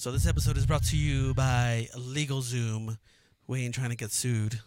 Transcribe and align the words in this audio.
So 0.00 0.10
this 0.10 0.26
episode 0.26 0.56
is 0.56 0.64
brought 0.64 0.84
to 0.84 0.96
you 0.96 1.34
by 1.34 1.86
LegalZoom. 1.94 2.96
We 3.46 3.66
ain't 3.66 3.74
trying 3.74 3.90
to 3.90 3.96
get 3.96 4.12
sued, 4.12 4.58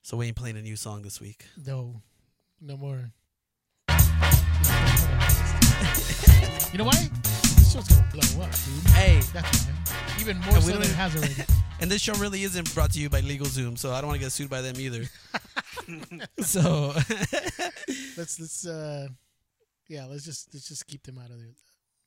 so 0.00 0.16
we 0.16 0.26
ain't 0.28 0.36
playing 0.36 0.56
a 0.56 0.62
new 0.62 0.74
song 0.74 1.02
this 1.02 1.20
week. 1.20 1.44
No, 1.66 2.00
no 2.62 2.78
more. 2.78 3.12
you 3.90 3.98
know 6.78 6.84
why? 6.84 7.10
This 7.22 7.74
show's 7.74 7.88
gonna 7.88 8.08
blow 8.10 8.42
up, 8.42 8.50
dude. 8.52 8.90
Hey, 8.94 9.20
That's 9.34 9.66
why. 9.66 9.74
Even 10.18 10.38
more 10.38 10.54
And 10.54 10.62
so 10.62 10.66
we 10.68 10.72
than 10.72 10.80
don't- 10.80 10.90
it 10.90 10.94
has 10.94 11.14
already. 11.14 11.34
and 11.82 11.90
this 11.90 12.00
show 12.00 12.14
really 12.14 12.42
isn't 12.44 12.74
brought 12.74 12.92
to 12.92 13.00
you 13.00 13.10
by 13.10 13.20
LegalZoom, 13.20 13.76
so 13.76 13.92
I 13.92 14.00
don't 14.00 14.08
want 14.08 14.18
to 14.18 14.24
get 14.24 14.32
sued 14.32 14.48
by 14.48 14.62
them 14.62 14.76
either. 14.78 15.04
so 16.40 16.94
let's 18.16 18.40
let's 18.40 18.66
uh, 18.66 19.08
yeah, 19.88 20.06
let's 20.06 20.24
just 20.24 20.54
let's 20.54 20.68
just 20.68 20.86
keep 20.86 21.02
them 21.02 21.18
out 21.18 21.28
of 21.28 21.36
there. 21.38 21.52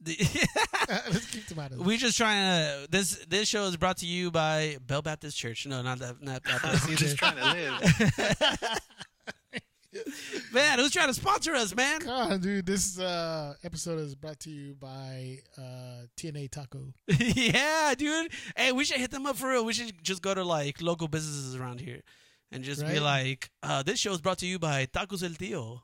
The- 0.04 0.18
let's 1.12 1.26
keep 1.30 1.48
them 1.48 1.60
out 1.60 1.72
of 1.72 1.86
we 1.86 1.98
just 1.98 2.18
trying 2.18 2.66
to. 2.66 2.88
This 2.90 3.24
this 3.28 3.48
show 3.48 3.66
is 3.66 3.78
brought 3.78 3.98
to 3.98 4.06
you 4.06 4.32
by 4.32 4.78
Bell 4.86 5.02
Baptist 5.02 5.38
Church. 5.38 5.66
No, 5.66 5.82
not 5.82 6.00
that, 6.00 6.22
not 6.22 6.44
Baptist 6.44 6.90
I'm 6.90 6.96
just 6.96 7.18
trying 7.18 7.36
to 7.38 7.54
live. 7.54 8.80
Man, 10.52 10.80
who's 10.80 10.92
trying 10.92 11.08
to 11.08 11.14
sponsor 11.14 11.54
us, 11.54 11.76
man? 11.76 12.02
Come 12.02 12.32
on, 12.32 12.40
dude. 12.40 12.66
This 12.66 12.98
uh, 13.00 13.54
episode 13.64 14.00
is 14.00 14.16
brought 14.16 14.40
to 14.42 14.50
you 14.50 14.74
by 14.74 15.38
uh, 15.58 16.08
TNA 16.18 16.50
Taco. 16.50 16.94
yeah, 17.08 17.94
dude. 17.96 18.32
Hey, 18.56 18.72
we 18.72 18.86
should 18.86 18.98
hit 18.98 19.12
them 19.12 19.26
up 19.28 19.36
for 19.36 19.50
real. 19.50 19.66
We 19.66 19.74
should 19.74 20.04
just 20.04 20.22
go 20.22 20.34
to 20.34 20.44
like 20.44 20.82
local 20.82 21.08
businesses 21.08 21.56
around 21.56 21.80
here 21.80 22.02
and 22.52 22.64
just 22.64 22.86
be 22.86 23.00
like, 23.00 23.50
uh, 23.62 23.84
this 23.84 24.00
show 24.00 24.12
is 24.14 24.22
brought 24.22 24.40
to 24.40 24.48
you 24.48 24.58
by 24.60 24.86
Tacos 24.86 25.24
El 25.24 25.32
Tío, 25.32 25.82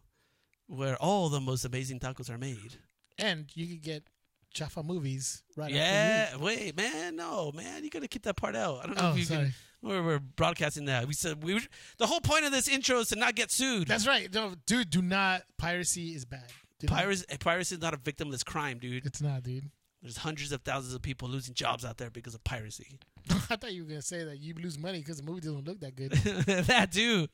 where 0.67 0.95
all 0.98 1.29
the 1.29 1.41
most 1.41 1.65
amazing 1.65 1.99
tacos 1.99 2.29
are 2.29 2.38
made. 2.38 2.77
And 3.17 3.45
you 3.54 3.67
can 3.67 3.79
get 3.79 4.04
Jaffa 4.53 4.84
movies 4.84 5.44
right 5.55 5.71
yeah. 5.71 6.35
Wait, 6.38 6.76
man. 6.76 7.16
No, 7.16 7.52
man. 7.53 7.84
You 7.84 7.90
got 7.90 8.02
to 8.02 8.07
keep 8.07 8.23
that 8.23 8.35
part 8.35 8.55
out. 8.55 8.80
I 8.84 8.88
don't 8.88 8.95
know 8.98 9.09
Oh, 9.09 9.12
if 9.12 9.20
you 9.20 9.26
sorry. 9.26 9.44
can. 9.45 9.53
We're, 9.81 10.04
we're 10.04 10.20
broadcasting 10.20 10.85
that. 10.85 11.07
We 11.07 11.13
said 11.13 11.43
we. 11.43 11.54
Were, 11.54 11.62
the 11.98 12.07
whole 12.07 12.20
point 12.20 12.46
of 12.46 12.51
this 12.51 12.68
intro 12.68 12.99
is 12.99 13.10
to 13.10 13.15
not 13.15 13.35
get 13.35 13.51
sued. 13.51 13.88
That's 13.88 14.05
right. 14.07 14.34
No, 14.34 14.54
dude, 14.65 14.90
do 14.90 15.01
not. 15.01 15.43
Piracy 15.57 16.10
is 16.15 16.26
bad. 16.26 16.43
Do 16.79 16.88
not- 16.88 16.98
Piracy, 16.98 17.26
eh, 17.29 17.38
piracy 17.40 17.76
is 17.76 17.82
not 17.82 17.93
a 17.93 17.98
victimless 17.98 18.43
crime, 18.43 18.79
dude. 18.79 19.05
It's 19.05 19.21
not, 19.21 19.43
dude. 19.43 19.70
There's 20.01 20.18
hundreds 20.18 20.51
of 20.51 20.62
thousands 20.63 20.93
of 20.95 21.01
people 21.01 21.27
losing 21.29 21.54
jobs 21.54 21.84
out 21.85 21.98
there 21.98 22.10
because 22.10 22.34
of 22.34 22.43
piracy. 22.43 22.99
I 23.29 23.55
thought 23.57 23.73
you 23.73 23.84
were 23.84 23.90
gonna 23.90 24.01
say 24.01 24.23
that 24.23 24.40
you 24.40 24.54
lose 24.55 24.77
money 24.79 24.99
because 24.99 25.18
the 25.18 25.23
movie 25.23 25.41
doesn't 25.41 25.66
look 25.68 25.79
that 25.82 25.95
good. 25.95 26.12
that 26.68 26.91
dude. 26.91 27.29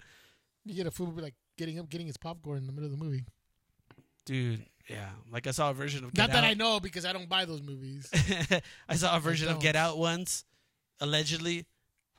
you 0.65 0.73
get 0.75 0.87
a 0.87 0.91
fool 0.91 1.13
like 1.15 1.35
getting 1.57 1.79
up, 1.79 1.89
getting 1.89 2.07
his 2.07 2.17
popcorn 2.17 2.57
in 2.57 2.65
the 2.67 2.73
middle 2.73 2.91
of 2.91 2.97
the 2.97 3.03
movie. 3.03 3.23
Dude, 4.25 4.65
yeah. 4.89 5.09
Like 5.31 5.47
I 5.47 5.51
saw 5.51 5.69
a 5.71 5.73
version 5.73 6.03
of 6.03 6.15
Not 6.15 6.27
Get 6.27 6.33
that 6.33 6.43
I 6.43 6.53
know 6.53 6.79
because 6.79 7.05
I 7.05 7.13
don't 7.13 7.29
buy 7.29 7.45
those 7.45 7.61
movies. 7.61 8.09
I 8.89 8.95
saw 8.95 9.15
a 9.15 9.19
version 9.19 9.47
of 9.47 9.55
don't. 9.55 9.61
Get 9.63 9.75
Out 9.75 9.97
once, 9.97 10.43
allegedly, 10.99 11.65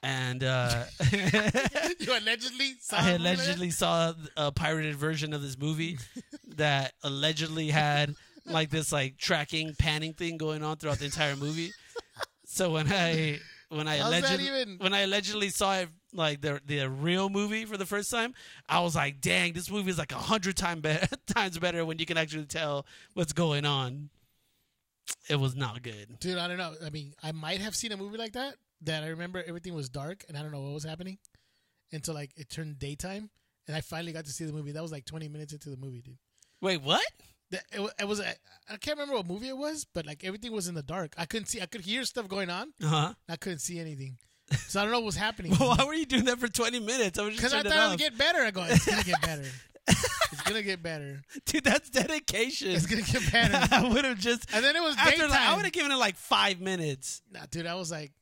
and 0.02 0.42
uh, 0.44 0.84
you 1.12 2.16
allegedly 2.16 2.74
saw 2.80 2.96
I 2.96 3.10
a 3.10 3.18
movie 3.18 3.24
like 3.24 3.36
that? 3.36 3.46
allegedly 3.46 3.70
saw 3.70 4.12
a 4.36 4.52
pirated 4.52 4.96
version 4.96 5.32
of 5.32 5.42
this 5.42 5.58
movie 5.58 5.98
that 6.56 6.92
allegedly 7.02 7.68
had 7.68 8.14
like 8.44 8.70
this 8.70 8.92
like 8.92 9.16
tracking 9.16 9.74
panning 9.78 10.12
thing 10.14 10.36
going 10.36 10.62
on 10.62 10.76
throughout 10.76 10.98
the 10.98 11.04
entire 11.06 11.36
movie. 11.36 11.72
So 12.44 12.70
when 12.72 12.90
I 12.92 13.40
when 13.68 13.88
I 13.88 13.98
How's 13.98 14.10
that 14.10 14.22
allegedly 14.24 14.46
even- 14.60 14.78
when 14.78 14.94
I 14.94 15.00
allegedly 15.00 15.48
saw 15.48 15.78
it 15.78 15.88
like 16.16 16.40
the 16.40 16.60
the 16.64 16.88
real 16.88 17.28
movie 17.28 17.64
for 17.64 17.76
the 17.76 17.86
first 17.86 18.10
time, 18.10 18.34
I 18.68 18.80
was 18.80 18.96
like, 18.96 19.20
"Dang, 19.20 19.52
this 19.52 19.70
movie 19.70 19.90
is 19.90 19.98
like 19.98 20.12
a 20.12 20.16
hundred 20.18 20.56
time 20.56 20.80
be- 20.80 20.98
times 21.26 21.58
better 21.58 21.84
when 21.84 21.98
you 21.98 22.06
can 22.06 22.16
actually 22.18 22.46
tell 22.46 22.86
what's 23.14 23.32
going 23.32 23.64
on." 23.64 24.10
It 25.28 25.36
was 25.36 25.54
not 25.54 25.82
good. 25.82 26.18
Dude, 26.18 26.38
I 26.38 26.48
don't 26.48 26.58
know. 26.58 26.74
I 26.84 26.90
mean, 26.90 27.14
I 27.22 27.32
might 27.32 27.60
have 27.60 27.76
seen 27.76 27.92
a 27.92 27.96
movie 27.96 28.18
like 28.18 28.32
that 28.32 28.56
that 28.82 29.04
I 29.04 29.08
remember 29.08 29.42
everything 29.46 29.74
was 29.74 29.88
dark 29.88 30.24
and 30.28 30.36
I 30.36 30.42
don't 30.42 30.50
know 30.52 30.60
what 30.60 30.72
was 30.72 30.84
happening 30.84 31.18
until 31.92 32.14
like 32.14 32.30
it 32.36 32.48
turned 32.48 32.78
daytime 32.78 33.30
and 33.66 33.76
I 33.76 33.80
finally 33.80 34.12
got 34.12 34.24
to 34.26 34.32
see 34.32 34.44
the 34.44 34.52
movie. 34.52 34.72
That 34.72 34.82
was 34.82 34.92
like 34.92 35.04
20 35.04 35.28
minutes 35.28 35.52
into 35.52 35.70
the 35.70 35.76
movie, 35.76 36.02
dude. 36.02 36.18
Wait, 36.60 36.82
what? 36.82 37.04
It, 37.50 37.62
it 38.00 38.08
was 38.08 38.20
I 38.20 38.76
can't 38.80 38.98
remember 38.98 39.14
what 39.14 39.26
movie 39.26 39.48
it 39.48 39.56
was, 39.56 39.86
but 39.94 40.06
like 40.06 40.24
everything 40.24 40.52
was 40.52 40.66
in 40.66 40.74
the 40.74 40.82
dark. 40.82 41.14
I 41.16 41.26
couldn't 41.26 41.46
see. 41.46 41.60
I 41.60 41.66
could 41.66 41.82
hear 41.82 42.04
stuff 42.04 42.26
going 42.28 42.50
on. 42.50 42.72
Uh 42.82 42.86
huh. 42.88 43.14
I 43.28 43.36
couldn't 43.36 43.60
see 43.60 43.78
anything. 43.78 44.18
So 44.68 44.80
I 44.80 44.84
don't 44.84 44.92
know 44.92 45.00
what's 45.00 45.16
happening. 45.16 45.52
Why 45.56 45.84
were 45.86 45.94
you 45.94 46.06
doing 46.06 46.24
that 46.26 46.38
for 46.38 46.48
twenty 46.48 46.80
minutes? 46.80 47.18
I 47.18 47.22
was 47.22 47.34
just 47.36 47.42
Because 47.42 47.54
I 47.54 47.68
thought 47.68 47.82
it 47.82 47.86
it 47.86 47.90
would 47.90 47.98
get 47.98 48.18
better. 48.18 48.40
I 48.40 48.50
go, 48.50 48.64
it's 48.64 48.86
gonna 48.86 49.02
get 49.02 49.20
better. 49.22 49.44
it's 49.88 50.42
gonna 50.42 50.62
get 50.62 50.82
better. 50.82 51.22
Dude, 51.46 51.64
that's 51.64 51.90
dedication. 51.90 52.70
It's 52.70 52.86
gonna 52.86 53.02
get 53.02 53.30
better. 53.32 53.68
I 53.74 53.88
would 53.88 54.04
have 54.04 54.18
just 54.18 54.52
And 54.54 54.64
then 54.64 54.76
it 54.76 54.82
was 54.82 54.96
after 54.96 55.10
daytime. 55.12 55.30
like, 55.30 55.40
I 55.40 55.54
would 55.56 55.64
have 55.64 55.72
given 55.72 55.90
it 55.92 55.96
like 55.96 56.16
five 56.16 56.60
minutes. 56.60 57.22
Nah, 57.32 57.40
dude, 57.50 57.66
I 57.66 57.74
was 57.74 57.90
like, 57.90 58.12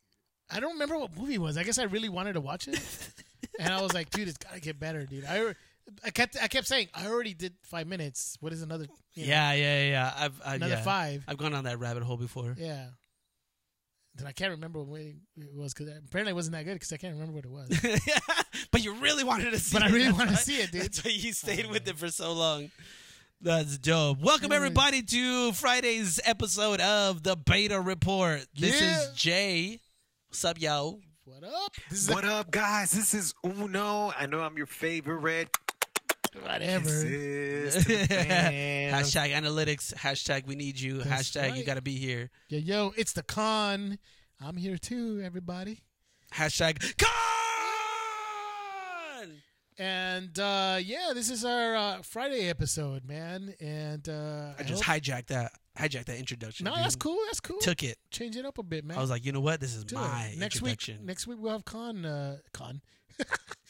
I 0.50 0.60
don't 0.60 0.72
remember 0.74 0.98
what 0.98 1.16
movie 1.16 1.34
it 1.34 1.40
was. 1.40 1.56
I 1.56 1.62
guess 1.62 1.78
I 1.78 1.84
really 1.84 2.08
wanted 2.10 2.34
to 2.34 2.40
watch 2.40 2.68
it, 2.68 2.78
and 3.58 3.72
I 3.72 3.80
was 3.80 3.94
like, 3.94 4.10
dude, 4.10 4.28
it's 4.28 4.36
gotta 4.38 4.60
get 4.60 4.78
better, 4.78 5.04
dude. 5.06 5.24
I, 5.24 5.54
I 6.04 6.10
kept, 6.10 6.36
I 6.42 6.48
kept 6.48 6.66
saying, 6.66 6.88
I 6.94 7.06
already 7.06 7.34
did 7.34 7.54
five 7.62 7.86
minutes. 7.86 8.36
What 8.40 8.52
is 8.52 8.62
another? 8.62 8.86
you 9.14 9.24
know, 9.26 9.28
Yeah, 9.32 9.52
yeah, 9.54 9.84
yeah. 9.88 10.14
I've 10.16 10.40
I, 10.44 10.54
another 10.56 10.74
yeah. 10.74 10.82
five. 10.82 11.24
I've 11.28 11.38
gone 11.38 11.54
on 11.54 11.64
that 11.64 11.78
rabbit 11.78 12.02
hole 12.02 12.16
before. 12.18 12.54
Yeah. 12.58 12.86
Then 14.16 14.28
I 14.28 14.32
can't 14.32 14.52
remember 14.52 14.82
what 14.82 15.00
it 15.00 15.16
was 15.54 15.74
because 15.74 15.92
apparently 16.06 16.30
it 16.30 16.34
wasn't 16.34 16.54
that 16.54 16.64
good 16.64 16.74
because 16.74 16.92
I 16.92 16.98
can't 16.98 17.14
remember 17.14 17.32
what 17.32 17.44
it 17.44 17.50
was. 17.50 17.98
but 18.70 18.84
you 18.84 18.94
really 18.94 19.24
wanted 19.24 19.50
to 19.50 19.58
see 19.58 19.76
it. 19.76 19.80
But 19.80 19.88
I 19.88 19.92
really 19.92 20.04
That's 20.04 20.18
wanted 20.18 20.30
to 20.30 20.36
see 20.36 20.56
it, 20.56 20.70
dude. 20.70 20.82
That's 20.82 21.04
why 21.04 21.10
you 21.10 21.32
stayed 21.32 21.66
oh, 21.66 21.70
with 21.70 21.88
it 21.88 21.98
for 21.98 22.08
so 22.08 22.32
long. 22.32 22.70
That's 23.40 23.76
dope. 23.76 24.20
Welcome 24.20 24.50
mm. 24.50 24.54
everybody 24.54 25.02
to 25.02 25.52
Friday's 25.52 26.20
episode 26.24 26.80
of 26.80 27.24
the 27.24 27.36
Beta 27.36 27.80
Report. 27.80 28.46
This 28.54 28.80
Yeah. 28.80 29.00
is 29.00 29.10
Jay. 29.16 29.80
What's 30.28 30.44
up, 30.44 30.60
yo? 30.60 31.00
What 31.24 31.42
up? 31.42 31.72
This 31.90 32.04
is 32.04 32.10
what 32.10 32.24
up, 32.24 32.52
guys? 32.52 32.92
This 32.92 33.14
is 33.14 33.34
Uno. 33.44 34.12
I 34.16 34.26
know 34.26 34.40
I'm 34.40 34.56
your 34.56 34.66
favorite. 34.66 35.48
Whatever. 36.42 36.88
Is. 36.88 37.76
Hashtag 37.86 39.32
analytics. 39.32 39.94
Hashtag 39.94 40.46
we 40.46 40.54
need 40.54 40.78
you. 40.80 41.02
That's 41.02 41.30
hashtag 41.30 41.56
you 41.56 41.64
got 41.64 41.74
to 41.74 41.82
be 41.82 41.96
here. 41.96 42.30
Yo, 42.48 42.58
yo, 42.58 42.92
it's 42.96 43.12
the 43.12 43.22
con. 43.22 43.98
I'm 44.40 44.56
here 44.56 44.76
too, 44.78 45.20
everybody. 45.24 45.80
Hashtag 46.34 46.80
con. 46.98 47.08
And 49.76 50.38
uh 50.38 50.78
yeah, 50.80 51.10
this 51.14 51.30
is 51.30 51.44
our 51.44 51.74
uh, 51.74 52.02
Friday 52.02 52.48
episode, 52.48 53.04
man. 53.04 53.54
And 53.60 54.08
uh 54.08 54.52
I 54.58 54.62
just 54.62 54.84
hope- 54.84 55.02
hijacked 55.02 55.26
that. 55.26 55.52
Hijacked 55.76 56.04
that 56.04 56.18
introduction. 56.18 56.64
No, 56.66 56.70
dude. 56.76 56.84
that's 56.84 56.94
cool. 56.94 57.18
That's 57.26 57.40
cool. 57.40 57.58
Took 57.58 57.82
it. 57.82 57.98
Change 58.12 58.36
it 58.36 58.44
up 58.46 58.58
a 58.58 58.62
bit, 58.62 58.84
man. 58.84 58.96
I 58.96 59.00
was 59.00 59.10
like, 59.10 59.24
you 59.26 59.32
know 59.32 59.40
what? 59.40 59.60
This 59.60 59.74
is 59.74 59.84
Do 59.84 59.96
my 59.96 60.26
it. 60.32 60.38
next 60.38 60.62
week. 60.62 60.88
Next 61.02 61.26
week 61.26 61.38
we'll 61.40 61.50
have 61.50 61.64
con. 61.64 62.04
Uh, 62.06 62.36
con. 62.52 62.80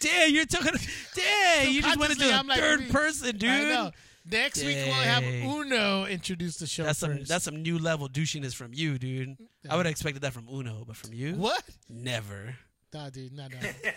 Damn, 0.01 0.35
you're 0.35 0.47
talking. 0.47 0.73
Damn, 1.15 1.73
you 1.73 1.83
just 1.83 1.99
went 1.99 2.13
into 2.13 2.25
Subconsciously, 2.25 2.31
a 2.31 2.37
I'm 2.39 2.47
like, 2.47 2.59
third 2.59 2.81
dude, 2.81 2.91
person, 2.91 3.37
dude. 3.37 3.51
I 3.51 3.63
know. 3.63 3.91
Next 4.31 4.65
week 4.65 4.77
we'll 4.87 4.95
have 4.95 5.23
Uno 5.23 6.07
introduce 6.07 6.57
the 6.57 6.67
show 6.67 6.85
That's 6.85 6.99
some 6.99 7.19
first. 7.19 7.29
that's 7.29 7.45
some 7.45 7.63
new 7.63 7.79
level 7.79 8.09
douchiness 8.09 8.55
from 8.55 8.73
you, 8.73 8.97
dude. 8.99 9.37
I 9.69 9.77
would 9.77 9.85
have 9.85 9.91
expected 9.91 10.23
that 10.23 10.33
from 10.33 10.49
Uno, 10.49 10.85
but 10.87 10.97
from 10.97 11.13
you, 11.13 11.35
what? 11.35 11.63
never. 11.91 12.57
Nah, 12.95 13.11
dude, 13.11 13.33
nah, 13.35 13.49
nah. 13.49 13.59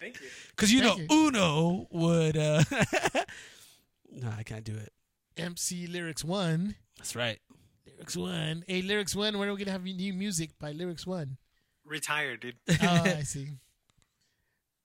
Thank 0.00 0.20
you. 0.20 0.28
Because 0.50 0.72
you 0.72 0.80
know 0.82 0.94
Thank 0.94 1.10
Uno 1.12 1.88
would. 1.90 2.36
uh 2.36 2.62
No, 4.12 4.30
I 4.38 4.44
can't 4.44 4.64
do 4.64 4.76
it. 4.76 4.92
MC 5.36 5.86
Lyrics 5.88 6.24
One. 6.24 6.76
That's 6.98 7.16
right. 7.16 7.38
Lyrics 7.86 8.16
One. 8.16 8.64
Hey, 8.68 8.82
Lyrics 8.82 9.14
One. 9.16 9.38
When 9.38 9.48
are 9.48 9.52
we 9.52 9.58
gonna 9.58 9.72
have 9.72 9.82
new 9.84 10.12
music 10.12 10.50
by 10.60 10.70
Lyrics 10.72 11.06
One? 11.06 11.36
Retired, 11.84 12.40
dude. 12.40 12.56
Oh, 12.70 12.74
I 13.04 13.22
see. 13.22 13.48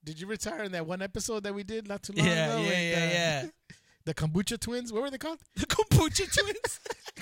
Did 0.04 0.20
you 0.20 0.28
retire 0.28 0.64
in 0.64 0.72
that 0.72 0.86
one 0.88 1.02
episode 1.02 1.44
that 1.44 1.54
we 1.54 1.64
did 1.64 1.88
not 1.88 2.02
too 2.04 2.14
long 2.14 2.26
Yeah, 2.26 2.46
ago? 2.54 2.58
yeah, 2.62 2.68
with, 2.68 2.78
yeah, 2.80 2.96
uh, 2.96 3.12
yeah. 3.14 3.46
The 4.04 4.16
Kombucha 4.16 4.60
Twins. 4.60 4.92
What 4.92 5.04
were 5.04 5.12
they 5.12 5.20
called? 5.20 5.38
The 5.56 5.68
kombucha 5.68 6.26
twins. 6.34 6.80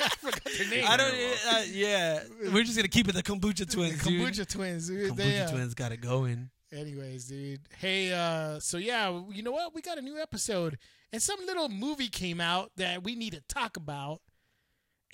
I 0.00 0.08
forgot 0.16 0.44
their 0.58 0.68
name. 0.68 0.84
I 0.86 0.96
don't. 0.98 1.14
Uh, 1.50 1.62
yeah, 1.72 2.20
we're 2.52 2.62
just 2.64 2.76
gonna 2.76 2.88
keep 2.88 3.08
it 3.08 3.14
the 3.14 3.22
kombucha 3.22 3.70
twins, 3.70 4.02
dude. 4.04 4.20
Kombucha 4.20 4.46
Twins. 4.46 4.88
dude. 4.88 5.12
Kombucha 5.12 5.16
They, 5.16 5.40
uh, 5.40 5.50
twins 5.50 5.72
got 5.72 5.92
it 5.92 6.02
going. 6.02 6.50
Anyways, 6.72 7.24
dude. 7.24 7.60
Hey, 7.78 8.12
uh, 8.12 8.58
so 8.60 8.76
yeah, 8.76 9.18
you 9.30 9.42
know 9.42 9.52
what? 9.52 9.74
We 9.74 9.80
got 9.80 9.96
a 9.96 10.02
new 10.02 10.18
episode, 10.18 10.76
and 11.10 11.22
some 11.22 11.38
little 11.46 11.70
movie 11.70 12.08
came 12.08 12.38
out 12.40 12.70
that 12.76 13.02
we 13.02 13.14
need 13.14 13.32
to 13.32 13.40
talk 13.48 13.78
about. 13.78 14.20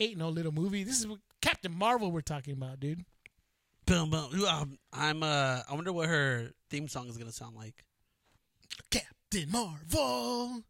Ain't 0.00 0.16
no 0.18 0.28
little 0.28 0.52
movie. 0.52 0.82
This 0.82 0.98
is 1.00 1.06
Captain 1.40 1.72
Marvel 1.72 2.10
we're 2.10 2.20
talking 2.20 2.54
about, 2.54 2.80
dude. 2.80 3.04
Boom, 3.86 4.10
boom. 4.10 4.44
Um, 4.44 4.78
I'm. 4.92 5.22
Uh, 5.22 5.60
I 5.70 5.74
wonder 5.74 5.92
what 5.92 6.08
her 6.08 6.50
theme 6.70 6.88
song 6.88 7.08
is 7.08 7.16
gonna 7.16 7.32
sound 7.32 7.56
like. 7.56 7.84
Captain 8.90 9.50
Marvel. 9.50 10.62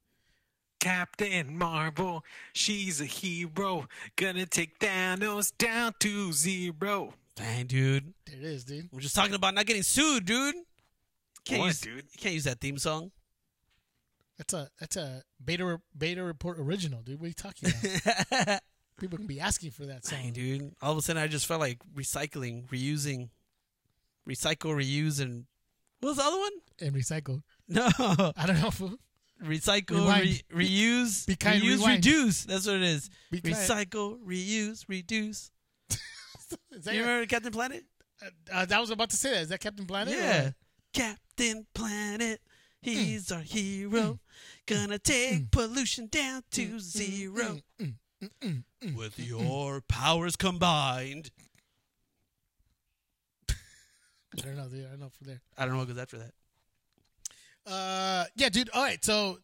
Captain 0.81 1.57
Marvel, 1.59 2.25
she's 2.53 3.01
a 3.01 3.05
hero. 3.05 3.89
Gonna 4.17 4.47
take 4.47 4.79
Thanos 4.79 5.53
down 5.59 5.95
to 6.01 6.33
zero. 6.33 7.15
Dang, 7.35 7.67
dude. 7.67 8.15
There 8.27 8.37
it 8.37 8.43
is, 8.45 8.65
dude. 8.65 8.89
We're 8.93 9.01
just 9.01 9.15
talking 9.17 9.35
about 9.35 9.55
not 9.55 9.67
getting 9.67 9.83
sued, 9.83 10.25
dude. 10.25 10.55
Can't 11.45 11.61
What, 11.61 11.67
use, 11.69 11.81
dude? 11.81 12.05
You 12.13 12.19
can't 12.19 12.35
use 12.35 12.45
that 12.45 12.61
theme 12.61 12.79
song. 12.79 13.11
That's 14.39 14.55
a 14.55 14.69
that's 14.79 14.97
a 14.97 15.23
beta 15.45 15.81
beta 15.97 16.23
report 16.23 16.61
original, 16.61 17.03
dude. 17.03 17.19
What 17.19 17.25
are 17.25 17.29
you 17.29 17.35
talking 17.35 17.71
about? 18.31 18.61
People 19.01 19.19
can 19.19 19.27
be 19.27 19.41
asking 19.41 19.73
for 19.73 19.87
that 19.87 20.03
Dang, 20.03 20.25
song. 20.25 20.33
dude. 20.33 20.73
All 20.81 20.93
of 20.93 20.99
a 20.99 21.03
sudden, 21.03 21.21
I 21.23 21.27
just 21.27 21.47
felt 21.47 21.61
like 21.61 21.79
recycling, 21.95 22.67
reusing, 22.69 23.31
recycle, 24.29 24.75
reuse, 24.77 25.21
and 25.21 25.47
what 26.01 26.11
was 26.11 26.17
the 26.17 26.25
other 26.25 26.39
one? 26.39 26.53
And 26.81 26.95
recycle. 26.95 27.43
No, 27.69 27.89
I 28.37 28.47
don't 28.47 28.61
know. 28.61 28.97
recycle, 29.45 30.21
re- 30.21 30.43
reuse, 30.53 31.27
Be 31.27 31.37
kind, 31.37 31.63
reuse, 31.63 31.77
rewind. 31.79 32.07
reduce. 32.07 32.45
That's 32.45 32.67
what 32.67 32.77
it 32.77 32.83
is. 32.83 33.11
Be 33.31 33.41
kind. 33.41 33.57
Recycle, 33.57 34.19
reuse, 34.21 34.85
reduce. 34.89 35.51
Is 35.91 36.85
that 36.85 36.95
You 36.95 37.01
remember 37.01 37.27
Captain 37.27 37.53
Planet? 37.53 37.85
uh, 38.23 38.27
uh 38.53 38.67
I 38.73 38.81
was 38.81 38.91
about 38.91 39.11
to 39.11 39.17
say 39.17 39.31
that. 39.31 39.43
Is 39.43 39.49
that 39.49 39.61
Captain 39.61 39.87
Planet? 39.87 40.15
Yeah. 40.15 40.51
Captain 40.93 41.67
Planet, 41.75 42.41
hmm. 42.83 42.91
he's 42.91 43.31
our 43.31 43.41
hero. 43.41 44.01
Hmm. 44.01 44.75
Gonna 44.75 44.95
hmm. 44.95 45.03
take 45.03 45.51
pollution 45.51 46.07
down 46.07 46.43
to 46.53 46.79
zero. 46.81 47.59
With 48.97 49.19
your 49.19 49.81
powers 49.83 50.37
combined. 50.37 51.31
I 54.43 54.47
don't 54.47 54.57
know. 54.57 54.69
Dude. 54.69 54.87
I 54.87 54.91
don't 54.91 55.01
know 55.01 55.11
from 55.11 55.27
there. 55.27 55.41
I 55.57 55.65
don't 55.65 55.75
know 55.75 55.79
what 55.81 55.89
goes 55.89 55.99
after 55.99 56.19
that. 56.19 56.33
Uh, 57.67 58.25
yeah, 58.37 58.49
dude. 58.49 58.71
All 58.73 58.83
right. 58.83 59.05
So 59.05 59.39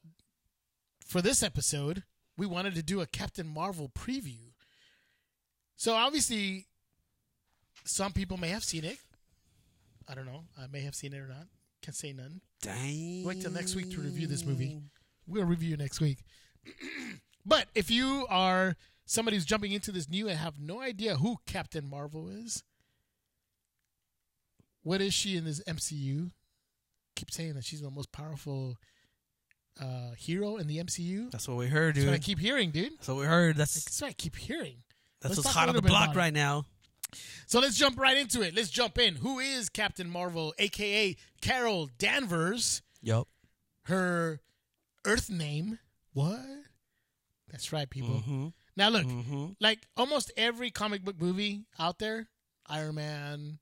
for 1.06 1.20
this 1.22 1.42
episode, 1.42 2.02
we 2.36 2.46
wanted 2.46 2.74
to 2.74 2.82
do 2.82 3.00
a 3.00 3.06
Captain 3.06 3.46
Marvel 3.46 3.90
preview. 3.96 4.52
So 5.76 5.94
obviously, 5.94 6.66
some 7.84 8.12
people 8.12 8.36
may 8.36 8.48
have 8.48 8.64
seen 8.64 8.84
it. 8.84 8.98
I 10.08 10.14
don't 10.14 10.26
know. 10.26 10.44
I 10.58 10.66
may 10.66 10.82
have 10.82 10.94
seen 10.94 11.12
it 11.12 11.18
or 11.18 11.28
not. 11.28 11.46
Can't 11.82 11.94
say 11.94 12.12
none. 12.12 12.40
Dang. 12.62 13.24
Wait 13.24 13.42
till 13.42 13.52
next 13.52 13.74
week 13.74 13.90
to 13.92 14.00
review 14.00 14.26
this 14.26 14.44
movie. 14.44 14.80
We'll 15.26 15.44
review 15.44 15.74
it 15.74 15.80
next 15.80 16.00
week. 16.00 16.18
but 17.46 17.66
if 17.74 17.90
you 17.90 18.26
are 18.28 18.76
somebody 19.06 19.36
who's 19.36 19.44
jumping 19.44 19.72
into 19.72 19.92
this 19.92 20.08
new 20.08 20.28
and 20.28 20.38
have 20.38 20.58
no 20.58 20.80
idea 20.80 21.16
who 21.16 21.36
Captain 21.46 21.88
Marvel 21.88 22.28
is, 22.28 22.62
what 24.84 25.00
is 25.02 25.12
she 25.12 25.36
in 25.36 25.44
this 25.44 25.60
MCU? 25.68 26.30
Keep 27.16 27.30
saying 27.32 27.54
that 27.54 27.64
she's 27.64 27.80
the 27.82 27.90
most 27.90 28.12
powerful 28.12 28.76
uh, 29.80 30.12
hero 30.16 30.56
in 30.56 30.66
the 30.68 30.78
MCU. 30.78 31.30
That's 31.32 31.48
what 31.48 31.56
we 31.56 31.66
heard, 31.66 31.94
That's 31.96 32.04
dude. 32.04 32.10
what 32.12 32.14
I 32.14 32.18
keep 32.22 32.38
hearing, 32.38 32.70
dude. 32.70 32.92
That's 32.92 33.08
what 33.08 33.16
we 33.18 33.24
heard. 33.26 33.56
That's 33.56 33.74
That's 33.84 34.00
what 34.02 34.08
I 34.10 34.12
keep 34.12 34.36
hearing. 34.36 34.76
that's 35.20 35.36
let's 35.36 35.46
what's 35.46 35.56
hot 35.56 35.68
on 35.68 35.74
the 35.74 35.82
block 35.82 36.14
right 36.14 36.32
now. 36.32 36.66
So 37.46 37.60
let's 37.60 37.76
jump 37.76 37.98
right 37.98 38.16
into 38.16 38.42
it. 38.42 38.54
Let's 38.56 38.70
jump 38.70 38.98
in. 38.98 39.16
Who 39.16 39.38
is 39.38 39.68
Captain 39.68 40.08
Marvel, 40.10 40.52
aka 40.58 41.16
Carol 41.40 41.88
Danvers? 41.98 42.82
Yup. 43.02 43.28
Her 43.84 44.40
Earth 45.04 45.30
name? 45.30 45.78
What? 46.12 46.40
That's 47.50 47.72
right, 47.72 47.88
people. 47.88 48.16
Mm-hmm. 48.16 48.46
Now 48.76 48.88
look, 48.88 49.04
Mm-hmm. 49.06 49.46
like 49.60 49.86
almost 49.96 50.32
every 50.36 50.70
comic 50.72 51.04
book 51.04 51.20
movie 51.20 51.62
out 51.78 51.98
there, 52.00 52.26
Iron 52.66 52.96
Man, 52.96 53.58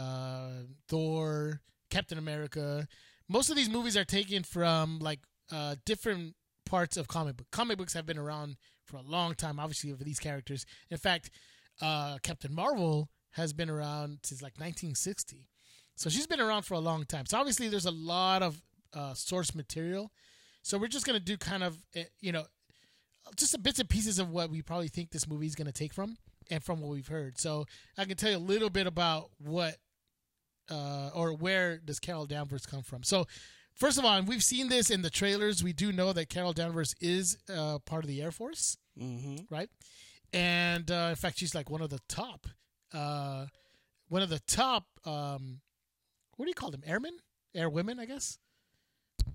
uh, 0.00 0.64
Thor, 0.88 1.60
Captain 1.90 2.18
America, 2.18 2.86
most 3.28 3.50
of 3.50 3.56
these 3.56 3.70
movies 3.70 3.96
are 3.96 4.04
taken 4.04 4.42
from 4.42 4.98
like 4.98 5.20
uh, 5.52 5.76
different 5.84 6.34
parts 6.66 6.96
of 6.96 7.08
comic 7.08 7.36
book. 7.36 7.46
Comic 7.50 7.78
books 7.78 7.94
have 7.94 8.06
been 8.06 8.18
around 8.18 8.56
for 8.86 8.96
a 8.96 9.02
long 9.02 9.34
time, 9.34 9.60
obviously, 9.60 9.92
for 9.92 10.04
these 10.04 10.18
characters. 10.18 10.64
In 10.90 10.98
fact, 10.98 11.30
uh, 11.80 12.18
Captain 12.22 12.54
Marvel 12.54 13.08
has 13.32 13.52
been 13.52 13.70
around 13.70 14.18
since 14.22 14.42
like 14.42 14.54
1960. 14.54 15.48
So 15.96 16.08
she's 16.08 16.26
been 16.26 16.40
around 16.40 16.62
for 16.62 16.74
a 16.74 16.80
long 16.80 17.04
time. 17.04 17.26
So 17.26 17.38
obviously, 17.38 17.68
there's 17.68 17.86
a 17.86 17.90
lot 17.90 18.42
of 18.42 18.60
uh, 18.94 19.14
source 19.14 19.54
material. 19.54 20.10
So 20.62 20.78
we're 20.78 20.88
just 20.88 21.06
gonna 21.06 21.20
do 21.20 21.36
kind 21.36 21.62
of, 21.62 21.78
eh, 21.94 22.04
you 22.20 22.32
know, 22.32 22.44
just 23.36 23.62
bits 23.62 23.78
and 23.78 23.88
pieces 23.88 24.18
of 24.18 24.30
what 24.30 24.50
we 24.50 24.62
probably 24.62 24.88
think 24.88 25.10
this 25.10 25.28
movie 25.28 25.46
is 25.46 25.54
to 25.54 25.72
take 25.72 25.92
from 25.92 26.16
and 26.50 26.62
from 26.62 26.80
what 26.80 26.90
we've 26.90 27.06
heard. 27.08 27.38
So 27.38 27.66
I 27.96 28.04
can 28.04 28.16
tell 28.16 28.30
you 28.30 28.36
a 28.36 28.38
little 28.38 28.70
bit 28.70 28.86
about 28.86 29.30
what 29.38 29.76
uh, 30.70 31.10
or 31.14 31.32
where 31.34 31.78
does 31.78 31.98
Carol 32.00 32.26
Danvers 32.26 32.66
come 32.66 32.82
from. 32.82 33.02
So 33.02 33.26
first 33.74 33.98
of 33.98 34.04
all, 34.04 34.16
and 34.16 34.28
we've 34.28 34.42
seen 34.42 34.68
this 34.68 34.90
in 34.90 35.02
the 35.02 35.10
trailers. 35.10 35.62
We 35.64 35.72
do 35.72 35.92
know 35.92 36.12
that 36.12 36.28
Carol 36.28 36.52
Danvers 36.52 36.94
is 37.00 37.36
uh, 37.54 37.78
part 37.84 38.04
of 38.04 38.08
the 38.08 38.22
Air 38.22 38.30
Force, 38.30 38.76
Mm-hmm. 39.00 39.52
right? 39.54 39.70
And 40.32 40.90
uh, 40.90 41.08
in 41.10 41.16
fact, 41.16 41.38
she's 41.38 41.54
like 41.54 41.70
one 41.70 41.80
of 41.82 41.90
the 41.90 42.00
top, 42.08 42.46
uh, 42.92 43.46
one 44.08 44.22
of 44.22 44.28
the 44.28 44.40
top. 44.40 44.84
Um, 45.04 45.60
what 46.36 46.44
do 46.46 46.50
you 46.50 46.54
call 46.54 46.70
them? 46.70 46.82
Airmen, 46.86 47.16
air 47.54 47.68
women, 47.68 47.98
I 47.98 48.04
guess. 48.06 48.38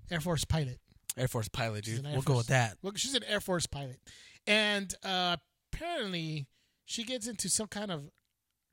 Air 0.09 0.21
Force 0.21 0.45
pilot. 0.45 0.79
Air 1.17 1.27
Force 1.27 1.47
pilot, 1.49 1.85
dude. 1.85 2.03
We'll 2.03 2.21
go 2.21 2.37
with 2.37 2.47
that. 2.47 2.77
Well, 2.81 2.93
she's 2.95 3.13
an 3.15 3.23
Air 3.27 3.39
Force 3.41 3.65
pilot, 3.65 3.99
and 4.45 4.93
uh, 5.03 5.37
apparently 5.73 6.47
she 6.85 7.03
gets 7.03 7.27
into 7.27 7.49
some 7.49 7.67
kind 7.67 7.91
of 7.91 8.09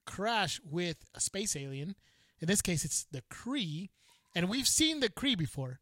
crash 0.07 0.61
with 0.65 0.97
a 1.15 1.21
space 1.21 1.57
alien. 1.57 1.95
In 2.43 2.49
this 2.49 2.61
case, 2.61 2.85
it's 2.85 3.07
the 3.13 3.23
Kree, 3.31 3.91
and 4.35 4.49
we've 4.49 4.67
seen 4.67 4.99
the 4.99 5.09
Kree 5.09 5.39
before, 5.39 5.79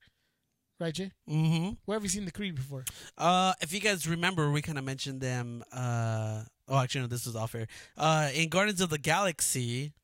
right, 0.78 0.92
Jay? 0.92 1.10
Mm-hmm. 1.26 1.70
Where 1.86 1.96
have 1.96 2.02
you 2.02 2.10
seen 2.10 2.26
the 2.26 2.30
Kree 2.30 2.54
before? 2.54 2.84
Uh, 3.16 3.54
if 3.62 3.72
you 3.72 3.80
guys 3.80 4.06
remember, 4.06 4.50
we 4.50 4.60
kind 4.60 4.76
of 4.76 4.84
mentioned 4.84 5.22
them. 5.22 5.64
Uh, 5.72 6.42
oh, 6.68 6.76
actually, 6.76 7.00
no, 7.00 7.06
this 7.06 7.26
is 7.26 7.34
off 7.34 7.54
air. 7.54 7.66
Uh, 7.96 8.28
in 8.34 8.50
Guardians 8.50 8.82
of 8.82 8.90
the 8.90 8.98
Galaxy, 8.98 9.94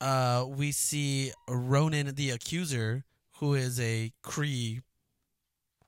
uh, 0.00 0.46
we 0.48 0.72
see 0.72 1.32
Ronan 1.50 2.14
the 2.14 2.30
Accuser, 2.30 3.04
who 3.40 3.52
is 3.52 3.78
a 3.78 4.10
Kree. 4.24 4.80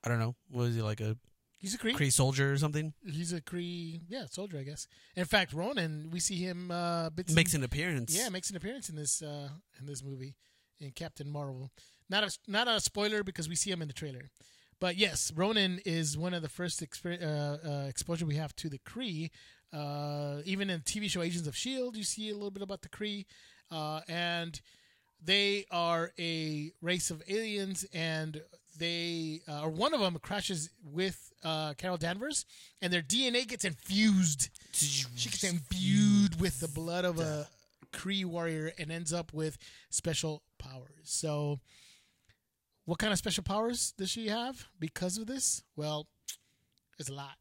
I 0.03 0.09
don't 0.09 0.19
know. 0.19 0.35
What 0.51 0.65
is 0.65 0.75
he 0.75 0.83
like 0.83 1.01
a 1.01 1.17
He's 1.59 1.75
a 1.75 1.77
Kree. 1.77 1.93
Kree 1.93 2.11
soldier 2.11 2.53
or 2.53 2.57
something? 2.57 2.93
He's 3.05 3.33
a 3.33 3.41
Kree, 3.41 3.99
yeah, 4.07 4.25
soldier, 4.27 4.57
I 4.57 4.63
guess. 4.63 4.87
In 5.15 5.25
fact, 5.25 5.51
Ronan, 5.51 6.09
we 6.09 6.21
see 6.21 6.37
him 6.37 6.71
uh, 6.71 7.09
Makes 7.33 7.53
an 7.53 7.63
appearance. 7.65 8.17
Yeah, 8.17 8.29
makes 8.29 8.49
an 8.49 8.55
appearance 8.55 8.87
in 8.89 8.95
this 8.95 9.21
uh, 9.21 9.49
in 9.77 9.85
this 9.85 10.01
movie 10.03 10.35
in 10.79 10.91
Captain 10.91 11.29
Marvel. 11.29 11.71
Not 12.09 12.23
a 12.23 12.31
not 12.47 12.67
a 12.69 12.79
spoiler 12.79 13.23
because 13.23 13.49
we 13.49 13.55
see 13.55 13.71
him 13.71 13.81
in 13.81 13.89
the 13.89 13.93
trailer, 13.93 14.31
but 14.79 14.95
yes, 14.95 15.33
Ronan 15.35 15.81
is 15.85 16.17
one 16.17 16.33
of 16.33 16.41
the 16.41 16.49
first 16.49 16.81
exper- 16.81 17.21
uh, 17.21 17.69
uh, 17.69 17.87
exposure 17.87 18.25
we 18.25 18.35
have 18.35 18.55
to 18.57 18.69
the 18.69 18.79
Kree. 18.79 19.29
Uh, 19.71 20.41
even 20.45 20.69
in 20.69 20.79
TV 20.81 21.09
show 21.09 21.21
Agents 21.21 21.47
of 21.47 21.55
Shield, 21.57 21.95
you 21.95 22.03
see 22.03 22.29
a 22.29 22.33
little 22.33 22.51
bit 22.51 22.63
about 22.63 22.81
the 22.81 22.89
Kree, 22.89 23.25
uh, 23.69 24.01
and 24.07 24.59
they 25.23 25.65
are 25.69 26.11
a 26.17 26.71
race 26.81 27.11
of 27.11 27.21
aliens, 27.27 27.85
and 27.93 28.41
they 28.79 29.41
uh, 29.47 29.61
or 29.63 29.69
one 29.69 29.93
of 29.93 29.99
them 29.99 30.17
crashes 30.21 30.69
with 30.83 31.31
uh, 31.43 31.73
Carol 31.75 31.97
Danvers, 31.97 32.45
and 32.81 32.91
their 32.91 33.01
DNA 33.01 33.47
gets 33.47 33.65
infused 33.65 34.49
she 34.71 35.29
gets 35.29 35.43
imbued 35.43 36.39
with 36.39 36.59
the 36.59 36.67
blood 36.67 37.05
of 37.05 37.19
a 37.19 37.47
Kree 37.91 38.25
warrior 38.25 38.71
and 38.77 38.91
ends 38.91 39.11
up 39.11 39.33
with 39.33 39.57
special 39.89 40.43
powers. 40.57 40.87
So, 41.03 41.59
what 42.85 42.99
kind 42.99 43.11
of 43.11 43.19
special 43.19 43.43
powers 43.43 43.93
does 43.97 44.09
she 44.09 44.27
have 44.27 44.67
because 44.79 45.17
of 45.17 45.27
this? 45.27 45.63
Well, 45.75 46.07
it's 46.97 47.09
a 47.09 47.13
lot. 47.13 47.35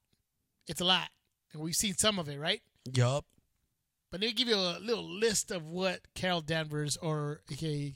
It's 0.67 0.81
a 0.81 0.85
lot. 0.85 1.09
And 1.53 1.63
we've 1.63 1.75
seen 1.75 1.95
some 1.95 2.19
of 2.19 2.29
it, 2.29 2.39
right? 2.39 2.63
Yup. 2.93 3.25
But 4.11 4.21
let 4.21 4.29
me 4.29 4.33
give 4.33 4.49
you 4.49 4.57
a 4.57 4.79
little 4.81 5.09
list 5.09 5.51
of 5.51 5.67
what 5.67 6.01
Carol 6.15 6.41
Danvers 6.41 6.97
or 6.97 7.43
aka 7.51 7.95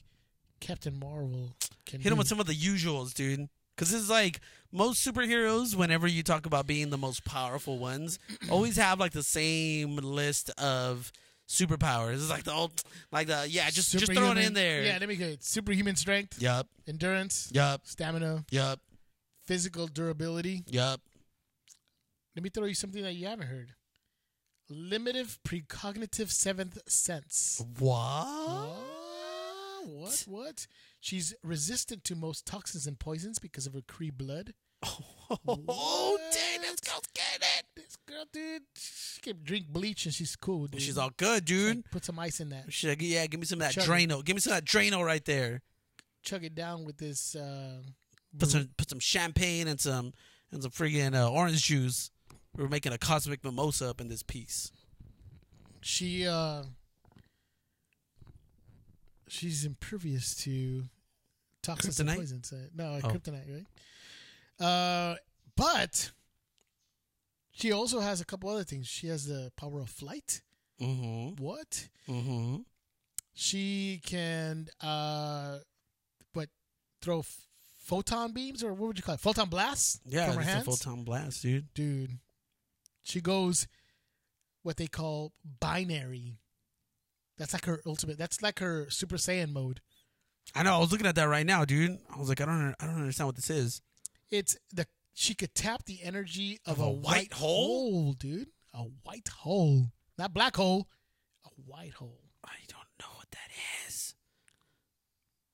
Captain 0.63 0.99
Marvel 0.99 1.51
can 1.87 2.01
Hit 2.01 2.05
do. 2.09 2.13
him 2.13 2.19
with 2.19 2.29
some 2.29 2.41
of 2.41 2.47
the 2.47 2.55
usuals, 2.55 3.13
dude. 3.13 3.49
Because 3.77 3.93
it's 3.93 4.09
like 4.11 4.41
most 4.71 5.05
superheroes, 5.07 5.75
whenever 5.75 6.07
you 6.07 6.23
talk 6.23 6.47
about 6.47 6.67
being 6.67 6.91
the 6.91 6.99
most 6.99 7.25
powerful 7.25 7.79
ones, 7.79 8.19
always 8.51 8.77
have 8.77 9.01
like 9.01 9.13
the 9.13 9.23
same 9.23 9.97
list 9.97 10.51
of 10.59 11.11
superpowers. 11.49 12.15
It's 12.15 12.31
like 12.31 12.45
the 12.45 12.53
old, 12.53 12.83
like 13.11 13.27
the 13.27 13.47
yeah, 13.49 13.69
just 13.71 13.91
just 13.93 14.13
throw 14.13 14.31
it 14.33 14.39
in 14.39 14.53
there. 14.55 14.83
Yeah, 14.85 14.99
let 15.01 15.09
me 15.09 15.17
get 15.17 15.43
superhuman 15.43 15.97
strength, 15.97 16.41
Yup. 16.41 16.69
endurance, 16.87 17.51
Yup. 17.53 17.81
stamina, 17.85 18.45
Yup. 18.51 18.79
physical 19.47 19.87
durability, 19.89 20.65
Yup. 20.69 21.01
Let 22.37 22.43
me 22.45 22.51
throw 22.51 22.67
you 22.67 22.75
something 22.75 23.03
that 23.03 23.15
you 23.15 23.27
haven't 23.27 23.49
heard. 23.49 23.73
Limited 24.71 25.27
precognitive 25.47 26.31
seventh 26.31 26.79
sense. 26.91 27.63
What? 27.79 27.97
Ah, 28.27 28.77
what? 29.85 30.25
What? 30.27 30.67
She's 31.01 31.35
resistant 31.43 32.05
to 32.05 32.15
most 32.17 32.47
toxins 32.47 32.87
and 32.87 32.99
poisons 32.99 33.39
because 33.39 33.67
of 33.67 33.75
her 33.75 33.81
Kree 33.83 34.13
blood. 34.13 34.55
Oh, 35.49 36.19
dang, 36.31 36.61
let's 36.61 36.81
go 36.83 36.93
get 37.15 37.41
it. 37.41 37.65
This 37.75 37.97
girl, 38.07 38.25
dude, 38.35 38.63
she 38.77 39.19
can 39.23 39.39
drink 39.43 39.67
bleach 39.69 40.05
and 40.05 40.13
she's 40.13 40.37
cool, 40.37 40.67
dude. 40.67 40.83
She's 40.83 40.99
all 40.99 41.09
good, 41.17 41.47
dude. 41.47 41.77
Like, 41.77 41.91
put 41.91 42.05
some 42.05 42.19
ice 42.19 42.41
in 42.41 42.51
that. 42.51 42.71
She's 42.71 42.91
like, 42.91 43.01
yeah, 43.01 43.27
give 43.27 43.41
me 43.41 43.47
some 43.47 43.59
of 43.59 43.67
that 43.67 43.73
Chug 43.73 43.85
it. 43.85 44.09
Drano. 44.11 44.23
Give 44.23 44.37
me 44.37 44.41
some 44.41 44.53
of 44.53 44.59
that 44.59 44.67
Drano 44.67 45.03
right 45.03 45.25
there. 45.25 45.63
Chug 46.23 46.45
it 46.45 46.55
down 46.55 46.85
with 46.85 46.99
this. 46.99 47.35
Uh, 47.35 47.79
Put 48.39 48.51
some 48.51 48.69
put 48.77 48.91
some 48.91 48.99
champagne 49.01 49.69
and 49.69 49.81
some 49.81 50.13
and 50.53 50.63
some 50.63 50.71
friggin' 50.71 51.15
uh, 51.15 51.31
orange 51.31 51.63
juice. 51.65 52.11
We're 52.55 52.69
making 52.69 52.93
a 52.93 52.99
cosmic 52.99 53.43
mimosa 53.43 53.89
up 53.89 54.03
in 54.03 54.09
this 54.09 54.23
piece. 54.23 54.71
she 55.81 56.27
uh 56.27 56.65
she's 59.33 59.65
impervious 59.65 60.35
to 60.45 60.85
toxins 61.63 61.99
and 62.01 62.11
poisons. 62.11 62.53
Uh, 62.53 62.69
no, 62.75 62.99
Oh. 63.03 63.09
kryptonite, 63.09 63.49
right? 64.61 64.65
Uh, 64.67 65.17
but 65.57 66.11
She 67.55 67.71
also 67.73 68.01
has 68.01 68.21
a 68.21 68.25
couple 68.25 68.49
other 68.51 68.65
things. 68.65 68.87
She 68.89 69.09
has 69.09 69.27
the 69.27 69.53
power 69.57 69.81
of 69.81 69.91
flight. 69.91 70.41
Mm-hmm. 70.81 71.43
What? 71.43 71.89
Mm-hmm. 72.09 72.57
She 73.35 74.01
can 74.05 74.69
uh, 74.81 75.59
what? 76.33 76.49
Throw 77.03 77.21
f- 77.21 77.47
photon 77.85 78.33
beams 78.33 78.63
or 78.65 78.73
what 78.73 78.89
would 78.89 78.99
you 78.99 79.03
call 79.03 79.15
it? 79.17 79.21
Photon 79.21 79.49
blasts 79.49 80.01
Yeah, 80.07 80.27
from 80.27 80.37
her 80.37 80.41
it's 80.43 80.49
a 80.51 80.53
hands. 80.55 80.65
full 80.65 80.77
time 80.77 81.05
blast, 81.05 81.43
dude. 81.43 81.73
Dude, 81.75 82.19
she 83.03 83.21
goes 83.21 83.67
what 84.63 84.77
they 84.77 84.87
call 84.87 85.33
binary. 85.61 86.39
That's 87.43 87.53
like 87.55 87.65
her 87.65 87.81
ultimate. 87.87 88.19
That's 88.19 88.41
like 88.41 88.61
her 88.61 88.87
Super 88.89 89.17
Saiyan 89.17 89.53
mode. 89.53 89.81
I 90.55 90.63
know. 90.63 90.77
I 90.77 90.79
was 90.79 90.93
looking 90.93 91.07
at 91.09 91.17
that 91.17 91.25
right 91.29 91.45
now, 91.47 91.65
dude. 91.65 91.99
I 92.15 92.19
was 92.19 92.29
like, 92.29 92.41
I 92.41 92.45
don't, 92.45 92.75
I 92.79 92.87
don't 92.87 92.95
understand 93.01 93.27
what 93.29 93.35
this 93.37 93.51
is. 93.51 93.83
It's 94.31 94.57
the 94.73 94.87
she 95.13 95.35
could 95.35 95.55
tap 95.55 95.85
the 95.85 95.99
energy 96.03 96.59
of, 96.67 96.79
Of 96.79 96.81
a, 96.81 96.89
a 96.89 96.91
white, 96.91 97.03
white 97.05 97.33
hole? 97.35 97.91
hole, 97.93 98.13
dude. 98.15 98.49
A 98.75 98.85
white 99.05 99.29
hole, 99.29 99.87
not 100.19 100.33
black 100.33 100.57
hole. 100.57 100.87
A 101.45 101.49
white 101.67 101.93
hole. 101.93 102.21
I 102.45 102.55
don't 102.69 102.87
know 103.01 103.15
what 103.17 103.31
that 103.33 103.51
is. 103.89 104.15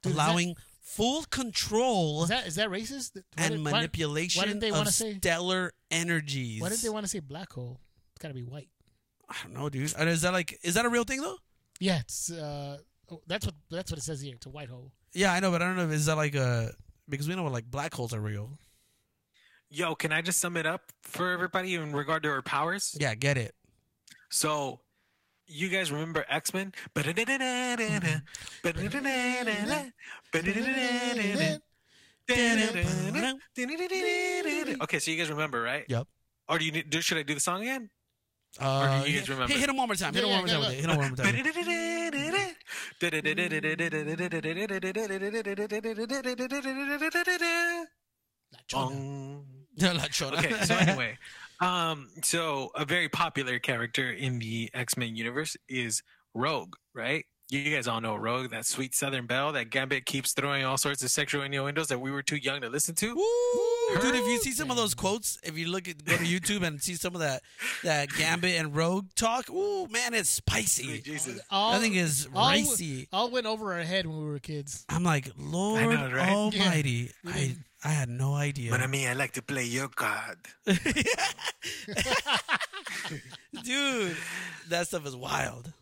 Dude, 0.03 0.11
is 0.13 0.17
that- 0.17 0.25
Allowing 0.29 0.55
full 0.83 1.23
control 1.25 2.25
Is 2.25 2.29
that 2.31 2.47
is 2.47 2.55
that 2.57 2.69
racist? 2.69 3.13
Why 3.15 3.23
and 3.45 3.55
did- 3.55 3.61
manipulation 3.63 4.41
why 4.41 4.47
didn't 4.47 4.61
they 4.61 4.71
of 4.71 4.89
say- 4.89 5.17
stellar 5.17 5.73
energies. 5.91 6.61
Why 6.61 6.69
did 6.69 6.81
they 6.81 6.89
want 6.91 7.05
to 7.05 7.09
say 7.11 7.21
black 7.21 7.53
hole? 7.53 7.81
It's 8.13 8.23
got 8.23 8.29
to 8.29 8.35
be 8.35 8.43
white. 8.43 8.69
I 9.29 9.35
don't 9.43 9.55
know, 9.55 9.69
dude. 9.69 9.83
Is 9.99 10.23
that 10.23 10.33
like, 10.33 10.59
is 10.63 10.75
that 10.75 10.85
a 10.87 10.89
real 10.89 11.05
thing 11.05 11.21
though? 11.21 11.37
Yeah, 11.81 12.01
it's 12.01 12.31
uh, 12.31 12.79
oh, 13.11 13.21
that's 13.27 13.47
what 13.47 13.55
that's 13.71 13.91
what 13.91 13.99
it 13.99 14.03
says 14.03 14.21
here. 14.21 14.35
It's 14.35 14.47
a 14.47 14.51
white 14.51 14.69
hole. 14.69 14.93
Yeah, 15.13 15.33
I 15.33 15.41
know, 15.41 15.51
but 15.51 15.63
I 15.63 15.67
don't 15.67 15.77
know. 15.77 15.85
if 15.85 15.93
Is 15.93 16.07
that 16.07 16.17
like 16.17 16.35
a 16.35 16.73
because 17.09 17.29
we 17.29 17.35
know 17.35 17.45
like 17.45 17.71
black 17.71 17.95
holes 17.95 18.13
are 18.13 18.21
real. 18.21 18.59
Yo, 19.71 19.95
can 19.95 20.13
I 20.13 20.23
just 20.23 20.41
sum 20.41 20.57
it 20.57 20.67
up 20.67 20.93
for 21.03 21.31
everybody 21.31 21.75
in 21.75 21.93
regard 21.93 22.23
to 22.23 22.31
her 22.31 22.41
powers? 22.43 22.97
Yeah, 22.99 23.15
get 23.15 23.37
it. 23.37 23.55
So, 24.31 24.81
you 25.47 25.69
guys 25.69 25.93
remember 25.93 26.25
X 26.29 26.55
Men? 26.55 26.73
Okay, 34.83 34.99
so 34.99 35.11
you 35.11 35.19
guys 35.19 35.31
remember, 35.31 35.63
right? 35.63 35.85
Yep. 35.89 36.07
Or 36.49 36.59
do 36.59 36.65
you 36.65 37.01
should 37.03 37.19
I 37.19 37.23
do 37.23 37.35
the 37.35 37.41
song 37.41 37.63
again? 37.63 37.91
Uh, 38.61 39.05
do 39.05 39.11
you 39.11 39.19
guys 39.19 39.29
remember? 39.29 39.53
Hit, 39.53 39.61
hit 39.61 39.69
him 39.71 39.77
one 39.77 39.89
more 39.89 39.95
time. 39.95 40.15
Hit 40.15 40.25
him 40.25 40.31
Yeah, 40.31 40.37
one 40.41 40.47
more 40.47 40.55
yeah, 40.57 40.65
time. 40.65 40.73
Hit 40.73 40.85
him 40.85 40.97
one 40.97 41.09
more 41.09 41.17
time. 41.17 42.39
La 48.53 48.59
chona. 48.67 49.41
La 49.95 50.07
chona. 50.11 50.39
okay 50.39 50.53
so 50.65 50.75
anyway 50.77 51.17
um 51.61 52.09
so 52.23 52.71
a 52.75 52.85
very 52.85 53.09
popular 53.09 53.59
character 53.59 54.11
in 54.11 54.39
the 54.39 54.71
x-men 54.75 55.15
universe 55.15 55.57
is 55.69 56.03
rogue 56.35 56.75
right 56.95 57.27
you 57.51 57.75
guys 57.75 57.87
all 57.87 58.01
know 58.01 58.17
rogue 58.17 58.51
that 58.51 58.67
sweet 58.67 58.95
southern 58.95 59.27
belle 59.27 59.53
that 59.53 59.71
gambit 59.71 60.05
keeps 60.07 60.33
throwing 60.33 60.65
all 60.65 60.79
sorts 60.79 61.03
of 61.03 61.11
sexual 61.11 61.43
innuendos 61.43 61.89
that 61.89 62.01
we 62.01 62.11
were 62.11 62.23
too 62.23 62.37
young 62.37 62.61
to 62.61 62.69
listen 62.69 62.95
to 62.95 63.15
Woo! 63.15 63.68
Dude, 64.01 64.15
if 64.15 64.27
you 64.27 64.39
see 64.41 64.53
some 64.53 64.71
of 64.71 64.77
those 64.77 64.95
quotes, 64.95 65.39
if 65.43 65.57
you 65.57 65.69
look 65.69 65.89
at 65.89 66.05
go 66.05 66.17
to 66.17 66.25
YouTube 66.25 66.63
and 66.63 66.81
see 66.83 66.95
some 66.95 67.15
of 67.15 67.21
that 67.21 67.43
that 67.85 68.09
Gambit 68.11 68.57
and 68.59 68.75
Rogue 68.77 69.07
talk, 69.17 69.49
ooh 69.51 69.87
man, 69.89 70.13
it's 70.15 70.29
spicy. 70.31 71.01
jesus 71.01 71.41
All, 71.51 71.73
That 71.73 71.81
thing 71.81 71.95
is 71.95 72.29
all, 72.35 72.51
racy. 72.51 73.09
all 73.13 73.31
went 73.31 73.47
over 73.47 73.73
our 73.73 73.81
head 73.83 74.07
when 74.07 74.19
we 74.19 74.27
were 74.27 74.39
kids. 74.39 74.85
I'm 74.89 75.05
like, 75.05 75.31
Lord 75.39 75.89
know, 75.89 76.11
right? 76.11 76.29
Almighty, 76.33 77.11
Yeah. 77.25 77.33
I 77.33 77.57
I 77.85 77.89
had 77.91 78.09
no 78.09 78.35
idea. 78.35 78.73
but 78.73 78.81
i 78.81 78.89
mean 78.89 79.09
i 79.09 79.13
like 79.13 79.31
to 79.35 79.43
play 79.43 79.63
your 79.65 79.87
card 79.89 80.37
Dude, 83.65 84.17
that 84.69 84.87
stuff 84.89 85.07
is 85.07 85.17
wild. 85.17 85.73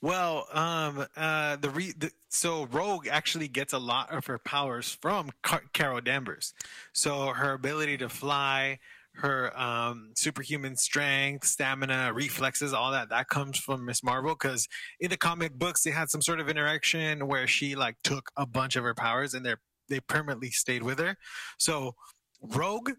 Well, 0.00 0.46
um, 0.52 1.06
uh, 1.16 1.56
the, 1.56 1.70
re- 1.70 1.94
the 1.96 2.10
so 2.28 2.66
Rogue 2.66 3.06
actually 3.08 3.48
gets 3.48 3.72
a 3.72 3.78
lot 3.78 4.12
of 4.12 4.26
her 4.26 4.38
powers 4.38 4.96
from 5.00 5.30
Car- 5.42 5.64
Carol 5.72 6.00
Danvers. 6.00 6.54
So 6.92 7.28
her 7.28 7.52
ability 7.52 7.98
to 7.98 8.08
fly, 8.08 8.78
her 9.14 9.58
um, 9.58 10.12
superhuman 10.14 10.76
strength, 10.76 11.46
stamina, 11.46 12.12
reflexes, 12.12 12.72
all 12.72 12.92
that 12.92 13.08
that 13.10 13.28
comes 13.28 13.58
from 13.58 13.84
Miss 13.84 14.02
Marvel. 14.02 14.34
Because 14.34 14.68
in 15.00 15.10
the 15.10 15.16
comic 15.16 15.54
books, 15.58 15.82
they 15.82 15.90
had 15.90 16.10
some 16.10 16.22
sort 16.22 16.40
of 16.40 16.48
interaction 16.48 17.26
where 17.26 17.46
she 17.46 17.74
like 17.74 17.96
took 18.04 18.30
a 18.36 18.46
bunch 18.46 18.76
of 18.76 18.84
her 18.84 18.94
powers 18.94 19.34
and 19.34 19.44
they 19.44 19.54
they 19.88 20.00
permanently 20.00 20.50
stayed 20.50 20.82
with 20.82 20.98
her. 20.98 21.16
So 21.58 21.94
Rogue 22.42 22.92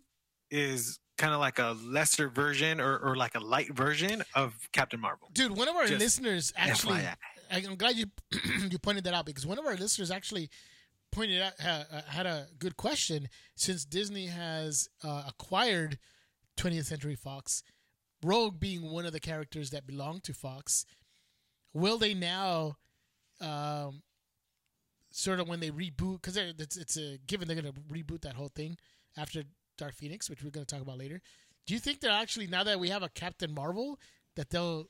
is 0.50 1.00
kind 1.18 1.34
of 1.34 1.40
like 1.40 1.60
a 1.60 1.76
lesser 1.84 2.30
version 2.30 2.80
or, 2.80 2.98
or 2.98 3.16
like 3.16 3.36
a 3.36 3.40
light 3.40 3.74
version 3.74 4.24
of 4.36 4.54
Captain 4.72 5.00
Marvel. 5.00 5.30
Dude, 5.34 5.56
one 5.56 5.68
of 5.68 5.76
our 5.76 5.88
Just 5.88 6.00
listeners 6.00 6.54
actually, 6.56 7.00
FYI. 7.00 7.16
I'm 7.52 7.76
glad 7.76 7.96
you 7.96 8.06
you 8.70 8.78
pointed 8.80 9.04
that 9.06 9.14
out 9.14 9.26
because 9.26 9.46
one 9.46 9.58
of 9.58 9.66
our 9.66 9.76
listeners 9.76 10.12
actually 10.12 10.50
pointed 11.12 11.42
out 11.42 11.54
uh, 11.64 11.84
had 12.08 12.26
a 12.26 12.48
good 12.60 12.78
question 12.78 13.30
since 13.56 13.86
Disney 13.86 14.28
has 14.28 14.90
uh, 15.04 15.24
acquired 15.28 15.98
20th 16.58 16.86
Century 16.86 17.16
Fox, 17.16 17.64
Rogue 18.24 18.60
being 18.60 18.92
one 18.92 19.06
of 19.06 19.14
the 19.14 19.20
characters 19.20 19.70
that 19.72 19.88
belong 19.88 20.20
to 20.22 20.34
Fox. 20.34 20.86
Will 21.74 21.98
they 21.98 22.14
now, 22.14 22.78
um, 23.40 24.02
sort 25.12 25.40
of 25.40 25.48
when 25.48 25.60
they 25.60 25.70
reboot 25.70 26.22
because 26.22 26.38
it's 26.38 26.78
it's 26.78 26.98
a 26.98 27.18
given 27.28 27.48
they're 27.48 27.60
going 27.60 27.74
to 27.74 27.80
reboot 27.82 28.22
that 28.22 28.36
whole 28.36 28.52
thing 28.54 28.78
after 29.18 29.44
Dark 29.78 29.96
Phoenix, 29.96 30.30
which 30.30 30.44
we're 30.44 30.50
going 30.52 30.66
to 30.66 30.76
talk 30.76 30.82
about 30.82 30.98
later. 30.98 31.22
Do 31.66 31.74
you 31.74 31.80
think 31.80 32.00
they're 32.00 32.12
actually 32.12 32.48
now 32.48 32.64
that 32.64 32.80
we 32.80 32.90
have 32.90 33.04
a 33.04 33.10
Captain 33.10 33.54
Marvel 33.54 34.00
that 34.36 34.50
they'll 34.50 34.86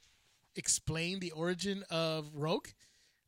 explain 0.55 1.19
the 1.19 1.31
origin 1.31 1.83
of 1.89 2.29
Rogue? 2.33 2.67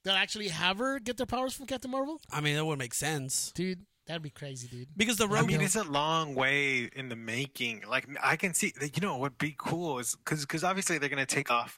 They'll 0.03 0.15
actually 0.15 0.47
have 0.49 0.77
her 0.77 0.99
get 0.99 1.17
their 1.17 1.25
powers 1.25 1.53
from 1.53 1.65
Captain 1.65 1.91
Marvel, 1.91 2.21
I 2.31 2.41
mean, 2.41 2.55
that 2.55 2.65
would 2.65 2.79
make 2.79 2.93
sense 2.93 3.51
dude. 3.53 3.85
That'd 4.07 4.23
be 4.23 4.31
crazy, 4.31 4.67
dude. 4.67 4.87
because 4.97 5.17
the 5.17 5.27
Rogue, 5.27 5.43
I 5.43 5.47
mean, 5.47 5.61
it's 5.61 5.75
a 5.75 5.83
long 5.83 6.33
way 6.33 6.89
in 6.95 7.09
the 7.09 7.15
making. 7.15 7.83
Like, 7.87 8.07
I 8.23 8.37
can 8.37 8.55
see, 8.55 8.73
you 8.81 9.01
know, 9.01 9.13
what 9.13 9.21
would 9.21 9.37
be 9.37 9.53
cool 9.55 9.99
is 9.99 10.15
because 10.15 10.41
because 10.41 10.63
obviously 10.63 10.97
they're 10.97 11.09
going 11.09 11.23
to 11.23 11.35
take 11.35 11.51
off. 11.51 11.77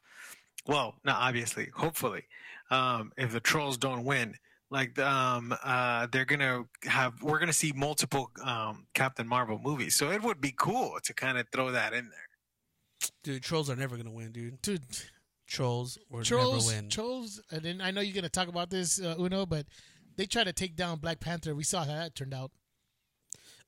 Well, 0.66 0.96
not 1.04 1.18
obviously, 1.20 1.68
hopefully, 1.76 2.24
um, 2.70 3.12
if 3.18 3.34
the 3.34 3.42
trolls 3.42 3.78
don't 3.78 4.06
win, 4.06 4.36
like, 4.72 4.98
um, 4.98 5.54
uh, 5.64 6.08
they're 6.12 6.26
going 6.26 6.40
to 6.40 6.68
have, 6.90 7.22
we're 7.22 7.38
going 7.38 7.48
to 7.48 7.54
see 7.54 7.72
multiple 7.76 8.32
um, 8.44 8.88
Captain 8.96 9.28
Marvel 9.28 9.60
movies. 9.62 9.96
So 9.96 10.10
it 10.10 10.24
would 10.24 10.42
be 10.42 10.54
cool 10.58 10.98
to 11.04 11.14
kind 11.14 11.38
of 11.38 11.46
throw 11.54 11.72
that 11.72 11.94
in 11.94 12.10
there. 12.10 13.10
dude, 13.24 13.44
trolls 13.44 13.70
are 13.70 13.76
never 13.76 13.98
gonna 13.98 14.12
win, 14.12 14.32
dude. 14.32 14.62
Dude, 14.62 14.84
Trolls 15.48 15.98
will 16.10 16.24
trolls, 16.24 16.70
never 16.70 16.82
win. 16.84 16.90
trolls. 16.90 17.42
And 17.52 17.62
then 17.64 17.82
I 17.82 17.92
know 17.92 18.00
you're 18.02 18.16
gonna 18.16 18.30
talk 18.30 18.48
about 18.48 18.70
this, 18.70 19.02
uh, 19.02 19.16
Uno, 19.20 19.46
but 19.46 19.66
they 20.16 20.26
tried 20.26 20.46
to 20.46 20.54
take 20.54 20.76
down 20.76 21.00
Black 21.00 21.20
Panther. 21.20 21.54
We 21.54 21.64
saw 21.64 21.80
how 21.84 21.94
that 21.94 22.16
turned 22.16 22.34
out. 22.34 22.52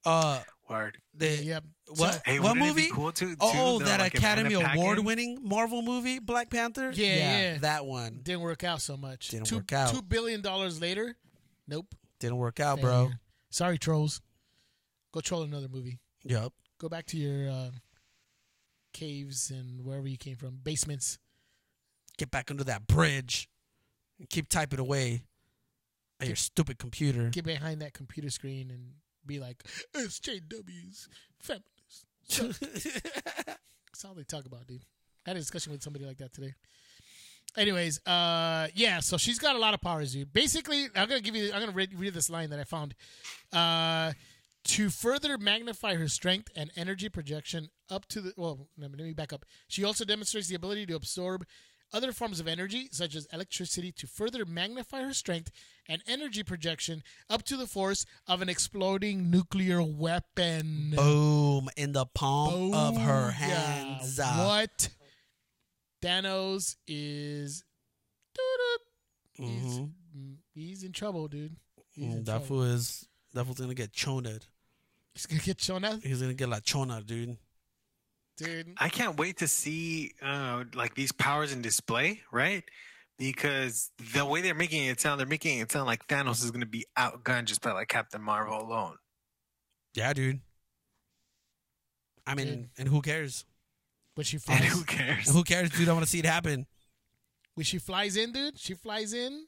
uh, 0.05 0.41
Word. 0.73 0.97
they 1.13 1.43
Yep. 1.43 1.63
what? 1.95 2.13
So- 2.13 2.21
Hey, 2.25 2.39
what 2.39 2.53
wouldn't 2.57 2.71
it 2.71 2.75
be 2.75 2.81
movie? 2.83 2.93
cool 2.93 3.11
to- 3.13 3.35
oh, 3.39 3.79
to, 3.79 3.85
that 3.85 3.99
like, 3.99 4.13
Academy 4.15 4.53
Award-winning 4.53 5.39
Marvel 5.41 5.81
movie, 5.81 6.19
Black 6.19 6.49
Panther. 6.49 6.91
Yeah, 6.91 7.05
yeah. 7.15 7.57
that 7.59 7.85
one 7.85 8.19
Didn't 8.23 8.41
work 8.41 8.63
out 8.63 8.81
so 8.81 8.97
much. 8.97 9.29
Didn't 9.29 9.47
two, 9.47 9.57
work 9.57 9.71
out. 9.73 9.93
Two 9.93 10.01
billion 10.01 10.41
dollars 10.41 10.81
later, 10.81 11.15
nope. 11.67 11.93
didn't 12.19 12.37
work 12.37 12.59
out, 12.59 12.81
bro. 12.81 13.11
Sorry, 13.49 13.77
trolls. 13.77 14.21
Go 15.11 15.21
troll 15.21 15.43
another 15.43 15.67
movie. 15.69 15.99
Yup. 16.23 16.53
Go 16.79 16.89
back 16.89 17.05
to 17.07 17.17
your 17.17 17.49
uh, 17.49 17.69
caves 18.93 19.49
and 19.51 19.83
wherever 19.85 20.07
you 20.07 20.17
came 20.17 20.35
from, 20.35 20.59
basements. 20.63 21.19
Get 22.17 22.31
back 22.31 22.49
under 22.51 22.63
that 22.63 22.87
bridge 22.87 23.47
and 24.19 24.29
keep 24.29 24.47
typing 24.49 24.79
away 24.79 25.23
at 26.19 26.27
your 26.27 26.35
stupid 26.35 26.77
computer. 26.77 27.29
Get 27.29 27.45
behind 27.45 27.81
that 27.81 27.93
computer 27.93 28.29
screen 28.29 28.69
and 28.71 28.93
be 29.25 29.39
like 29.39 29.63
SJWs, 29.95 31.07
feminists. 31.39 32.05
That's 33.93 34.05
all 34.05 34.13
they 34.13 34.23
talk 34.23 34.45
about, 34.45 34.67
dude. 34.67 34.83
I 35.25 35.31
had 35.31 35.37
a 35.37 35.39
discussion 35.39 35.71
with 35.71 35.83
somebody 35.83 36.05
like 36.05 36.17
that 36.17 36.33
today. 36.33 36.53
Anyways, 37.55 38.05
uh, 38.07 38.67
yeah, 38.73 38.99
so 38.99 39.17
she's 39.17 39.37
got 39.37 39.55
a 39.55 39.59
lot 39.59 39.73
of 39.73 39.81
powers, 39.81 40.13
dude. 40.13 40.33
Basically, 40.33 40.85
I'm 40.95 41.07
gonna 41.07 41.21
give 41.21 41.35
you, 41.35 41.51
I'm 41.53 41.59
gonna 41.59 41.71
read, 41.71 41.93
read 41.93 42.13
this 42.13 42.29
line 42.29 42.49
that 42.49 42.59
I 42.59 42.63
found. 42.63 42.95
Uh, 43.51 44.13
to 44.65 44.89
further 44.89 45.37
magnify 45.37 45.95
her 45.95 46.07
strength 46.07 46.49
and 46.55 46.71
energy 46.75 47.09
projection 47.09 47.69
up 47.89 48.07
to 48.07 48.21
the 48.21 48.33
well, 48.37 48.67
let 48.77 48.91
me 48.91 49.13
back 49.13 49.33
up. 49.33 49.45
She 49.67 49.83
also 49.83 50.05
demonstrates 50.05 50.47
the 50.47 50.55
ability 50.55 50.85
to 50.87 50.95
absorb 50.95 51.45
other 51.93 52.11
forms 52.11 52.39
of 52.39 52.47
energy, 52.47 52.89
such 52.91 53.15
as 53.15 53.27
electricity, 53.31 53.91
to 53.93 54.07
further 54.07 54.45
magnify 54.45 55.01
her 55.03 55.13
strength 55.13 55.51
and 55.87 56.01
energy 56.07 56.43
projection 56.43 57.03
up 57.29 57.43
to 57.43 57.55
the 57.57 57.67
force 57.67 58.05
of 58.27 58.41
an 58.41 58.49
exploding 58.49 59.29
nuclear 59.29 59.81
weapon. 59.81 60.93
Boom 60.95 61.69
in 61.77 61.91
the 61.93 62.05
palm 62.05 62.73
of 62.73 62.97
her 62.97 63.31
hands. 63.31 64.19
Uh, 64.19 64.45
What? 64.45 64.89
Thanos 66.01 66.75
is. 66.87 67.63
He's, 69.33 69.79
mhm. 69.79 69.91
mm, 70.15 70.35
he's 70.53 70.83
in 70.83 70.91
trouble, 70.91 71.27
dude. 71.27 71.55
He's 71.91 72.05
Mm, 72.05 72.25
That 72.25 72.45
fool 72.45 72.63
is 72.63 73.07
that 73.33 73.45
fool's 73.45 73.59
gonna 73.59 73.73
get 73.73 73.91
choned. 73.91 74.27
He's 75.13 75.25
gonna 75.25 75.41
get 75.41 75.69
out. 75.69 76.03
He's 76.03 76.21
gonna 76.21 76.33
get 76.33 76.49
like 76.49 76.63
chona, 76.63 77.01
dude. 77.01 77.37
Dude. 78.37 78.73
I 78.77 78.89
can't 78.89 79.17
wait 79.17 79.37
to 79.37 79.47
see 79.47 80.13
uh, 80.21 80.63
like 80.73 80.95
these 80.95 81.11
powers 81.11 81.51
in 81.53 81.61
display, 81.61 82.21
right? 82.31 82.63
Because 83.19 83.91
the 84.13 84.25
way 84.25 84.41
they're 84.41 84.55
making 84.55 84.85
it 84.85 84.99
sound, 84.99 85.19
they're 85.19 85.27
making 85.27 85.59
it 85.59 85.71
sound 85.71 85.85
like 85.85 86.07
Thanos 86.07 86.43
is 86.43 86.51
going 86.51 86.61
to 86.61 86.67
be 86.67 86.85
outgunned 86.97 87.45
just 87.45 87.61
by 87.61 87.71
like 87.71 87.87
Captain 87.87 88.21
Marvel 88.21 88.59
alone. 88.59 88.97
Yeah, 89.93 90.11
dude. 90.13 90.41
I 92.25 92.35
mean, 92.35 92.47
Dude. 92.47 92.69
and 92.79 92.87
who 92.87 93.01
cares? 93.01 93.45
But 94.15 94.25
she 94.25 94.37
flies. 94.37 94.61
And 94.61 94.69
flies, 94.69 94.79
who 94.79 94.85
cares? 94.85 95.29
Who 95.33 95.43
cares, 95.43 95.69
dude? 95.71 95.89
I 95.89 95.93
want 95.93 96.05
to 96.05 96.09
see 96.09 96.19
it 96.19 96.25
happen. 96.25 96.65
when 97.55 97.65
she 97.65 97.77
flies 97.77 98.15
in, 98.17 98.31
dude, 98.31 98.57
she 98.57 98.73
flies 98.73 99.13
in, 99.13 99.45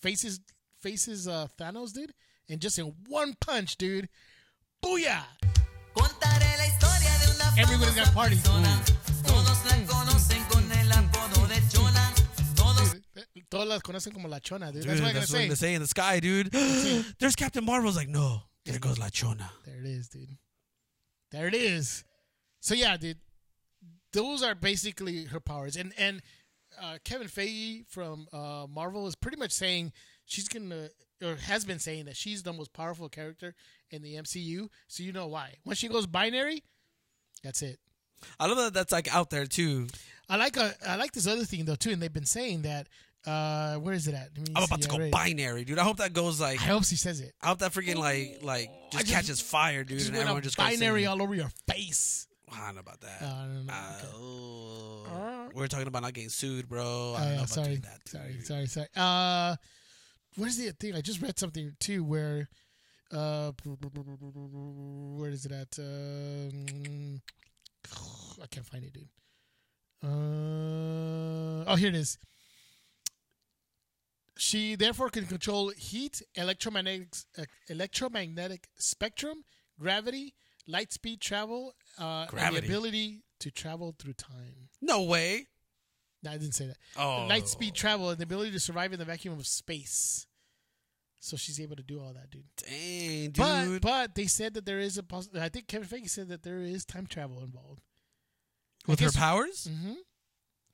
faces 0.00 0.40
faces 0.80 1.28
uh, 1.28 1.46
Thanos, 1.58 1.92
dude, 1.92 2.12
and 2.48 2.60
just 2.60 2.78
in 2.78 2.94
one 3.06 3.34
punch, 3.40 3.76
dude, 3.76 4.08
booyah! 4.84 5.22
Everybody's 7.58 7.94
got 7.94 8.12
parties. 8.14 8.40
persona. 8.40 8.82
Todos 9.24 9.64
la 9.66 9.86
conocen 9.86 10.44
con 10.48 10.72
el 10.72 10.92
apodo 10.92 11.46
de 11.48 11.60
Chona. 11.68 12.14
Todos 12.56 12.96
todas 13.50 13.68
las 13.68 13.82
conocen 13.82 14.12
como 14.12 14.28
la 14.28 14.40
chona, 14.40 14.72
dude. 14.72 14.82
Dude, 14.82 14.88
That's 14.88 15.00
what 15.00 15.08
I'm 15.08 15.14
that's 15.14 15.30
what 15.32 15.38
gonna 15.38 15.48
they 15.48 15.54
say. 15.54 15.66
say 15.66 15.74
in 15.74 15.82
the 15.82 15.86
sky, 15.88 16.20
dude. 16.20 16.50
There's 17.18 17.36
Captain 17.36 17.64
Marvel's 17.64 17.96
like, 17.96 18.08
no, 18.08 18.42
there 18.64 18.78
goes 18.78 18.98
La 18.98 19.08
Chona. 19.10 19.50
There 19.66 19.78
it 19.78 19.86
is, 19.86 20.08
dude. 20.08 20.36
There 21.30 21.46
it 21.46 21.54
is. 21.54 22.04
So 22.60 22.74
yeah, 22.74 22.96
dude. 22.96 23.18
Those 24.12 24.42
are 24.42 24.54
basically 24.54 25.24
her 25.24 25.40
powers, 25.40 25.76
and 25.76 25.92
and 25.98 26.20
uh, 26.80 26.98
Kevin 27.04 27.28
Feige 27.28 27.86
from 27.88 28.26
uh, 28.32 28.66
Marvel 28.68 29.06
is 29.06 29.14
pretty 29.14 29.36
much 29.38 29.52
saying 29.52 29.92
she's 30.26 30.48
gonna 30.48 30.88
or 31.22 31.36
has 31.36 31.64
been 31.64 31.78
saying 31.78 32.06
that 32.06 32.16
she's 32.16 32.42
the 32.42 32.52
most 32.52 32.72
powerful 32.72 33.08
character 33.08 33.54
in 33.90 34.02
the 34.02 34.14
MCU. 34.16 34.68
So 34.88 35.02
you 35.02 35.12
know 35.12 35.28
why. 35.28 35.54
When 35.64 35.76
she 35.76 35.88
goes 35.88 36.06
binary, 36.06 36.62
that's 37.42 37.62
it. 37.62 37.78
I 38.38 38.46
love 38.46 38.56
that 38.58 38.74
that's 38.74 38.92
like 38.92 39.12
out 39.14 39.30
there 39.30 39.46
too. 39.46 39.88
I 40.28 40.36
like 40.36 40.56
a, 40.56 40.72
I 40.86 40.96
like 40.96 41.12
this 41.12 41.26
other 41.26 41.44
thing 41.44 41.64
though 41.64 41.74
too, 41.74 41.90
and 41.90 42.00
they've 42.00 42.12
been 42.12 42.24
saying 42.26 42.62
that. 42.62 42.88
Uh, 43.24 43.76
where 43.76 43.94
is 43.94 44.08
it 44.08 44.14
at? 44.14 44.30
I'm 44.56 44.64
about 44.64 44.80
to 44.82 44.88
go 44.88 45.08
binary, 45.10 45.64
dude. 45.64 45.78
I 45.78 45.84
hope 45.84 45.98
that 45.98 46.12
goes 46.12 46.40
like. 46.40 46.60
I 46.60 46.64
hope 46.64 46.84
she 46.84 46.96
says 46.96 47.20
it. 47.20 47.32
I 47.40 47.48
hope 47.48 47.58
that 47.60 47.70
freaking 47.72 47.94
like 47.94 48.38
like 48.42 48.68
just 48.90 49.04
just- 49.06 49.14
catches 49.14 49.40
fire, 49.40 49.84
dude, 49.84 49.98
Just 49.98 50.08
and 50.08 50.16
went 50.16 50.26
everyone 50.26 50.42
just 50.42 50.56
binary 50.56 51.06
all 51.06 51.22
over 51.22 51.32
your 51.32 51.50
face. 51.68 52.26
I 52.52 52.66
don't 52.66 52.74
know 52.74 52.80
about 52.80 53.00
that. 53.00 53.22
Uh, 53.22 53.26
I 53.26 53.44
don't 53.46 53.66
know. 53.66 53.72
Uh, 53.72 53.92
Okay. 53.96 54.08
oh. 54.16 55.48
we're 55.54 55.68
talking 55.68 55.86
about 55.86 56.02
not 56.02 56.14
getting 56.14 56.30
sued, 56.30 56.68
bro. 56.68 56.82
I 56.82 56.84
Oh, 56.84 57.18
don't 57.18 57.28
know 57.28 57.34
about 57.36 57.48
sorry, 57.48 57.76
that. 57.76 58.08
sorry, 58.08 58.40
sorry, 58.42 58.66
sorry. 58.66 58.88
Uh, 58.96 59.56
where's 60.36 60.56
the 60.56 60.72
thing? 60.72 60.94
I 60.96 61.00
just 61.00 61.22
read 61.22 61.38
something 61.38 61.76
too 61.80 62.02
where, 62.04 62.48
uh, 63.12 63.52
where 65.16 65.30
is 65.30 65.44
it 65.46 65.52
at? 65.52 65.78
Um, 65.78 67.20
I 68.42 68.46
can't 68.46 68.66
find 68.66 68.84
it, 68.84 68.92
dude. 68.92 69.08
Uh, 70.02 71.64
oh, 71.70 71.76
here 71.76 71.88
it 71.88 71.94
is. 71.94 72.18
She 74.36 74.74
therefore 74.74 75.10
can 75.10 75.26
control 75.26 75.70
heat, 75.70 76.22
electromagnetic, 76.34 77.08
uh, 77.38 77.44
electromagnetic 77.68 78.68
spectrum, 78.76 79.44
gravity, 79.78 80.34
light 80.66 80.92
speed 80.92 81.20
travel, 81.20 81.74
uh, 81.98 82.26
and 82.36 82.56
the 82.56 82.58
ability 82.60 83.22
to 83.40 83.50
travel 83.50 83.94
through 83.98 84.14
time. 84.14 84.68
No 84.80 85.02
way. 85.02 85.46
No, 86.24 86.30
I 86.30 86.38
didn't 86.38 86.54
say 86.54 86.66
that 86.66 86.76
Oh, 86.96 87.26
light 87.28 87.48
speed 87.48 87.74
travel 87.74 88.10
and 88.10 88.18
the 88.18 88.24
ability 88.24 88.52
to 88.52 88.60
survive 88.60 88.92
in 88.92 88.98
the 88.98 89.04
vacuum 89.04 89.38
of 89.38 89.46
space. 89.46 90.26
So 91.24 91.36
she's 91.36 91.60
able 91.60 91.76
to 91.76 91.84
do 91.84 92.00
all 92.00 92.12
that, 92.14 92.30
dude. 92.30 92.42
Dang, 92.56 93.30
dude. 93.30 93.36
But 93.36 93.80
but 93.80 94.14
they 94.16 94.26
said 94.26 94.54
that 94.54 94.66
there 94.66 94.80
is 94.80 94.98
a 94.98 95.04
poss- 95.04 95.30
I 95.38 95.48
think 95.50 95.68
Kevin 95.68 95.86
Feige 95.86 96.10
said 96.10 96.28
that 96.30 96.42
there 96.42 96.58
is 96.58 96.84
time 96.84 97.06
travel 97.06 97.44
involved. 97.44 97.80
With 98.88 99.00
I 99.00 99.04
her 99.04 99.12
powers? 99.12 99.68
Mm-hmm. 99.70 99.92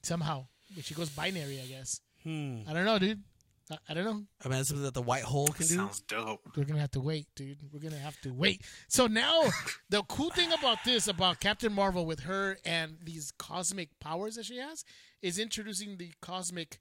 Somehow, 0.03 0.47
when 0.75 0.83
she 0.83 0.95
goes 0.95 1.11
binary, 1.11 1.61
I 1.61 1.67
guess. 1.67 2.01
Hmm. 2.23 2.61
I 2.67 2.73
don't 2.73 2.87
know, 2.87 2.99
dude. 2.99 3.23
I, 3.71 3.77
I 3.91 3.95
don't 3.95 4.05
know. 4.05 4.23
I 4.43 4.49
mean, 4.49 4.57
that's 4.57 4.69
something 4.69 4.85
that 4.85 4.95
the 4.95 5.03
white 5.03 5.25
hole 5.25 5.49
can 5.49 5.67
do. 5.67 5.75
Sounds 5.75 6.01
dope. 6.01 6.41
We're 6.57 6.65
gonna 6.65 6.81
have 6.81 6.93
to 6.93 7.01
wait, 7.01 7.27
dude. 7.37 7.59
We're 7.71 7.81
gonna 7.81 7.99
have 7.99 8.19
to 8.23 8.33
wait. 8.33 8.63
So 8.89 9.07
now, 9.07 9.43
the 9.91 10.03
cool 10.05 10.31
thing 10.31 10.51
about 10.55 10.79
this, 10.83 11.09
about 11.09 11.41
Captain 11.41 11.75
Marvel 11.75 12.07
with 12.07 12.21
her 12.21 12.57
and 12.65 12.97
these 13.05 13.33
cosmic 13.39 14.01
powers 14.01 14.37
that 14.37 14.47
she 14.47 14.57
has, 14.57 14.83
is 15.21 15.39
introducing 15.39 15.99
the 15.99 16.13
cosmic, 16.23 16.79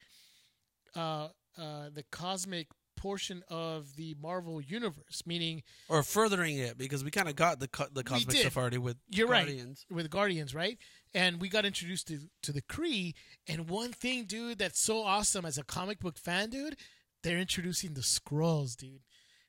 uh, 0.96 1.28
uh, 1.58 1.90
the 1.94 2.06
cosmic 2.12 2.68
portion 2.98 3.44
of 3.50 3.96
the 3.96 4.16
Marvel 4.22 4.60
universe. 4.60 5.24
Meaning, 5.26 5.64
Or 5.88 6.04
furthering 6.04 6.58
it 6.58 6.78
because 6.78 7.04
we 7.04 7.12
kind 7.12 7.30
of 7.30 7.36
got 7.36 7.60
the 7.60 7.68
co- 7.70 7.88
the 7.92 8.04
cosmic 8.04 8.36
stuff 8.36 8.58
already 8.58 8.78
with 8.78 8.98
you're 9.10 9.28
Guardians. 9.28 9.86
right 9.90 9.96
with 9.96 10.10
Guardians, 10.10 10.54
right? 10.54 10.78
And 11.14 11.40
we 11.40 11.48
got 11.50 11.66
introduced 11.66 12.08
to 12.10 12.20
to 12.44 12.52
the 12.52 12.62
Kree. 12.62 13.14
And 13.48 13.70
one 13.70 13.94
thing, 13.94 14.26
dude, 14.26 14.58
that's 14.60 14.80
so 14.80 15.04
awesome 15.04 15.46
as 15.46 15.58
a 15.58 15.64
comic 15.64 16.00
book 16.00 16.18
fan, 16.18 16.50
dude, 16.50 16.76
they're 17.24 17.40
introducing 17.40 17.94
the 17.94 18.02
Skrulls, 18.02 18.76
dude. 18.76 19.04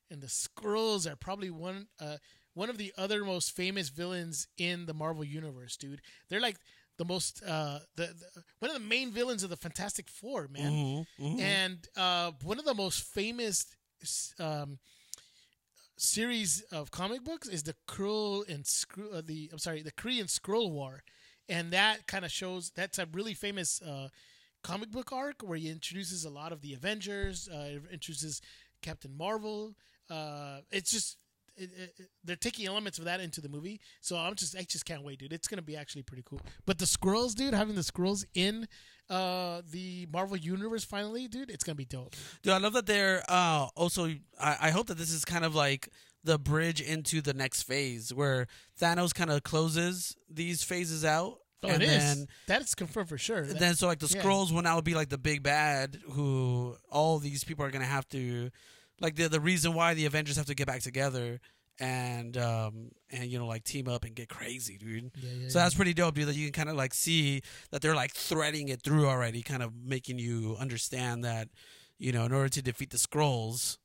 And 0.09 0.21
the 0.21 0.27
Skrulls 0.27 1.11
are 1.11 1.15
probably 1.15 1.49
one 1.49 1.87
uh 1.99 2.17
one 2.53 2.69
of 2.69 2.77
the 2.77 2.91
other 2.97 3.23
most 3.23 3.55
famous 3.55 3.89
villains 3.89 4.47
in 4.57 4.85
the 4.85 4.93
Marvel 4.93 5.23
universe, 5.23 5.77
dude. 5.77 6.01
They're 6.29 6.41
like 6.41 6.57
the 6.99 7.05
most 7.05 7.43
uh 7.47 7.79
the, 7.97 8.07
the 8.07 8.43
one 8.59 8.71
of 8.71 8.75
the 8.81 8.87
main 8.87 9.11
villains 9.11 9.43
of 9.43 9.49
the 9.49 9.57
Fantastic 9.57 10.09
Four, 10.09 10.49
man. 10.49 10.73
Mhm, 10.73 11.07
mhm. 11.19 11.39
And 11.39 11.87
uh 11.97 12.33
one 12.43 12.59
of 12.59 12.65
the 12.65 12.75
most 12.75 13.01
famous 13.03 13.65
um 14.39 14.79
series 15.97 16.61
of 16.71 16.91
comic 16.91 17.23
books 17.23 17.47
is 17.47 17.63
the 17.63 17.75
Krull 17.87 18.47
and 18.49 18.65
Skrull, 18.65 19.15
uh, 19.15 19.21
the 19.25 19.49
I'm 19.51 19.59
sorry, 19.59 19.81
the 19.83 19.91
Kree 19.91 20.19
and 20.19 20.29
Skrull 20.29 20.71
War, 20.71 21.03
and 21.49 21.71
that 21.71 22.07
kind 22.07 22.25
of 22.25 22.31
shows 22.31 22.71
that's 22.75 22.99
a 22.99 23.07
really 23.13 23.33
famous 23.35 23.81
uh, 23.81 24.09
comic 24.63 24.91
book 24.91 25.11
arc 25.13 25.41
where 25.41 25.57
he 25.57 25.69
introduces 25.69 26.25
a 26.25 26.29
lot 26.29 26.51
of 26.53 26.61
the 26.61 26.73
Avengers, 26.73 27.49
uh, 27.49 27.79
introduces 27.91 28.41
Captain 28.81 29.15
Marvel. 29.17 29.75
Uh, 30.09 30.59
it's 30.71 30.91
just 30.91 31.17
it, 31.59 32.07
they're 32.23 32.35
taking 32.35 32.67
elements 32.67 32.99
of 32.99 33.05
that 33.05 33.19
into 33.19 33.41
the 33.41 33.49
movie, 33.49 33.79
so 34.01 34.17
I'm 34.17 34.35
just 34.35 34.55
I 34.55 34.63
just 34.63 34.85
can't 34.85 35.03
wait, 35.03 35.19
dude. 35.19 35.33
It's 35.33 35.47
gonna 35.47 35.61
be 35.61 35.75
actually 35.75 36.03
pretty 36.03 36.23
cool. 36.25 36.41
But 36.65 36.77
the 36.79 36.85
Skrulls, 36.85 37.35
dude, 37.35 37.53
having 37.53 37.75
the 37.75 37.81
Skrulls 37.81 38.25
in 38.33 38.67
uh, 39.09 39.61
the 39.71 40.07
Marvel 40.11 40.37
universe 40.37 40.83
finally, 40.83 41.27
dude, 41.27 41.49
it's 41.49 41.63
gonna 41.63 41.75
be 41.75 41.85
dope. 41.85 42.15
Dude, 42.43 42.53
I 42.53 42.57
love 42.57 42.73
that 42.73 42.85
they're 42.85 43.23
uh, 43.27 43.67
also. 43.75 44.07
I, 44.39 44.57
I 44.61 44.69
hope 44.71 44.87
that 44.87 44.97
this 44.97 45.11
is 45.11 45.25
kind 45.25 45.45
of 45.45 45.55
like 45.55 45.89
the 46.23 46.37
bridge 46.37 46.81
into 46.81 47.21
the 47.21 47.33
next 47.33 47.63
phase 47.63 48.13
where 48.13 48.47
Thanos 48.79 49.13
kind 49.13 49.31
of 49.31 49.43
closes 49.43 50.15
these 50.29 50.63
phases 50.63 51.05
out. 51.05 51.39
Oh, 51.61 51.67
and 51.67 51.83
it 51.83 51.89
is. 51.89 51.97
then, 51.97 52.27
That's 52.47 52.73
confirmed 52.73 53.09
for 53.09 53.17
sure. 53.17 53.45
That- 53.45 53.59
then 53.59 53.75
so 53.75 53.87
like 53.87 53.99
the 53.99 54.11
yeah. 54.13 54.21
Skrulls 54.21 54.51
will 54.51 54.61
now 54.61 54.79
be 54.81 54.95
like 54.95 55.09
the 55.09 55.17
big 55.17 55.43
bad 55.43 55.97
who 56.11 56.75
all 56.89 57.19
these 57.19 57.43
people 57.43 57.65
are 57.65 57.71
gonna 57.71 57.85
have 57.85 58.07
to 58.09 58.49
like 59.01 59.15
the 59.15 59.29
the 59.29 59.39
reason 59.39 59.73
why 59.73 59.93
the 59.93 60.05
Avengers 60.05 60.37
have 60.37 60.45
to 60.47 60.55
get 60.55 60.67
back 60.67 60.81
together 60.81 61.39
and 61.81 62.35
um 62.37 62.89
and 63.09 63.25
you 63.31 63.39
know 63.39 63.47
like 63.47 63.63
team 63.63 63.87
up 63.87 64.03
and 64.03 64.15
get 64.15 64.29
crazy, 64.29 64.77
dude. 64.77 65.11
Yeah, 65.15 65.29
yeah, 65.41 65.47
So 65.49 65.59
yeah. 65.59 65.65
that's 65.65 65.75
pretty 65.75 65.93
dope, 65.93 66.15
dude. 66.15 66.27
That 66.27 66.35
you 66.35 66.45
can 66.47 66.53
kind 66.53 66.69
of 66.69 66.75
like 66.75 66.93
see 66.93 67.41
that 67.71 67.81
they're 67.81 67.95
like 67.95 68.13
threading 68.13 68.69
it 68.69 68.81
through 68.81 69.07
already, 69.07 69.41
kind 69.41 69.63
of 69.63 69.71
making 69.75 70.19
you 70.19 70.57
understand 70.59 71.23
that 71.23 71.47
you 71.97 72.11
know 72.11 72.25
in 72.25 72.31
order 72.33 72.49
to 72.49 72.61
defeat 72.61 72.89
the 72.89 72.97
Skrulls. 72.97 73.77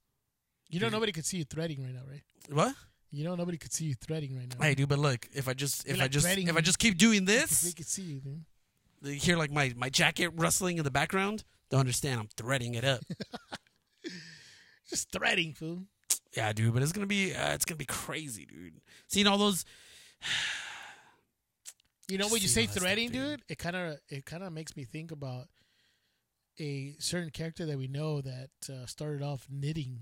You 0.69 0.81
know 0.81 0.89
nobody 0.89 1.13
could 1.13 1.25
see 1.25 1.37
you 1.39 1.45
threading 1.45 1.83
right 1.85 1.95
now, 1.95 2.01
right? 2.11 2.23
What? 2.51 2.75
You 3.13 3.23
know 3.23 3.37
nobody 3.37 3.59
could 3.59 3.73
see 3.73 3.85
you 3.85 3.95
threading 3.95 4.37
right 4.37 4.49
now. 4.59 4.65
Hey, 4.65 4.75
dude, 4.75 4.89
but 4.89 4.99
look, 4.99 5.29
if 5.33 5.47
I 5.47 5.55
just 5.55 5.87
if 5.87 5.97
You're 5.97 6.05
I 6.07 6.09
just 6.09 6.27
threading- 6.27 6.49
if 6.49 6.57
I 6.57 6.61
just 6.61 6.81
keep 6.81 6.99
doing 6.99 7.27
this, 7.27 7.61
They 7.61 7.71
could 7.73 7.87
see 7.87 8.03
you, 8.03 8.21
dude. 8.21 8.43
you 9.03 9.13
hear 9.21 9.37
like 9.37 9.53
my 9.53 9.73
my 9.77 9.89
jacket 9.89 10.31
rustling 10.35 10.79
in 10.79 10.85
the 10.85 10.91
background. 10.91 11.45
Don't 11.71 11.79
understand. 11.81 12.19
I'm 12.19 12.29
threading 12.37 12.75
it 12.75 12.85
up. 12.85 13.03
Just 14.89 15.11
threading, 15.13 15.53
fool. 15.55 15.85
yeah, 16.37 16.53
dude. 16.53 16.73
But 16.75 16.83
it's 16.83 16.93
gonna 16.93 17.07
be 17.07 17.35
uh, 17.35 17.53
it's 17.55 17.65
gonna 17.65 17.77
be 17.79 17.85
crazy, 17.87 18.45
dude. 18.47 18.81
Seeing 19.09 19.27
all 19.27 19.39
those. 19.39 19.65
You 22.07 22.19
know 22.19 22.25
Just 22.25 22.33
when 22.33 22.43
you 22.43 22.49
say 22.49 22.61
all 22.63 22.67
that 22.67 22.73
stuff, 22.73 22.83
threading, 22.83 23.11
dude. 23.11 23.39
dude, 23.39 23.43
it 23.49 23.57
kind 23.59 23.75
of 23.77 23.97
it 24.11 24.27
kind 24.27 24.43
of 24.43 24.53
makes 24.53 24.77
me 24.77 24.85
think 24.85 25.11
about 25.11 25.47
a 26.61 26.95
certain 26.99 27.31
character 27.31 27.65
that 27.65 27.79
we 27.79 27.89
know 27.89 28.21
that 28.21 28.51
uh, 28.69 28.85
started 28.85 29.23
off 29.23 29.47
knitting. 29.51 30.01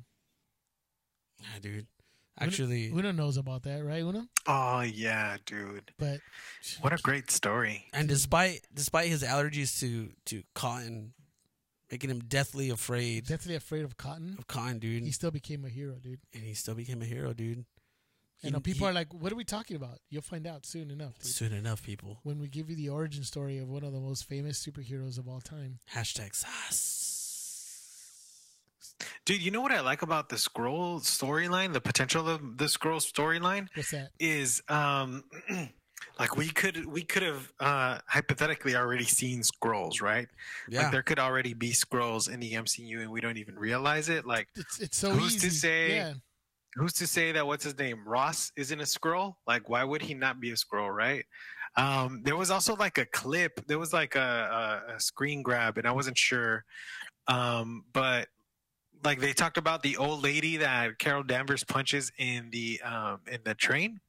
Yeah, 1.41 1.61
dude. 1.61 1.87
Actually, 2.41 2.87
Una 2.89 3.13
knows 3.13 3.37
about 3.37 3.63
that, 3.65 3.85
right, 3.85 4.03
Una? 4.03 4.27
Oh 4.49 4.81
yeah, 4.81 5.37
dude. 5.47 5.93
But 5.97 6.19
What 6.81 6.93
a 6.93 6.97
great 6.97 7.31
story. 7.31 7.85
and 7.93 8.09
despite 8.09 8.63
despite 8.75 9.07
his 9.09 9.23
allergies 9.23 9.79
to 9.79 10.09
to 10.27 10.43
cotton, 10.55 11.13
making 11.93 12.11
him 12.11 12.21
deathly 12.27 12.71
afraid 12.71 13.27
deathly 13.27 13.55
afraid 13.55 13.85
of 13.85 13.97
cotton, 13.97 14.35
of 14.39 14.47
cotton, 14.49 14.79
dude, 14.81 15.05
he 15.05 15.13
still 15.13 15.31
became 15.31 15.65
a 15.65 15.69
hero, 15.69 15.95
dude. 16.03 16.19
and 16.35 16.43
he 16.43 16.55
still 16.55 16.75
became 16.75 17.01
a 17.03 17.05
hero, 17.05 17.33
dude. 17.33 17.65
I 18.45 18.49
know 18.51 18.59
people 18.59 18.87
he- 18.89 18.91
are 18.91 18.93
like, 18.93 19.15
"What 19.15 19.31
are 19.31 19.37
we 19.37 19.45
talking 19.45 19.77
about?" 19.77 20.01
You'll 20.11 20.23
find 20.23 20.49
out 20.49 20.67
soon 20.67 20.91
enough, 20.91 21.17
dude. 21.21 21.31
soon 21.33 21.53
enough, 21.53 21.85
people. 21.85 22.19
When 22.25 22.41
we 22.41 22.49
give 22.49 22.69
you 22.69 22.75
the 22.75 22.89
origin 22.89 23.23
story 23.23 23.59
of 23.59 23.69
one 23.69 23.85
of 23.85 23.93
the 23.93 24.01
most 24.01 24.25
famous 24.29 24.59
superheroes 24.67 25.17
of 25.19 25.29
all 25.29 25.41
time. 25.41 25.79
Hashtag 25.95 26.35
sus. 26.35 27.09
Dude, 29.25 29.41
you 29.43 29.53
know 29.53 29.61
what 29.61 29.71
I 29.71 29.81
like 29.81 30.03
about 30.03 30.29
the 30.29 30.37
Skrull 30.37 31.01
storyline, 31.03 31.73
the 31.73 31.81
potential 31.81 32.29
of 32.29 32.57
the 32.59 32.65
Skrull 32.65 32.99
storyline 33.01 33.69
What's 33.75 33.91
that? 33.93 34.11
is 34.19 34.61
um 34.69 35.23
like 36.23 36.37
we 36.37 36.49
could 36.49 36.87
we 36.87 37.03
could 37.03 37.23
have 37.23 37.53
uh 37.61 37.99
hypothetically 38.07 38.75
already 38.77 39.05
seen 39.05 39.43
Skrulls, 39.43 40.01
right? 40.01 40.29
Yeah. 40.69 40.83
Like 40.83 40.93
there 40.93 41.03
could 41.03 41.19
already 41.19 41.53
be 41.55 41.71
Skrulls 41.73 42.31
in 42.33 42.41
the 42.41 42.53
MCU 42.53 43.01
and 43.03 43.11
we 43.11 43.21
don't 43.21 43.37
even 43.39 43.57
realize 43.59 44.09
it. 44.09 44.25
Like 44.27 44.49
It's 44.57 44.79
it's 44.81 44.97
so 44.97 45.11
Who's 45.11 45.35
easy. 45.37 45.49
to 45.49 45.55
say- 45.55 45.95
Yeah. 45.97 46.15
who's 46.77 46.93
to 46.95 47.07
say 47.07 47.33
that 47.33 47.47
what's 47.47 47.65
his 47.65 47.77
name 47.79 48.07
Ross 48.07 48.53
isn't 48.57 48.81
a 48.81 48.85
Skrull? 48.85 49.35
Like 49.47 49.69
why 49.69 49.85
would 49.85 50.03
he 50.03 50.15
not 50.15 50.41
be 50.41 50.51
a 50.51 50.55
Skrull, 50.55 50.91
right? 50.95 51.25
Um, 51.77 52.21
there 52.23 52.37
was 52.37 52.51
also 52.51 52.77
like 52.77 52.99
a 52.99 53.07
clip. 53.07 53.67
There 53.67 53.79
was 53.79 53.93
like 53.93 54.15
a, 54.15 54.83
a, 54.89 54.95
a 54.97 55.01
screen 55.01 55.43
grab, 55.43 55.79
and 55.79 55.87
I 55.87 55.93
wasn't 55.93 56.19
sure. 56.19 56.65
Um, 57.29 57.85
but 57.95 58.29
like 59.05 59.21
they 59.21 59.33
talked 59.33 59.57
about 59.57 59.83
the 59.83 59.97
old 59.97 60.23
lady 60.23 60.59
that 60.59 60.99
Carol 60.99 61.23
Danvers 61.23 61.65
punches 61.65 62.13
in 62.19 62.51
the 62.51 62.81
um 62.83 63.21
in 63.27 63.41
the 63.45 63.55
train, 63.55 64.01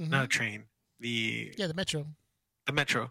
Mhm. 0.00 0.08
not 0.10 0.24
a 0.24 0.28
train, 0.28 0.64
the 1.02 1.52
Yeah, 1.58 1.66
the 1.66 1.74
Metro. 1.74 2.06
the 2.66 2.72
metro. 2.72 3.10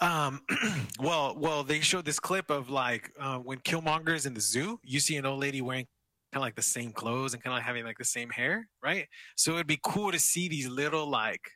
Um, 0.00 0.40
well, 1.00 1.36
well, 1.38 1.62
they 1.62 1.80
showed 1.80 2.04
this 2.04 2.20
clip 2.20 2.50
of 2.50 2.70
like 2.70 3.12
uh, 3.18 3.38
when 3.38 3.58
Killmonger 3.58 4.14
is 4.14 4.26
in 4.26 4.34
the 4.34 4.40
zoo. 4.40 4.78
You 4.82 5.00
see 5.00 5.16
an 5.16 5.26
old 5.26 5.40
lady 5.40 5.62
wearing 5.62 5.86
kind 6.32 6.40
of 6.40 6.42
like 6.42 6.54
the 6.54 6.62
same 6.62 6.92
clothes 6.92 7.34
and 7.34 7.42
kind 7.42 7.52
of 7.52 7.58
like 7.58 7.64
having 7.64 7.84
like 7.84 7.98
the 7.98 8.04
same 8.04 8.30
hair, 8.30 8.68
right? 8.82 9.06
So 9.36 9.54
it'd 9.54 9.66
be 9.66 9.80
cool 9.82 10.12
to 10.12 10.18
see 10.18 10.48
these 10.48 10.68
little 10.68 11.08
like 11.08 11.50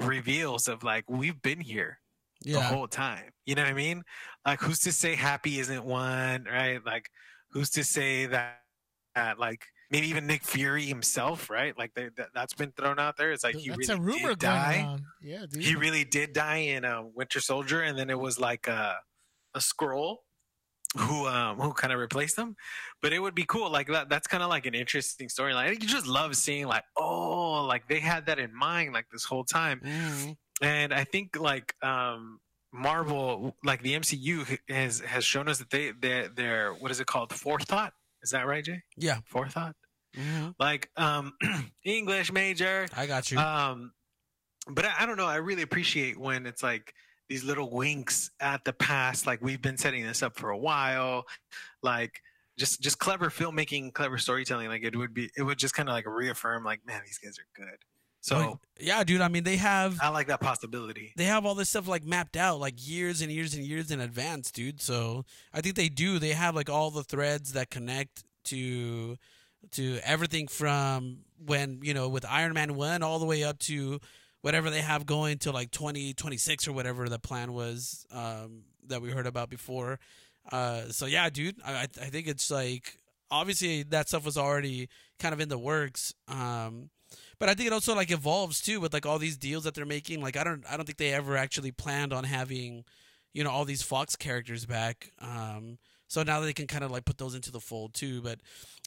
reveals 0.00 0.68
of 0.68 0.82
like 0.82 1.04
we've 1.08 1.40
been 1.42 1.60
here 1.60 1.98
the 2.42 2.60
whole 2.60 2.88
time. 2.88 3.30
You 3.46 3.54
know 3.54 3.62
what 3.62 3.70
I 3.70 3.74
mean? 3.74 4.02
Like, 4.46 4.60
who's 4.60 4.80
to 4.80 4.92
say 4.92 5.14
Happy 5.14 5.58
isn't 5.60 5.84
one, 5.84 6.44
right? 6.44 6.84
Like, 6.84 7.08
who's 7.50 7.70
to 7.70 7.84
say 7.84 8.26
that, 8.26 8.60
that 9.14 9.38
like 9.38 9.64
maybe 9.94 10.08
even 10.08 10.26
Nick 10.26 10.42
Fury 10.42 10.84
himself, 10.84 11.48
right? 11.48 11.76
Like 11.78 11.94
they, 11.94 12.08
that, 12.16 12.28
that's 12.34 12.54
been 12.54 12.72
thrown 12.72 12.98
out 12.98 13.16
there. 13.16 13.30
It's 13.32 13.44
like 13.44 13.54
he 13.54 13.70
really 13.70 13.86
a 13.88 13.96
rumor 13.96 14.30
did 14.30 14.40
going 14.40 14.54
die 14.56 14.82
around. 14.82 15.02
Yeah, 15.22 15.46
dude. 15.48 15.62
he 15.62 15.76
really 15.76 16.04
did 16.04 16.32
die 16.32 16.56
in 16.56 16.84
uh, 16.84 17.02
Winter 17.14 17.40
Soldier, 17.40 17.82
and 17.82 17.96
then 17.98 18.10
it 18.10 18.18
was 18.18 18.38
like 18.38 18.66
a 18.66 18.96
a 19.54 19.60
Skrull 19.60 20.16
who 20.96 21.26
um 21.26 21.58
who 21.58 21.72
kind 21.72 21.92
of 21.92 22.00
replaced 22.00 22.36
him. 22.36 22.56
But 23.02 23.12
it 23.12 23.20
would 23.20 23.34
be 23.34 23.44
cool, 23.44 23.70
like 23.70 23.86
that. 23.88 24.08
That's 24.08 24.26
kind 24.26 24.42
of 24.42 24.48
like 24.48 24.66
an 24.66 24.74
interesting 24.74 25.28
storyline. 25.28 25.70
You 25.70 25.88
just 25.88 26.06
love 26.06 26.34
seeing 26.36 26.66
like 26.66 26.84
oh, 26.96 27.64
like 27.64 27.86
they 27.88 28.00
had 28.00 28.26
that 28.26 28.38
in 28.38 28.54
mind 28.54 28.92
like 28.92 29.06
this 29.12 29.24
whole 29.24 29.44
time. 29.44 29.80
Mhm. 29.84 30.36
And 30.60 30.92
I 30.92 31.04
think 31.04 31.38
like 31.38 31.74
um 31.82 32.40
Marvel, 32.72 33.54
like 33.62 33.82
the 33.82 33.94
MCU 33.94 34.58
has 34.68 34.98
has 35.00 35.24
shown 35.24 35.48
us 35.48 35.58
that 35.58 35.70
they 35.70 35.92
they 35.92 36.28
they're 36.34 36.72
what 36.74 36.90
is 36.90 36.98
it 36.98 37.06
called 37.06 37.32
forethought. 37.32 37.92
Is 38.22 38.30
that 38.30 38.46
right, 38.46 38.64
Jay? 38.64 38.82
Yeah. 38.96 39.18
Forethought. 39.26 39.76
Mhm. 40.16 40.54
Like 40.58 40.90
um 40.96 41.32
English 41.84 42.32
major. 42.32 42.86
I 42.96 43.06
got 43.06 43.30
you. 43.30 43.38
Um, 43.38 43.92
but 44.68 44.84
I, 44.84 44.94
I 45.00 45.06
don't 45.06 45.16
know. 45.16 45.26
I 45.26 45.36
really 45.36 45.62
appreciate 45.62 46.18
when 46.18 46.46
it's 46.46 46.62
like 46.62 46.94
these 47.28 47.44
little 47.44 47.70
winks 47.70 48.30
at 48.40 48.64
the 48.64 48.72
past. 48.72 49.26
Like 49.26 49.42
we've 49.42 49.60
been 49.62 49.76
setting 49.78 50.04
this 50.04 50.22
up 50.22 50.36
for 50.36 50.50
a 50.50 50.58
while. 50.58 51.24
Like 51.82 52.20
just 52.58 52.80
just 52.80 52.98
clever 52.98 53.30
filmmaking, 53.30 53.92
clever 53.92 54.18
storytelling. 54.18 54.68
Like 54.68 54.84
it 54.84 54.96
would 54.96 55.12
be, 55.14 55.30
it 55.36 55.42
would 55.42 55.58
just 55.58 55.74
kind 55.74 55.88
of 55.88 55.94
like 55.94 56.06
reaffirm, 56.06 56.64
like 56.64 56.86
man, 56.86 57.02
these 57.04 57.18
guys 57.18 57.38
are 57.38 57.62
good. 57.64 57.78
So 58.20 58.58
yeah, 58.80 59.04
dude. 59.04 59.20
I 59.20 59.28
mean, 59.28 59.44
they 59.44 59.56
have 59.56 59.98
I 60.00 60.08
like 60.08 60.28
that 60.28 60.40
possibility. 60.40 61.12
they 61.14 61.24
have 61.24 61.44
all 61.44 61.54
this 61.54 61.68
stuff 61.68 61.86
like 61.86 62.04
mapped 62.04 62.38
out 62.38 62.58
like 62.58 62.74
years 62.76 63.20
and 63.20 63.30
years 63.30 63.54
and 63.54 63.66
years 63.66 63.90
in 63.90 64.00
advance, 64.00 64.50
dude. 64.50 64.80
So 64.80 65.26
I 65.52 65.60
think 65.60 65.74
they 65.74 65.90
do. 65.90 66.18
They 66.18 66.30
have 66.30 66.54
like 66.54 66.70
all 66.70 66.90
the 66.90 67.04
threads 67.04 67.52
that 67.52 67.68
connect 67.68 68.24
to 68.44 69.18
to 69.72 69.98
everything 70.04 70.48
from 70.48 71.18
when 71.44 71.80
you 71.82 71.94
know 71.94 72.08
with 72.08 72.24
Iron 72.24 72.52
Man 72.54 72.74
one 72.74 73.02
all 73.02 73.18
the 73.18 73.26
way 73.26 73.44
up 73.44 73.58
to 73.60 74.00
whatever 74.42 74.70
they 74.70 74.80
have 74.80 75.06
going 75.06 75.38
to 75.38 75.52
like 75.52 75.70
twenty 75.70 76.12
twenty 76.12 76.36
six 76.36 76.68
or 76.68 76.72
whatever 76.72 77.08
the 77.08 77.18
plan 77.18 77.52
was 77.52 78.06
um, 78.12 78.62
that 78.86 79.02
we 79.02 79.10
heard 79.10 79.26
about 79.26 79.50
before. 79.50 79.98
Uh, 80.50 80.82
so 80.90 81.06
yeah, 81.06 81.28
dude, 81.30 81.56
I 81.64 81.72
I 81.72 81.82
I 81.82 82.06
think 82.10 82.26
it's 82.26 82.50
like 82.50 82.98
obviously 83.30 83.82
that 83.84 84.08
stuff 84.08 84.24
was 84.24 84.38
already 84.38 84.88
kind 85.18 85.32
of 85.32 85.40
in 85.40 85.48
the 85.48 85.58
works. 85.58 86.14
Um, 86.28 86.90
but 87.38 87.48
I 87.48 87.54
think 87.54 87.66
it 87.66 87.72
also 87.72 87.94
like 87.94 88.10
evolves 88.10 88.60
too 88.60 88.80
with 88.80 88.92
like 88.92 89.06
all 89.06 89.18
these 89.18 89.36
deals 89.36 89.64
that 89.64 89.74
they're 89.74 89.86
making. 89.86 90.20
Like 90.20 90.36
I 90.36 90.44
don't 90.44 90.64
I 90.70 90.76
don't 90.76 90.86
think 90.86 90.98
they 90.98 91.12
ever 91.12 91.36
actually 91.36 91.72
planned 91.72 92.12
on 92.12 92.24
having, 92.24 92.84
you 93.32 93.44
know, 93.44 93.50
all 93.50 93.64
these 93.64 93.82
Fox 93.82 94.16
characters 94.16 94.66
back. 94.66 95.10
Um, 95.20 95.78
so 96.08 96.22
now 96.22 96.40
they 96.40 96.52
can 96.52 96.66
kind 96.66 96.84
of 96.84 96.90
like 96.90 97.04
put 97.04 97.18
those 97.18 97.34
into 97.34 97.50
the 97.50 97.60
fold 97.60 97.94
too. 97.94 98.20
But 98.22 98.40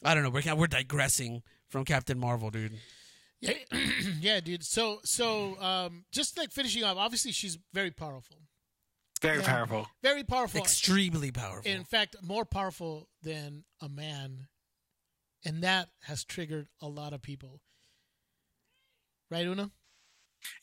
I 0.04 0.14
don't 0.14 0.24
know. 0.24 0.30
We're 0.30 0.56
we're 0.56 0.68
digressing 0.68 1.44
from 1.70 1.86
Captain 1.86 2.20
Marvel, 2.20 2.50
dude. 2.50 2.74
Yeah, 3.42 3.54
yeah, 4.20 4.40
dude. 4.40 4.64
So, 4.64 5.00
so, 5.04 5.60
um, 5.62 6.06
just 6.12 6.38
like 6.38 6.52
finishing 6.52 6.84
up, 6.84 6.98
obviously 6.98 7.32
she's 7.32 7.58
very 7.74 7.92
powerful, 7.92 8.38
Very 9.22 9.40
Yeah. 9.42 9.46
powerful. 9.46 9.88
very 10.02 10.24
powerful. 10.24 10.60
Extremely 10.60 11.32
powerful. 11.32 11.70
In 11.72 11.84
fact, 11.84 12.16
more 12.24 12.46
powerful 12.46 13.10
than 13.22 13.66
a 13.80 13.90
man, 13.90 14.48
and 15.46 15.62
that 15.64 15.90
has 16.04 16.24
triggered 16.24 16.68
a 16.82 16.88
lot 16.88 17.14
of 17.14 17.22
people. 17.22 17.62
Right, 19.30 19.46
Una? 19.46 19.72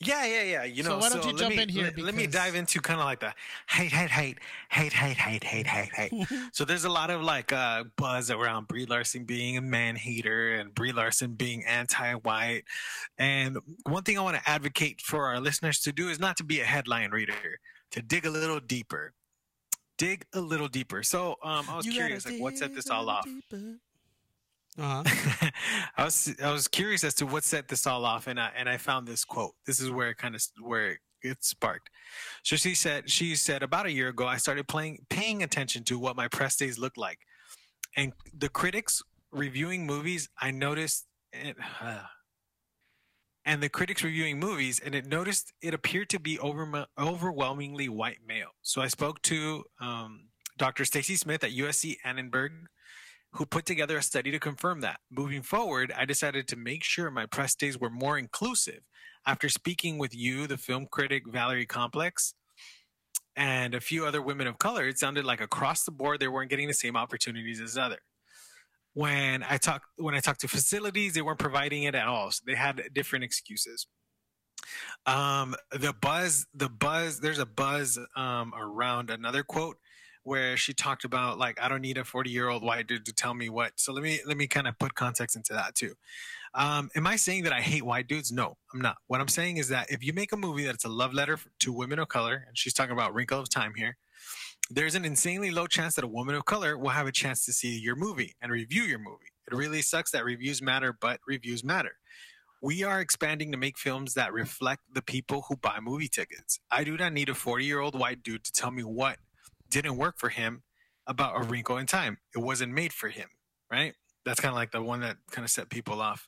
Yeah, 0.01 0.25
yeah, 0.25 0.43
yeah. 0.43 0.63
You 0.63 0.83
know, 0.83 0.91
So 0.91 0.97
why 0.99 1.09
don't 1.09 1.25
you 1.25 1.37
jump 1.37 1.55
me, 1.55 1.61
in 1.63 1.69
here 1.69 1.85
Let, 1.85 1.99
let 1.99 2.15
me 2.15 2.27
dive 2.27 2.55
into 2.55 2.79
kind 2.79 2.99
of 2.99 3.05
like 3.05 3.19
the 3.19 3.33
hate, 3.69 3.91
hate, 3.91 4.09
hate, 4.09 4.39
hate, 4.69 4.93
hate, 4.93 5.17
hate, 5.17 5.43
hate, 5.43 5.67
hate, 5.67 5.93
hate. 5.93 6.27
so 6.53 6.65
there's 6.65 6.85
a 6.85 6.89
lot 6.89 7.09
of 7.09 7.21
like 7.21 7.51
uh, 7.51 7.85
buzz 7.95 8.31
around 8.31 8.67
Brie 8.67 8.85
Larson 8.85 9.23
being 9.23 9.57
a 9.57 9.61
man 9.61 9.95
hater 9.95 10.55
and 10.55 10.73
Brie 10.73 10.91
Larson 10.91 11.33
being 11.33 11.63
anti-white. 11.65 12.63
And 13.17 13.57
one 13.83 14.03
thing 14.03 14.17
I 14.17 14.21
want 14.21 14.37
to 14.37 14.49
advocate 14.49 15.01
for 15.01 15.25
our 15.27 15.39
listeners 15.39 15.79
to 15.81 15.91
do 15.91 16.09
is 16.09 16.19
not 16.19 16.37
to 16.37 16.43
be 16.43 16.61
a 16.61 16.65
headline 16.65 17.11
reader, 17.11 17.33
to 17.91 18.01
dig 18.01 18.25
a 18.25 18.29
little 18.29 18.59
deeper. 18.59 19.13
Dig 19.97 20.25
a 20.33 20.41
little 20.41 20.67
deeper. 20.67 21.03
So 21.03 21.35
um, 21.41 21.65
I 21.69 21.77
was 21.77 21.85
curious, 21.85 22.25
like, 22.25 22.41
what 22.41 22.57
set 22.57 22.75
this 22.75 22.89
all 22.89 23.09
off? 23.09 23.25
Uh 23.53 23.57
huh. 24.77 25.03
I 25.97 26.03
was 26.03 26.33
I 26.41 26.51
was 26.51 26.67
curious 26.67 27.03
as 27.03 27.13
to 27.15 27.25
what 27.25 27.43
set 27.43 27.67
this 27.67 27.87
all 27.87 28.05
off, 28.05 28.27
and 28.27 28.39
I 28.39 28.51
and 28.55 28.69
I 28.69 28.77
found 28.77 29.07
this 29.07 29.25
quote. 29.25 29.53
This 29.65 29.79
is 29.79 29.89
where 29.89 30.09
it 30.09 30.17
kind 30.17 30.35
of 30.35 30.43
where 30.61 30.99
it 31.21 31.43
sparked. 31.43 31.89
So 32.43 32.55
she 32.55 32.75
said 32.75 33.09
she 33.09 33.35
said 33.35 33.63
about 33.63 33.85
a 33.85 33.91
year 33.91 34.09
ago 34.09 34.27
I 34.27 34.37
started 34.37 34.67
playing 34.67 35.05
paying 35.09 35.43
attention 35.43 35.83
to 35.85 35.99
what 35.99 36.15
my 36.15 36.27
press 36.27 36.55
days 36.55 36.77
looked 36.77 36.97
like, 36.97 37.19
and 37.95 38.13
the 38.37 38.49
critics 38.49 39.01
reviewing 39.31 39.85
movies. 39.85 40.29
I 40.39 40.51
noticed 40.51 41.05
it. 41.31 41.57
and 43.45 43.61
the 43.61 43.69
critics 43.69 44.03
reviewing 44.03 44.39
movies, 44.39 44.81
and 44.83 44.95
it 44.95 45.05
noticed 45.05 45.53
it 45.61 45.73
appeared 45.73 46.09
to 46.09 46.19
be 46.19 46.39
over, 46.39 46.87
overwhelmingly 46.97 47.87
white 47.87 48.17
male. 48.27 48.49
So 48.63 48.81
I 48.81 48.87
spoke 48.87 49.21
to 49.23 49.63
um, 49.79 50.29
Dr. 50.57 50.83
Stacy 50.83 51.15
Smith 51.15 51.43
at 51.43 51.51
USC 51.51 51.97
Annenberg, 52.03 52.51
who 53.35 53.45
put 53.45 53.65
together 53.65 53.97
a 53.97 54.01
study 54.01 54.31
to 54.31 54.39
confirm 54.39 54.81
that. 54.81 54.99
Moving 55.11 55.41
forward, 55.41 55.93
I 55.95 56.05
decided 56.05 56.47
to 56.47 56.55
make 56.55 56.83
sure 56.83 57.11
my 57.11 57.25
press 57.25 57.53
days 57.55 57.77
were 57.77 57.89
more 57.89 58.17
inclusive. 58.17 58.81
After 59.27 59.49
speaking 59.49 59.97
with 59.97 60.15
you, 60.15 60.47
the 60.47 60.57
film 60.57 60.87
critic 60.89 61.23
Valerie 61.27 61.65
Complex, 61.65 62.33
and 63.35 63.75
a 63.75 63.81
few 63.81 64.05
other 64.05 64.21
women 64.21 64.47
of 64.47 64.57
color, 64.57 64.87
it 64.87 64.97
sounded 64.97 65.25
like 65.25 65.41
across 65.41 65.83
the 65.83 65.91
board 65.91 66.19
they 66.19 66.27
weren't 66.27 66.49
getting 66.49 66.67
the 66.67 66.73
same 66.73 66.95
opportunities 66.95 67.59
as 67.59 67.77
other. 67.77 67.99
When 68.93 69.43
I 69.43 69.57
talked 69.57 69.87
when 69.97 70.15
I 70.15 70.21
talked 70.21 70.39
to 70.41 70.47
facilities, 70.47 71.13
they 71.13 71.21
weren't 71.21 71.39
providing 71.39 71.83
it 71.83 71.95
at 71.95 72.07
all. 72.07 72.31
So 72.31 72.43
they 72.47 72.55
had 72.55 72.81
different 72.93 73.25
excuses. 73.25 73.87
Um, 75.05 75.55
the 75.71 75.93
buzz, 75.93 76.47
the 76.53 76.69
buzz, 76.69 77.19
there's 77.19 77.39
a 77.39 77.45
buzz 77.45 77.99
um, 78.15 78.53
around 78.57 79.09
another 79.09 79.43
quote 79.43 79.77
where 80.25 80.57
she 80.57 80.73
talked 80.73 81.05
about 81.05 81.37
like 81.37 81.61
I 81.61 81.69
don't 81.69 81.81
need 81.81 81.97
a 81.97 82.03
40 82.03 82.29
year 82.29 82.49
old 82.49 82.63
white 82.63 82.87
dude 82.87 83.05
to 83.05 83.13
tell 83.13 83.33
me 83.33 83.47
what. 83.47 83.73
So 83.77 83.93
let 83.93 84.03
me 84.03 84.19
let 84.25 84.35
me 84.35 84.47
kind 84.47 84.67
of 84.67 84.77
put 84.77 84.95
context 84.95 85.35
into 85.35 85.53
that 85.53 85.75
too. 85.75 85.93
Um, 86.53 86.89
am 86.95 87.05
I 87.05 87.15
saying 87.15 87.43
that 87.43 87.53
I 87.53 87.61
hate 87.61 87.85
white 87.85 88.07
dudes? 88.07 88.31
No, 88.31 88.57
I'm 88.73 88.81
not. 88.81 88.97
What 89.07 89.21
I'm 89.21 89.27
saying 89.27 89.57
is 89.57 89.69
that 89.69 89.91
if 89.91 90.03
you 90.03 90.13
make 90.13 90.31
a 90.31 90.37
movie 90.37 90.65
that's 90.65 90.83
a 90.83 90.89
love 90.89 91.13
letter 91.13 91.37
to 91.59 91.71
women 91.71 91.99
of 91.99 92.07
color, 92.07 92.43
and 92.47 92.57
she's 92.57 92.73
talking 92.73 92.93
about 92.93 93.13
Wrinkle 93.13 93.39
of 93.39 93.49
Time 93.49 93.73
here, 93.75 93.97
there's 94.69 94.95
an 94.95 95.05
insanely 95.05 95.51
low 95.51 95.67
chance 95.67 95.95
that 95.95 96.03
a 96.03 96.07
woman 96.07 96.33
of 96.33 96.45
color 96.45 96.77
will 96.77 96.89
have 96.89 97.07
a 97.07 97.11
chance 97.11 97.45
to 97.45 97.53
see 97.53 97.77
your 97.77 97.95
movie 97.95 98.35
and 98.41 98.51
review 98.51 98.83
your 98.83 98.99
movie. 98.99 99.31
It 99.51 99.55
really 99.55 99.81
sucks 99.83 100.11
that 100.11 100.25
reviews 100.25 100.61
matter, 100.61 100.95
but 100.99 101.19
reviews 101.27 101.63
matter. 101.63 101.97
We 102.63 102.83
are 102.83 102.99
expanding 102.99 103.51
to 103.51 103.59
make 103.59 103.77
films 103.77 104.15
that 104.15 104.33
reflect 104.33 104.81
the 104.91 105.03
people 105.03 105.45
who 105.47 105.57
buy 105.57 105.79
movie 105.81 106.07
tickets. 106.07 106.59
I 106.71 106.83
do 106.83 106.97
not 106.97 107.13
need 107.13 107.29
a 107.29 107.35
40 107.35 107.63
year 107.63 107.79
old 107.79 107.99
white 107.99 108.23
dude 108.23 108.43
to 108.45 108.51
tell 108.51 108.71
me 108.71 108.83
what 108.83 109.17
didn't 109.81 109.97
work 109.97 110.17
for 110.17 110.29
him 110.29 110.63
about 111.07 111.39
A 111.39 111.43
Wrinkle 111.43 111.77
in 111.77 111.85
Time. 111.85 112.17
It 112.35 112.39
wasn't 112.39 112.73
made 112.73 112.93
for 112.93 113.09
him, 113.09 113.27
right? 113.71 113.93
That's 114.25 114.39
kind 114.39 114.51
of 114.51 114.55
like 114.55 114.71
the 114.71 114.81
one 114.81 115.01
that 115.01 115.17
kind 115.31 115.43
of 115.43 115.51
set 115.51 115.69
people 115.69 116.01
off. 116.01 116.27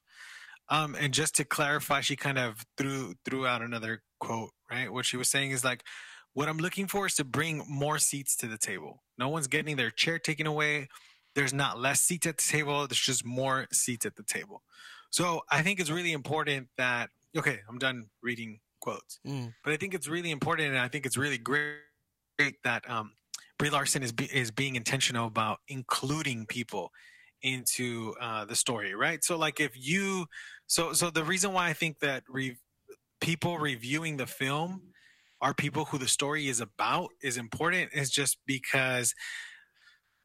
Um, 0.69 0.95
and 0.99 1.13
just 1.13 1.35
to 1.35 1.45
clarify, 1.45 2.01
she 2.01 2.15
kind 2.15 2.37
of 2.37 2.65
threw 2.77 3.15
threw 3.23 3.47
out 3.47 3.61
another 3.61 4.03
quote, 4.19 4.51
right? 4.69 4.91
What 4.91 5.05
she 5.05 5.17
was 5.17 5.29
saying 5.29 5.51
is 5.51 5.63
like, 5.63 5.83
what 6.33 6.49
I'm 6.49 6.57
looking 6.57 6.87
for 6.87 7.05
is 7.05 7.15
to 7.15 7.23
bring 7.23 7.63
more 7.69 7.97
seats 7.97 8.35
to 8.37 8.47
the 8.47 8.57
table. 8.57 9.03
No 9.17 9.29
one's 9.29 9.47
getting 9.47 9.77
their 9.77 9.89
chair 9.89 10.19
taken 10.19 10.45
away. 10.45 10.89
There's 11.35 11.53
not 11.53 11.79
less 11.79 12.01
seats 12.01 12.27
at 12.27 12.37
the 12.37 12.43
table. 12.43 12.85
There's 12.87 12.99
just 12.99 13.25
more 13.25 13.67
seats 13.71 14.05
at 14.05 14.15
the 14.15 14.23
table. 14.23 14.63
So 15.09 15.41
I 15.49 15.61
think 15.61 15.79
it's 15.79 15.89
really 15.89 16.11
important 16.11 16.67
that 16.77 17.09
okay, 17.35 17.59
I'm 17.69 17.79
done 17.79 18.07
reading 18.21 18.59
quotes. 18.81 19.19
Mm. 19.25 19.53
But 19.63 19.73
I 19.73 19.77
think 19.77 19.93
it's 19.93 20.07
really 20.07 20.31
important, 20.31 20.69
and 20.69 20.79
I 20.79 20.89
think 20.89 21.05
it's 21.05 21.17
really 21.17 21.37
great, 21.37 21.77
great 22.37 22.55
that 22.63 22.89
um, 22.89 23.13
Brie 23.57 23.69
Larson 23.69 24.03
is 24.03 24.11
be, 24.11 24.25
is 24.25 24.51
being 24.51 24.75
intentional 24.75 25.27
about 25.27 25.59
including 25.67 26.45
people 26.45 26.91
into 27.41 28.15
uh, 28.19 28.45
the 28.45 28.55
story, 28.55 28.95
right? 28.95 29.23
So, 29.23 29.37
like, 29.37 29.59
if 29.59 29.71
you, 29.75 30.27
so 30.67 30.93
so 30.93 31.09
the 31.09 31.23
reason 31.23 31.53
why 31.53 31.69
I 31.69 31.73
think 31.73 31.99
that 31.99 32.23
re, 32.29 32.57
people 33.21 33.57
reviewing 33.57 34.17
the 34.17 34.27
film 34.27 34.81
are 35.41 35.53
people 35.53 35.85
who 35.85 35.97
the 35.97 36.07
story 36.07 36.47
is 36.47 36.59
about 36.59 37.09
is 37.21 37.37
important 37.37 37.91
is 37.93 38.09
just 38.09 38.37
because 38.45 39.13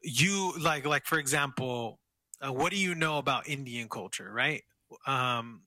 you 0.01 0.53
like 0.59 0.85
like 0.85 1.05
for 1.05 1.17
example 1.17 1.99
uh, 2.45 2.51
what 2.51 2.71
do 2.71 2.77
you 2.77 2.93
know 2.93 3.17
about 3.17 3.47
indian 3.47 3.87
culture 3.87 4.31
right 4.33 4.63
um 5.07 5.61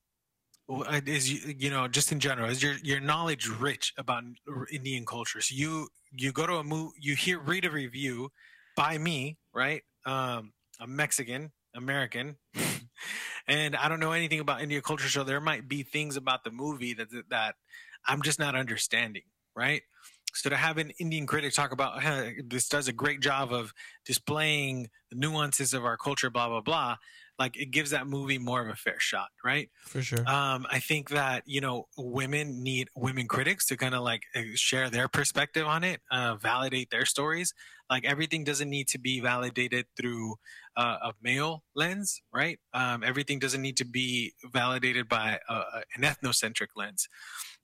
is 1.05 1.31
you, 1.31 1.55
you 1.57 1.69
know 1.69 1.87
just 1.87 2.11
in 2.11 2.19
general 2.19 2.49
is 2.49 2.61
your 2.61 2.75
your 2.83 2.99
knowledge 2.99 3.47
rich 3.47 3.93
about 3.97 4.23
indian 4.71 5.05
culture 5.05 5.41
so 5.41 5.55
you 5.55 5.87
you 6.23 6.31
go 6.31 6.47
to 6.47 6.55
a 6.55 6.63
movie 6.63 6.95
you 6.99 7.15
hear 7.15 7.39
read 7.39 7.65
a 7.65 7.71
review 7.71 8.31
by 8.75 8.97
me 8.97 9.37
right? 9.53 9.83
Um 10.05 10.53
a 10.79 10.85
mexican 10.87 11.51
american 11.75 12.37
and 13.47 13.75
i 13.75 13.87
don't 13.89 13.99
know 13.99 14.11
anything 14.11 14.39
about 14.39 14.61
indian 14.61 14.81
culture 14.81 15.09
so 15.09 15.23
there 15.23 15.41
might 15.41 15.67
be 15.67 15.83
things 15.83 16.15
about 16.17 16.43
the 16.43 16.51
movie 16.51 16.93
that 16.93 17.07
that 17.29 17.55
i'm 18.07 18.21
just 18.21 18.39
not 18.39 18.55
understanding 18.55 19.23
right? 19.55 19.81
So 20.33 20.49
to 20.51 20.55
have 20.55 20.77
an 20.77 20.91
indian 20.99 21.25
critic 21.25 21.53
talk 21.53 21.71
about 21.71 22.03
"Huh, 22.03 22.25
this 22.45 22.67
does 22.69 22.87
a 22.87 22.93
great 22.93 23.21
job 23.21 23.51
of 23.51 23.73
displaying 24.05 24.89
the 25.09 25.15
nuances 25.17 25.73
of 25.73 25.83
our 25.83 25.97
culture 25.97 26.29
blah 26.29 26.47
blah 26.47 26.61
blah 26.61 26.97
like 27.39 27.55
it 27.57 27.71
gives 27.71 27.91
that 27.91 28.07
movie 28.07 28.37
more 28.37 28.61
of 28.61 28.67
a 28.67 28.75
fair 28.75 28.99
shot 28.99 29.27
right 29.43 29.69
For 29.85 30.01
sure. 30.01 30.27
um, 30.27 30.65
I 30.69 30.79
think 30.79 31.09
that 31.09 31.43
you 31.45 31.61
know 31.61 31.87
women 31.97 32.63
need 32.63 32.89
women 32.95 33.27
critics 33.27 33.65
to 33.67 33.77
kind 33.77 33.95
of 33.95 34.01
like 34.01 34.23
uh, 34.35 34.41
share 34.55 34.89
their 34.89 35.07
perspective 35.07 35.65
on 35.65 35.83
it, 35.83 36.01
uh, 36.11 36.35
validate 36.35 36.89
their 36.89 37.05
stories. 37.05 37.53
Like 37.89 38.03
everything 38.05 38.43
doesn't 38.43 38.69
need 38.69 38.87
to 38.89 38.99
be 38.99 39.21
validated 39.21 39.85
through 39.95 40.35
uh, 40.75 40.97
a 41.01 41.13
male 41.21 41.63
lens, 41.73 42.21
right? 42.33 42.59
Um, 42.73 43.01
everything 43.03 43.39
doesn't 43.39 43.61
need 43.61 43.77
to 43.77 43.85
be 43.85 44.33
validated 44.51 45.07
by 45.07 45.39
uh, 45.47 45.63
an 45.95 46.03
ethnocentric 46.03 46.67
lens. 46.75 47.07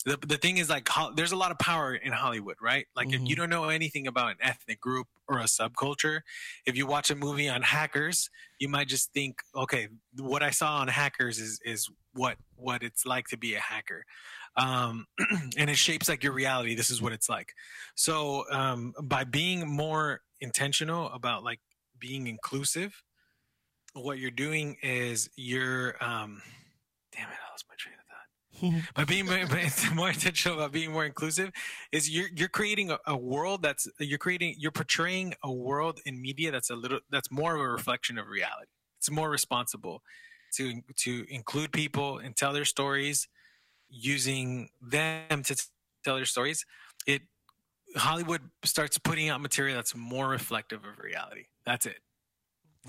The, 0.06 0.18
the 0.26 0.38
thing 0.38 0.58
is 0.58 0.70
like 0.70 0.88
ho- 0.90 1.14
there's 1.16 1.32
a 1.32 1.36
lot 1.36 1.52
of 1.52 1.60
power 1.60 1.96
in 1.96 2.12
Hollywood, 2.12 2.58
right? 2.62 2.86
Like 2.96 3.14
if 3.14 3.22
you 3.24 3.36
don't 3.36 3.50
know 3.50 3.70
anything 3.70 4.08
about 4.08 4.32
an 4.32 4.38
ethnic 4.42 4.82
group 4.82 5.08
or 5.28 5.40
a 5.40 5.44
subculture, 5.44 6.22
if 6.66 6.76
you 6.76 6.86
watch 6.86 7.10
a 7.10 7.16
movie 7.16 7.48
on 7.48 7.62
hackers, 7.62 8.30
you 8.60 8.68
might 8.68 8.88
just 8.88 9.14
think, 9.14 9.38
okay, 9.56 9.88
what 10.18 10.44
I 10.44 10.50
saw 10.50 10.78
on 10.78 10.88
hackers 10.90 11.40
is 11.40 11.60
is 11.64 11.90
what 12.14 12.38
what 12.56 12.84
it's 12.84 13.06
like 13.06 13.28
to 13.28 13.38
be 13.38 13.56
a 13.56 13.60
hacker. 13.60 14.04
Um, 14.58 15.08
and 15.58 15.70
it 15.70 15.78
shapes 15.78 16.10
like 16.10 16.24
your 16.24 16.34
reality. 16.34 16.76
This 16.76 16.90
is 16.90 17.02
what 17.02 17.14
it's 17.14 17.30
like. 17.30 17.54
So 17.96 18.44
um, 18.52 18.94
by 19.02 19.24
being 19.24 19.68
more 19.68 20.22
intentional 20.42 21.10
about 21.12 21.44
like 21.44 21.60
being 22.00 22.28
inclusive 22.28 23.02
what 23.94 24.18
you're 24.18 24.32
doing 24.32 24.76
is 24.82 25.30
you're 25.36 25.96
um, 26.04 26.42
damn 27.16 27.30
it 27.30 27.36
i 27.48 27.52
lost 27.52 27.66
my 27.70 27.76
train 27.78 27.94
of 27.94 28.04
by 28.96 29.04
being 29.04 29.26
more, 29.26 29.38
intentional 30.10 30.58
about 30.58 30.72
being 30.72 30.92
more 30.92 31.06
inclusive 31.06 31.52
is 31.92 32.10
you're 32.10 32.30
you're 32.36 32.50
creating 32.50 32.92
a, 32.92 32.98
a 33.08 33.18
world 33.18 33.62
that's 33.62 33.88
you're 34.00 34.18
creating 34.18 34.56
you're 34.58 34.72
portraying 34.72 35.34
a 35.44 35.52
world 35.52 36.00
in 36.06 36.22
media 36.22 36.52
that's 36.52 36.70
a 36.70 36.76
little 36.76 37.00
that's 37.10 37.32
more 37.32 37.56
of 37.56 37.62
a 37.62 37.68
reflection 37.68 38.18
of 38.18 38.28
reality. 38.28 38.72
It's 39.00 39.12
more 39.12 39.30
responsible 39.30 40.02
to 40.56 40.82
to 40.98 41.26
include 41.30 41.72
people 41.72 42.20
and 42.20 42.36
tell 42.36 42.54
their 42.54 42.66
stories 42.66 43.28
using 43.90 44.70
them 44.82 45.44
to 45.44 45.56
tell 46.04 46.16
their 46.16 46.26
stories. 46.26 46.66
It 47.06 47.24
hollywood 47.96 48.42
starts 48.64 48.98
putting 48.98 49.30
out 49.30 49.40
material 49.40 49.76
that's 49.76 49.96
more 49.96 50.28
reflective 50.28 50.84
of 50.84 51.00
reality. 51.00 51.46
That's 51.66 51.86
it 51.86 52.00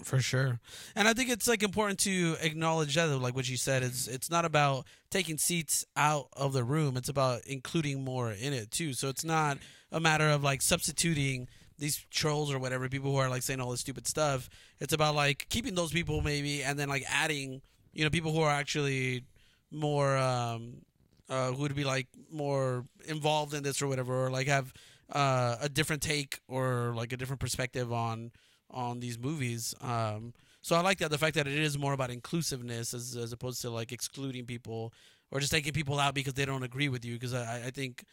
For 0.02 0.20
sure. 0.20 0.58
And 0.96 1.06
I 1.06 1.12
think 1.14 1.30
it's 1.30 1.46
like 1.46 1.62
important 1.62 2.00
to 2.00 2.36
acknowledge 2.40 2.96
that 2.96 3.06
like 3.18 3.36
what 3.36 3.48
you 3.48 3.56
said 3.56 3.82
is 3.82 4.08
it's 4.08 4.28
not 4.28 4.44
about 4.44 4.86
taking 5.10 5.38
seats 5.38 5.84
out 5.96 6.28
of 6.36 6.52
the 6.52 6.64
room. 6.64 6.96
It's 6.96 7.08
about 7.08 7.42
including 7.46 8.02
more 8.02 8.32
in 8.32 8.52
it 8.52 8.72
too. 8.72 8.92
So 8.92 9.08
it's 9.08 9.24
not 9.24 9.58
a 9.92 10.00
matter 10.00 10.28
of 10.28 10.42
like 10.42 10.62
substituting 10.62 11.48
these 11.78 12.04
trolls 12.10 12.52
or 12.52 12.58
whatever 12.58 12.88
people 12.88 13.12
who 13.12 13.18
are 13.18 13.28
like 13.28 13.42
saying 13.42 13.60
all 13.60 13.70
this 13.70 13.80
stupid 13.80 14.08
stuff. 14.08 14.48
It's 14.80 14.92
about 14.92 15.14
like 15.14 15.46
keeping 15.48 15.76
those 15.76 15.92
people 15.92 16.22
maybe 16.22 16.62
and 16.62 16.76
then 16.76 16.88
like 16.88 17.04
adding, 17.08 17.62
you 17.92 18.02
know, 18.02 18.10
people 18.10 18.32
who 18.32 18.40
are 18.40 18.50
actually 18.50 19.24
more 19.70 20.16
um 20.16 20.82
uh 21.28 21.52
who 21.52 21.62
would 21.62 21.74
be 21.74 21.84
like 21.84 22.08
more 22.32 22.84
involved 23.06 23.54
in 23.54 23.62
this 23.62 23.80
or 23.80 23.86
whatever 23.86 24.26
or 24.26 24.30
like 24.30 24.48
have 24.48 24.72
uh 25.12 25.56
a 25.60 25.68
different 25.68 26.02
take 26.02 26.40
or 26.48 26.92
like 26.96 27.12
a 27.12 27.16
different 27.16 27.40
perspective 27.40 27.92
on 27.92 28.32
on 28.74 29.00
these 29.00 29.18
movies. 29.18 29.74
Um, 29.80 30.34
so 30.60 30.76
I 30.76 30.80
like 30.80 30.98
that 30.98 31.10
the 31.10 31.18
fact 31.18 31.36
that 31.36 31.46
it 31.46 31.58
is 31.58 31.78
more 31.78 31.92
about 31.92 32.10
inclusiveness 32.10 32.92
as 32.92 33.16
as 33.16 33.32
opposed 33.32 33.62
to 33.62 33.70
like 33.70 33.92
excluding 33.92 34.44
people 34.44 34.92
or 35.30 35.40
just 35.40 35.52
taking 35.52 35.72
people 35.72 35.98
out 35.98 36.14
because 36.14 36.34
they 36.34 36.44
don't 36.44 36.62
agree 36.62 36.88
with 36.88 37.04
you. 37.04 37.14
Because 37.14 37.34
I, 37.34 37.66
I 37.66 37.70
think 37.70 38.04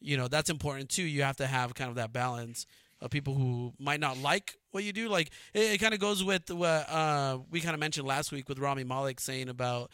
you 0.00 0.16
know 0.16 0.28
that's 0.28 0.50
important 0.50 0.90
too. 0.90 1.02
You 1.02 1.22
have 1.22 1.36
to 1.36 1.46
have 1.46 1.74
kind 1.74 1.90
of 1.90 1.96
that 1.96 2.12
balance 2.12 2.66
of 3.00 3.10
people 3.10 3.34
who 3.34 3.72
might 3.78 4.00
not 4.00 4.18
like 4.18 4.56
what 4.72 4.84
you 4.84 4.92
do. 4.92 5.08
Like 5.08 5.30
it, 5.54 5.72
it 5.74 5.78
kind 5.78 5.94
of 5.94 6.00
goes 6.00 6.22
with 6.22 6.50
what 6.50 6.88
uh, 6.90 7.38
we 7.50 7.60
kind 7.60 7.74
of 7.74 7.80
mentioned 7.80 8.06
last 8.06 8.32
week 8.32 8.48
with 8.48 8.58
Rami 8.58 8.84
Malek 8.84 9.20
saying 9.20 9.48
about 9.48 9.90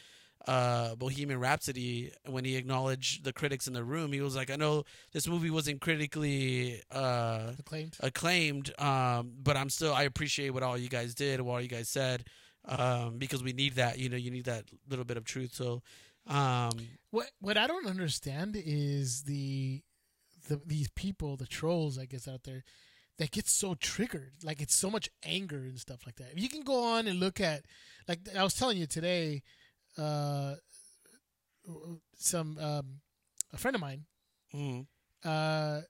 uh, 0.46 0.94
Bohemian 0.94 1.40
Rhapsody 1.40 2.12
when 2.26 2.44
he 2.44 2.56
acknowledged 2.56 3.24
the 3.24 3.32
critics 3.32 3.66
in 3.66 3.72
the 3.72 3.82
room. 3.84 4.12
He 4.12 4.20
was 4.20 4.36
like, 4.36 4.50
"I 4.50 4.56
know 4.56 4.84
this 5.12 5.26
movie 5.26 5.50
wasn't 5.50 5.80
critically 5.80 6.82
uh, 6.90 7.52
Acclaimed. 7.58 7.96
acclaimed, 8.00 8.80
um, 8.80 9.32
but 9.42 9.56
I'm 9.56 9.70
still 9.70 9.92
I 9.94 10.04
appreciate 10.04 10.50
what 10.50 10.62
all 10.62 10.78
you 10.78 10.88
guys 10.88 11.14
did, 11.14 11.40
what 11.40 11.54
all 11.54 11.60
you 11.60 11.68
guys 11.68 11.88
said, 11.88 12.24
um, 12.66 13.18
because 13.18 13.42
we 13.42 13.52
need 13.52 13.74
that. 13.74 13.98
You 13.98 14.08
know, 14.08 14.16
you 14.16 14.30
need 14.30 14.44
that 14.44 14.64
little 14.88 15.04
bit 15.04 15.16
of 15.16 15.24
truth. 15.24 15.54
So, 15.54 15.82
um, 16.26 16.70
What 17.10 17.30
what 17.40 17.56
I 17.56 17.66
don't 17.66 17.86
understand 17.86 18.56
is 18.56 19.22
the 19.24 19.82
the 20.48 20.60
these 20.64 20.88
people, 20.94 21.36
the 21.36 21.46
trolls, 21.46 21.98
I 21.98 22.04
guess 22.04 22.28
out 22.28 22.44
there, 22.44 22.62
that 23.18 23.32
get 23.32 23.48
so 23.48 23.74
triggered. 23.74 24.34
Like 24.44 24.60
it's 24.62 24.74
so 24.76 24.90
much 24.90 25.08
anger 25.24 25.58
and 25.58 25.78
stuff 25.80 26.06
like 26.06 26.16
that. 26.16 26.32
If 26.32 26.40
you 26.40 26.48
can 26.48 26.62
go 26.62 26.84
on 26.84 27.08
and 27.08 27.18
look 27.18 27.40
at, 27.40 27.64
like 28.06 28.20
I 28.36 28.44
was 28.44 28.54
telling 28.54 28.78
you 28.78 28.86
today, 28.86 29.42
uh, 29.98 30.54
some 32.16 32.58
um, 32.58 33.00
a 33.52 33.56
friend 33.56 33.74
of 33.74 33.80
mine 33.80 34.04
mm, 34.54 34.86
uh 35.24 35.80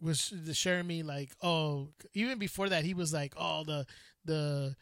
was 0.00 0.32
sharing 0.52 0.86
me 0.86 1.02
like 1.02 1.30
oh 1.42 1.88
even 2.14 2.38
before 2.38 2.68
that 2.68 2.84
he 2.84 2.94
was 2.94 3.12
like 3.12 3.34
oh 3.36 3.64
the 3.64 3.86
the 4.24 4.74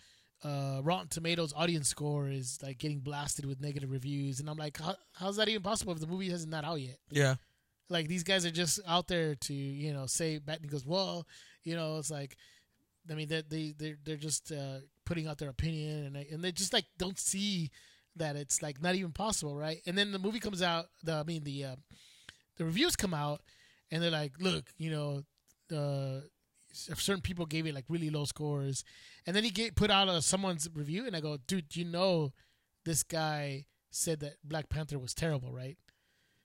uh 0.45 0.81
rotten 0.85 1.09
tomatoes 1.09 1.53
audience 1.57 1.89
score 1.89 2.29
is 2.29 2.59
like 2.63 2.79
getting 2.79 3.01
blasted 3.01 3.45
with 3.45 3.61
negative 3.61 3.91
reviews. 3.91 4.39
And 4.39 4.49
i'm 4.49 4.57
like 4.57 4.79
How, 4.79 4.95
how's 5.15 5.37
that 5.37 5.49
even 5.49 5.63
possible 5.63 5.93
if 5.93 6.01
the 6.01 6.07
movie 6.07 6.31
hasn't 6.31 6.53
not 6.53 6.65
out 6.65 6.81
yet? 6.81 6.99
Yeah, 7.11 7.37
like 7.89 8.07
these 8.07 8.23
guys 8.23 8.47
are 8.47 8.51
just 8.51 8.81
out 8.87 9.09
there 9.09 9.35
to 9.35 9.55
you 9.55 9.93
know 9.93 10.07
say 10.07 10.39
bad 10.39 10.57
and 10.57 10.65
he 10.65 10.71
goes 10.71 10.87
well. 10.87 11.27
You 11.65 11.75
know 11.77 11.99
it's 11.99 12.11
like 12.11 12.37
i 13.11 13.15
mean 13.15 13.29
they 13.29 13.43
they 13.49 13.75
they're, 13.77 13.99
they're 14.05 14.17
just 14.17 14.53
uh 14.53 14.79
putting 15.05 15.27
out 15.27 15.39
their 15.39 15.49
opinion 15.49 16.07
and 16.07 16.17
and 16.17 16.45
they 16.45 16.53
just 16.53 16.73
like 16.73 16.85
don't 16.99 17.19
see 17.19 17.71
that 18.17 18.37
it's 18.37 18.63
like 18.63 18.83
not 18.83 18.95
even 18.95 19.13
possible 19.13 19.57
right? 19.57 19.81
And 19.87 19.97
then 19.97 20.13
the 20.13 20.19
movie 20.19 20.41
comes 20.41 20.63
out 20.63 20.87
the 21.03 21.15
i 21.15 21.23
mean 21.23 21.45
the 21.45 21.65
uh, 21.65 21.77
the 22.57 22.65
reviews 22.65 22.97
come 22.97 23.15
out 23.15 23.43
and 23.91 24.03
they're 24.03 24.11
like 24.11 24.33
look 24.41 24.67
you 24.79 24.91
know 24.91 25.23
uh 25.75 26.21
certain 26.73 27.23
people 27.23 27.47
gave 27.47 27.67
it 27.67 27.75
like 27.75 27.87
really 27.89 28.11
low 28.11 28.25
scores. 28.25 28.85
And 29.27 29.35
then 29.35 29.43
he 29.43 29.51
get 29.51 29.75
put 29.75 29.91
out 29.91 30.09
uh, 30.09 30.21
someone's 30.21 30.69
review 30.75 31.07
and 31.07 31.17
i 31.17 31.21
go 31.21 31.39
dude 31.47 31.75
you 31.77 31.85
know 31.85 32.33
this 32.85 33.03
guy 33.03 33.65
said 33.91 34.21
that 34.21 34.35
black 34.45 34.69
panther 34.69 34.99
was 34.99 35.15
terrible 35.15 35.53
right? 35.53 35.77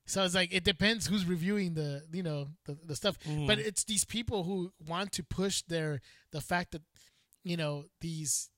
So 0.06 0.24
it's 0.24 0.36
like 0.36 0.54
it 0.54 0.66
depends 0.66 1.08
who's 1.08 1.26
reviewing 1.26 1.76
the 1.76 2.04
you 2.12 2.24
know 2.24 2.48
the, 2.66 2.78
the 2.86 2.96
stuff, 2.96 3.18
but 3.48 3.58
it's 3.60 3.84
these 3.86 4.04
people 4.06 4.44
who 4.44 4.72
want 4.86 5.14
to 5.14 5.24
push 5.24 5.62
their 5.64 6.02
the 6.32 6.42
fact 6.42 6.72
that 6.72 6.82
you 7.44 7.56
know 7.56 7.86
these 8.02 8.50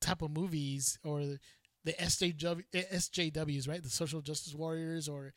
type 0.00 0.22
of 0.22 0.30
movies 0.30 0.98
or 1.02 1.38
the 1.86 1.92
SJW, 1.94 2.64
SJWs 2.74 3.68
right? 3.68 3.82
The 3.82 3.88
social 3.88 4.20
justice 4.20 4.54
warriors 4.54 5.08
or 5.08 5.32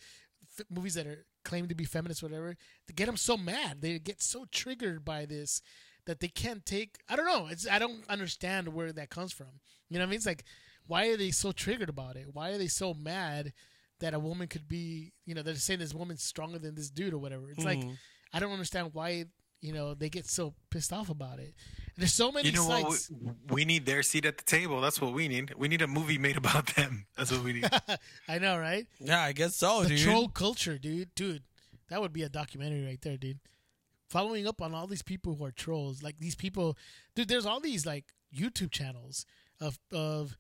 f- 0.60 0.66
movies 0.70 0.96
that 0.96 1.08
are 1.08 1.26
claimed 1.46 1.70
to 1.70 1.76
be 1.76 1.86
feminist 1.86 2.24
whatever. 2.24 2.58
To 2.88 2.94
get 2.94 3.06
them 3.06 3.16
so 3.16 3.38
mad. 3.38 3.82
They 3.82 4.00
get 4.00 4.22
so 4.22 4.46
triggered 4.52 5.06
by 5.06 5.26
this 5.26 5.62
that 6.06 6.20
they 6.20 6.28
can't 6.28 6.66
take 6.66 6.98
I 7.08 7.16
don't 7.16 7.28
know. 7.28 7.48
It's 7.50 7.68
I 7.68 7.80
don't 7.80 8.04
understand 8.10 8.74
where 8.74 8.92
that 8.92 9.12
comes 9.12 9.32
from. 9.32 9.62
You 9.90 10.00
know 10.00 10.04
what 10.04 10.08
I 10.08 10.10
mean? 10.10 10.18
It's 10.18 10.26
like 10.26 10.44
why 10.88 11.08
are 11.10 11.18
they 11.18 11.30
so 11.30 11.52
triggered 11.52 11.90
about 11.90 12.16
it? 12.16 12.28
Why 12.34 12.50
are 12.50 12.58
they 12.58 12.68
so 12.68 12.96
mad 12.96 13.54
that 14.00 14.16
a 14.16 14.20
woman 14.20 14.48
could 14.48 14.68
be, 14.68 15.14
you 15.26 15.36
know, 15.36 15.44
they're 15.44 15.56
saying 15.56 15.80
this 15.80 15.94
woman's 15.94 16.24
stronger 16.24 16.58
than 16.58 16.74
this 16.74 16.90
dude 16.90 17.14
or 17.14 17.20
whatever. 17.20 17.52
It's 17.52 17.64
like 17.64 17.80
mm. 17.80 17.96
I 18.34 18.40
don't 18.40 18.52
understand 18.52 18.90
why, 18.94 19.26
you 19.62 19.74
know, 19.74 19.94
they 19.94 20.10
get 20.10 20.26
so 20.26 20.56
pissed 20.72 20.92
off 20.92 21.10
about 21.10 21.40
it. 21.40 21.54
There's 22.00 22.14
so 22.14 22.32
many 22.32 22.50
you 22.50 22.56
know 22.56 22.66
what 22.68 22.94
sites. 22.94 23.12
we, 23.12 23.32
we 23.50 23.66
need 23.66 23.86
their 23.86 24.02
seat 24.04 24.26
at 24.26 24.38
the 24.38 24.44
table 24.44 24.82
that's 24.82 25.00
what 25.02 25.14
we 25.14 25.28
need 25.28 25.54
we 25.56 25.68
need 25.68 25.82
a 25.82 25.88
movie 25.88 26.18
made 26.18 26.38
about 26.38 26.68
them 26.76 27.06
that's 27.18 27.32
what 27.32 27.44
we 27.44 27.54
need 27.54 27.70
I 28.28 28.40
know, 28.40 28.58
right? 28.58 28.88
yeah, 29.00 29.22
I 29.22 29.32
guess 29.34 29.56
so, 29.56 29.84
The 29.84 29.90
dude. 29.90 30.00
troll 30.00 30.30
culture, 30.30 30.78
dude, 30.78 31.14
dude. 31.16 31.44
That 31.90 32.02
would 32.02 32.14
be 32.14 32.24
a 32.24 32.30
documentary 32.30 32.86
right 32.86 33.02
there, 33.02 33.18
dude. 33.18 33.40
Following 34.10 34.48
up 34.48 34.62
on 34.62 34.74
all 34.74 34.88
these 34.88 35.02
people 35.04 35.36
who 35.36 35.46
are 35.46 35.52
trolls, 35.52 36.02
like 36.02 36.20
these 36.20 36.36
people, 36.36 36.78
dude. 37.16 37.28
There's 37.28 37.46
all 37.46 37.60
these 37.60 37.86
like 37.86 38.06
YouTube 38.36 38.72
channels 38.72 39.26
of 39.60 39.78
of 39.92 40.36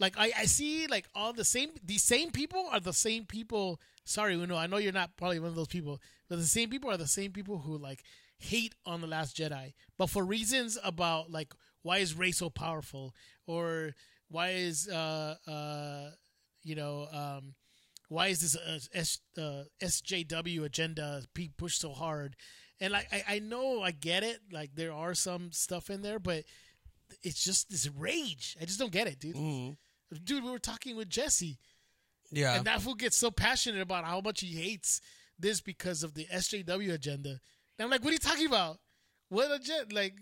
like 0.00 0.14
I, 0.18 0.32
I 0.38 0.44
see 0.46 0.86
like 0.88 1.06
all 1.14 1.32
the 1.32 1.44
same 1.44 1.70
these 1.84 2.02
same 2.02 2.30
people 2.30 2.66
are 2.72 2.80
the 2.80 2.92
same 2.92 3.24
people 3.26 3.80
sorry 4.04 4.34
Uno 4.34 4.56
I 4.56 4.66
know 4.66 4.78
you're 4.78 4.92
not 4.92 5.16
probably 5.16 5.38
one 5.38 5.48
of 5.50 5.54
those 5.54 5.68
people 5.68 6.00
but 6.28 6.38
the 6.38 6.44
same 6.46 6.70
people 6.70 6.90
are 6.90 6.96
the 6.96 7.06
same 7.06 7.30
people 7.32 7.58
who 7.58 7.76
like 7.78 8.02
hate 8.50 8.74
on 8.84 9.00
the 9.00 9.06
last 9.06 9.36
Jedi 9.36 9.72
but 9.98 10.08
for 10.10 10.24
reasons 10.24 10.78
about 10.82 11.30
like 11.30 11.52
why 11.82 11.98
is 11.98 12.14
Rey 12.14 12.32
so 12.32 12.48
powerful 12.50 13.14
or 13.46 13.94
why 14.28 14.50
is 14.50 14.88
uh 14.88 15.36
uh 15.46 16.10
you 16.62 16.74
know 16.74 17.06
um 17.12 17.54
why 18.08 18.28
is 18.28 18.40
this 18.40 18.54
uh, 18.56 18.78
S, 18.92 19.18
uh, 19.38 19.64
SJW 19.82 20.64
agenda 20.64 21.22
being 21.34 21.52
pushed 21.56 21.80
so 21.80 21.92
hard 21.92 22.36
and 22.80 22.92
like 22.92 23.08
I, 23.12 23.36
I 23.36 23.38
know 23.38 23.82
I 23.82 23.90
get 23.92 24.22
it 24.22 24.40
like 24.52 24.74
there 24.74 24.92
are 24.92 25.14
some 25.14 25.52
stuff 25.52 25.90
in 25.90 26.02
there 26.02 26.18
but 26.18 26.44
it's 27.22 27.42
just 27.44 27.70
this 27.70 27.88
rage 27.88 28.56
I 28.60 28.64
just 28.66 28.78
don't 28.78 28.92
get 28.92 29.06
it 29.06 29.18
dude 29.20 29.36
Mhm. 29.36 29.76
dude, 30.24 30.44
we 30.44 30.50
were 30.50 30.58
talking 30.58 30.96
with 30.96 31.08
Jesse, 31.08 31.58
Yeah. 32.30 32.54
and 32.56 32.64
that 32.66 32.82
fool 32.82 32.94
gets 32.94 33.16
so 33.16 33.30
passionate 33.30 33.80
about 33.80 34.04
how 34.04 34.20
much 34.20 34.40
he 34.40 34.54
hates 34.54 35.00
this 35.38 35.60
because 35.60 36.02
of 36.04 36.14
the 36.14 36.26
SJW 36.32 36.92
agenda. 36.92 37.40
And 37.78 37.84
I'm 37.84 37.90
like, 37.90 38.02
what 38.02 38.10
are 38.10 38.12
you 38.14 38.18
talking 38.18 38.46
about? 38.46 38.78
What 39.28 39.50
agenda? 39.50 39.94
Like, 39.94 40.14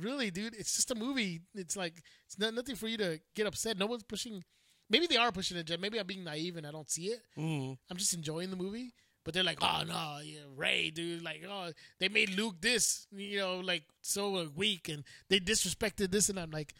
really, 0.00 0.30
dude? 0.30 0.54
It's 0.54 0.74
just 0.76 0.90
a 0.90 0.94
movie. 0.94 1.42
It's 1.54 1.76
like 1.76 2.02
it's 2.26 2.38
not 2.38 2.54
nothing 2.54 2.76
for 2.76 2.88
you 2.88 2.96
to 2.98 3.20
get 3.34 3.46
upset. 3.46 3.76
No 3.78 3.86
one's 3.86 4.04
pushing. 4.04 4.42
Maybe 4.90 5.06
they 5.06 5.16
are 5.16 5.32
pushing 5.32 5.56
agenda. 5.56 5.80
Maybe 5.80 5.98
I'm 5.98 6.06
being 6.06 6.24
naive 6.24 6.56
and 6.56 6.66
I 6.66 6.70
don't 6.70 6.90
see 6.90 7.06
it. 7.06 7.20
Mhm. 7.38 7.76
I'm 7.90 7.96
just 7.96 8.14
enjoying 8.14 8.50
the 8.50 8.56
movie. 8.56 8.94
But 9.24 9.32
they're 9.32 9.42
like, 9.42 9.58
oh 9.62 9.82
no, 9.88 10.18
yeah, 10.22 10.40
Rey, 10.54 10.90
dude, 10.90 11.22
like, 11.22 11.42
oh, 11.48 11.70
they 11.98 12.10
made 12.10 12.36
Luke 12.36 12.56
this, 12.60 13.06
you 13.10 13.38
know, 13.38 13.60
like 13.60 13.84
so 14.02 14.36
uh, 14.36 14.46
weak, 14.54 14.90
and 14.90 15.02
they 15.30 15.40
disrespected 15.40 16.10
this, 16.10 16.28
and 16.28 16.38
I'm 16.38 16.50
like, 16.50 16.74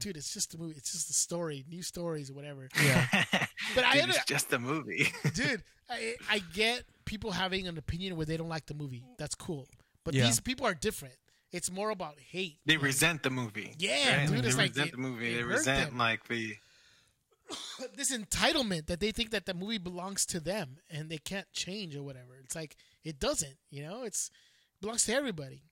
dude, 0.00 0.16
it's 0.16 0.32
just 0.32 0.54
a 0.54 0.58
movie, 0.58 0.76
it's 0.78 0.92
just 0.92 1.10
a 1.10 1.12
story, 1.12 1.62
new 1.68 1.82
stories 1.82 2.30
or 2.30 2.34
whatever. 2.34 2.70
Yeah. 2.82 3.06
But 3.74 3.84
I 3.84 3.92
Dude, 3.92 4.02
under- 4.04 4.14
it's 4.16 4.24
just 4.24 4.50
a 4.54 4.58
movie. 4.58 5.12
dude, 5.34 5.62
I, 5.90 6.14
I 6.30 6.38
get 6.54 6.84
people 7.04 7.32
having 7.32 7.66
an 7.68 7.78
opinion 7.78 8.16
where 8.16 8.26
they 8.26 8.36
don't 8.36 8.48
like 8.48 8.66
the 8.66 8.74
movie. 8.74 9.04
That's 9.18 9.34
cool. 9.34 9.68
But 10.04 10.14
Yeah. 10.14 10.26
these 10.26 10.40
people 10.40 10.66
are 10.66 10.74
different. 10.74 11.16
It's 11.52 11.70
more 11.70 11.90
about 11.90 12.18
hate. 12.18 12.58
they 12.66 12.76
resent 12.76 13.22
the 13.22 13.30
movie. 13.30 13.74
Yeah, 13.78 14.16
right? 14.18 14.28
dude, 14.28 14.42
They 14.42 14.48
it's 14.48 14.56
like 14.56 14.70
resent 14.70 14.88
it- 14.88 14.92
the 14.92 14.98
movie. 14.98 15.34
They 15.34 15.42
resent 15.42 15.90
them. 15.90 15.98
like 15.98 16.26
the 16.28 16.56
this 17.96 18.10
entitlement 18.16 18.86
that 18.86 19.00
they 19.00 19.12
think 19.12 19.30
that 19.30 19.46
the 19.46 19.54
movie 19.54 19.78
belongs 19.78 20.24
to 20.26 20.40
them 20.40 20.78
and 20.90 21.10
they 21.10 21.18
can't 21.18 21.50
change 21.52 21.94
or 21.94 22.02
whatever. 22.02 22.36
It's 22.42 22.56
like 22.56 22.76
it 23.04 23.18
doesn't, 23.20 23.56
you 23.70 23.82
know. 23.82 24.02
It's 24.04 24.30
it 24.74 24.80
belongs 24.80 25.04
to 25.04 25.14
everybody. 25.14 25.62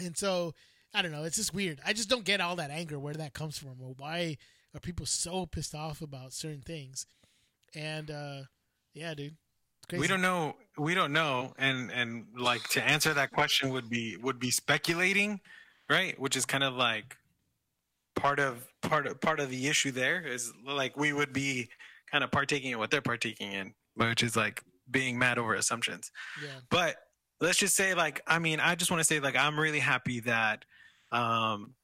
And 0.00 0.16
so 0.16 0.54
I 0.94 1.02
don't 1.02 1.12
know. 1.12 1.24
It's 1.24 1.36
just 1.36 1.52
weird. 1.54 1.80
I 1.84 1.92
just 1.92 2.08
don't 2.08 2.24
get 2.24 2.40
all 2.40 2.56
that 2.56 2.70
anger 2.70 2.98
where 2.98 3.14
that 3.14 3.34
comes 3.34 3.58
from 3.58 3.80
or 3.82 3.94
why 3.98 4.36
are 4.74 4.80
people 4.80 5.06
so 5.06 5.44
pissed 5.46 5.74
off 5.74 6.00
about 6.00 6.32
certain 6.32 6.62
things. 6.62 7.04
And 7.74 8.10
uh 8.10 8.42
yeah, 8.94 9.12
dude. 9.14 9.36
We 9.92 10.06
don't 10.06 10.22
know 10.22 10.56
we 10.78 10.94
don't 10.94 11.12
know 11.12 11.54
and 11.58 11.90
and 11.90 12.26
like 12.36 12.62
to 12.70 12.82
answer 12.82 13.14
that 13.14 13.32
question 13.32 13.70
would 13.70 13.88
be 13.88 14.16
would 14.16 14.38
be 14.38 14.50
speculating 14.50 15.40
right? 15.88 16.18
Which 16.18 16.36
is 16.36 16.44
kind 16.44 16.64
of 16.64 16.74
like 16.74 17.16
part 18.14 18.38
of 18.40 18.66
part 18.82 19.06
of 19.06 19.20
part 19.20 19.40
of 19.40 19.50
the 19.50 19.68
issue 19.68 19.90
there 19.90 20.20
is 20.26 20.52
like 20.64 20.96
we 20.96 21.12
would 21.12 21.32
be 21.32 21.68
kind 22.10 22.24
of 22.24 22.30
partaking 22.30 22.72
in 22.72 22.78
what 22.78 22.90
they're 22.90 23.02
partaking 23.02 23.52
in 23.52 23.74
which 23.94 24.22
is 24.22 24.36
like 24.36 24.62
being 24.90 25.18
mad 25.18 25.38
over 25.38 25.54
assumptions. 25.54 26.10
Yeah. 26.42 26.50
but 26.70 26.96
let's 27.40 27.58
just 27.58 27.76
say 27.76 27.94
like 27.94 28.22
i 28.26 28.38
mean 28.38 28.60
i 28.60 28.74
just 28.74 28.90
want 28.90 29.00
to 29.00 29.04
say 29.04 29.20
like 29.20 29.36
i'm 29.36 29.58
really 29.58 29.80
happy 29.80 30.20
that 30.20 30.64
um 31.12 31.74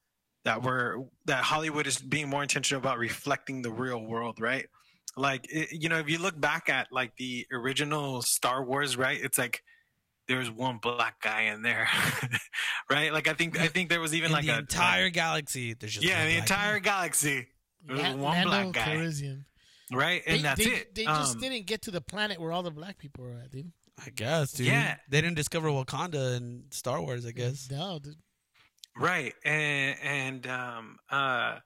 that 0.44 0.62
we're 0.62 1.04
that 1.26 1.42
hollywood 1.42 1.86
is 1.86 1.98
being 1.98 2.28
more 2.28 2.42
intentional 2.42 2.80
about 2.80 2.98
reflecting 2.98 3.60
the 3.60 3.70
real 3.70 4.02
world 4.02 4.40
right 4.40 4.66
like 5.16 5.46
it, 5.50 5.68
you 5.72 5.88
know 5.88 5.98
if 5.98 6.08
you 6.08 6.18
look 6.18 6.38
back 6.40 6.68
at 6.68 6.88
like 6.90 7.14
the 7.16 7.46
original 7.52 8.22
star 8.22 8.64
wars 8.64 8.96
right 8.96 9.18
it's 9.22 9.36
like 9.38 9.62
there's 10.28 10.50
one 10.50 10.78
black 10.80 11.20
guy 11.20 11.42
in 11.42 11.62
there 11.62 11.88
right 12.90 13.12
like 13.12 13.28
i 13.28 13.32
think 13.34 13.58
i 13.60 13.66
think 13.68 13.88
there 13.90 14.00
was 14.00 14.14
even 14.14 14.26
In 14.26 14.32
like 14.32 14.46
the 14.46 14.54
a 14.54 14.58
entire 14.58 15.10
galaxy, 15.10 15.74
there's 15.74 15.94
just 15.94 16.06
yeah 16.06 16.18
one 16.20 16.28
the 16.28 16.34
black 16.36 16.48
guy. 16.48 16.54
entire 16.56 16.78
galaxy 16.80 17.46
there's 17.84 18.00
La- 18.00 18.10
one 18.14 18.20
Lando 18.20 18.48
black 18.48 18.72
guy 18.72 18.94
Calrissian. 18.96 19.44
right 19.92 20.22
and 20.26 20.38
they, 20.38 20.42
that's 20.42 20.64
they, 20.64 20.70
it 20.70 20.94
They 20.94 21.04
just 21.04 21.34
Um, 21.34 21.40
didn't 21.40 21.66
get 21.66 21.82
to 21.82 21.90
the 21.90 22.00
planet 22.00 22.40
where 22.40 22.52
all 22.52 22.62
the 22.62 22.70
black 22.70 22.96
people 22.98 23.24
are 23.24 23.34
at, 23.34 23.50
dude. 23.50 23.72
I 24.04 24.08
guess, 24.10 24.52
dude. 24.52 24.68
Yeah. 24.68 24.96
They 25.08 25.20
didn't 25.20 25.36
discover 25.36 25.68
Wakanda 25.68 26.36
in 26.36 26.64
Star 26.70 27.00
Wars, 27.02 27.26
I 27.26 27.32
guess. 27.32 27.68
No, 27.70 27.98
dude. 28.02 28.16
right 28.96 29.34
and 29.44 29.96
and 30.02 30.46
um 30.46 30.96
uh 31.10 31.58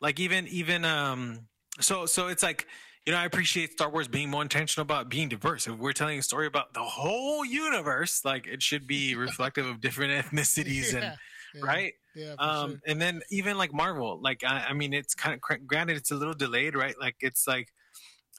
like 0.00 0.18
even 0.20 0.46
even 0.48 0.84
um 0.84 1.46
so 1.80 2.06
so 2.06 2.28
it's 2.28 2.42
like 2.42 2.66
you 3.08 3.14
know 3.14 3.20
i 3.20 3.24
appreciate 3.24 3.72
star 3.72 3.90
wars 3.90 4.06
being 4.06 4.28
more 4.28 4.42
intentional 4.42 4.82
about 4.82 5.08
being 5.08 5.30
diverse. 5.30 5.66
If 5.66 5.78
we're 5.78 5.94
telling 5.94 6.18
a 6.18 6.22
story 6.22 6.46
about 6.46 6.74
the 6.74 6.82
whole 6.82 7.42
universe 7.42 8.22
like 8.22 8.46
it 8.46 8.62
should 8.62 8.86
be 8.86 9.14
reflective 9.26 9.64
of 9.64 9.80
different 9.80 10.12
ethnicities 10.12 10.92
and 10.92 11.04
Yeah, 11.04 11.16
yeah, 11.54 11.62
right? 11.62 11.92
Yeah, 12.14 12.34
um 12.38 12.72
sure. 12.72 12.80
and 12.86 13.00
then 13.00 13.22
even 13.30 13.56
like 13.56 13.72
marvel 13.72 14.20
like 14.20 14.44
i, 14.44 14.66
I 14.68 14.72
mean 14.74 14.92
it's 14.92 15.14
kind 15.14 15.34
of 15.34 15.66
granted 15.66 15.96
it's 15.96 16.10
a 16.10 16.16
little 16.16 16.34
delayed 16.34 16.74
right? 16.74 16.94
Like 17.00 17.16
it's 17.20 17.46
like 17.46 17.68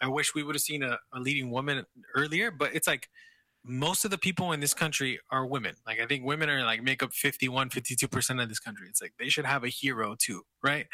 i 0.03 0.07
wish 0.07 0.35
we 0.35 0.43
would 0.43 0.53
have 0.53 0.61
seen 0.61 0.83
a, 0.83 0.99
a 1.11 1.19
leading 1.19 1.49
woman 1.49 1.83
earlier 2.15 2.51
but 2.51 2.75
it's 2.75 2.85
like 2.85 3.09
most 3.65 4.05
of 4.05 4.11
the 4.11 4.17
people 4.19 4.51
in 4.51 4.59
this 4.59 4.73
country 4.75 5.19
are 5.31 5.47
women. 5.47 5.77
Like 5.87 5.99
i 5.99 6.05
think 6.05 6.25
women 6.25 6.47
are 6.47 6.63
like 6.63 6.83
make 6.83 7.01
up 7.01 7.11
51 7.11 7.71
52% 7.71 8.43
of 8.43 8.49
this 8.49 8.59
country. 8.59 8.85
It's 8.87 9.01
like 9.01 9.13
they 9.17 9.29
should 9.29 9.45
have 9.45 9.63
a 9.63 9.69
hero 9.69 10.15
too 10.15 10.43
right? 10.63 10.85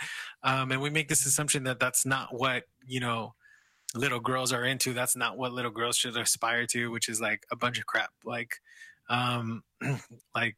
Um 0.43 0.71
and 0.71 0.81
we 0.81 0.89
make 0.89 1.09
this 1.09 1.25
assumption 1.25 1.65
that 1.65 1.81
that's 1.81 2.05
not 2.05 2.29
what 2.31 2.63
you 2.87 3.01
know 3.01 3.33
little 3.95 4.19
girls 4.19 4.51
are 4.53 4.65
into 4.65 4.93
that's 4.93 5.15
not 5.15 5.37
what 5.37 5.53
little 5.53 5.71
girls 5.71 5.95
should 5.97 6.15
aspire 6.17 6.65
to 6.67 6.91
which 6.91 7.07
is 7.09 7.19
like 7.21 7.43
a 7.51 7.55
bunch 7.55 7.79
of 7.79 7.85
crap 7.85 8.09
like 8.25 8.55
um 9.09 9.63
like 10.35 10.57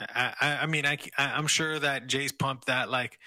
I, 0.00 0.32
I 0.40 0.58
I 0.62 0.66
mean, 0.66 0.86
I, 0.86 0.96
I- 1.18 1.32
I'm 1.36 1.46
sure 1.46 1.78
that 1.78 2.06
Jay's 2.06 2.32
pumped 2.32 2.66
that 2.66 2.90
like 2.90 3.18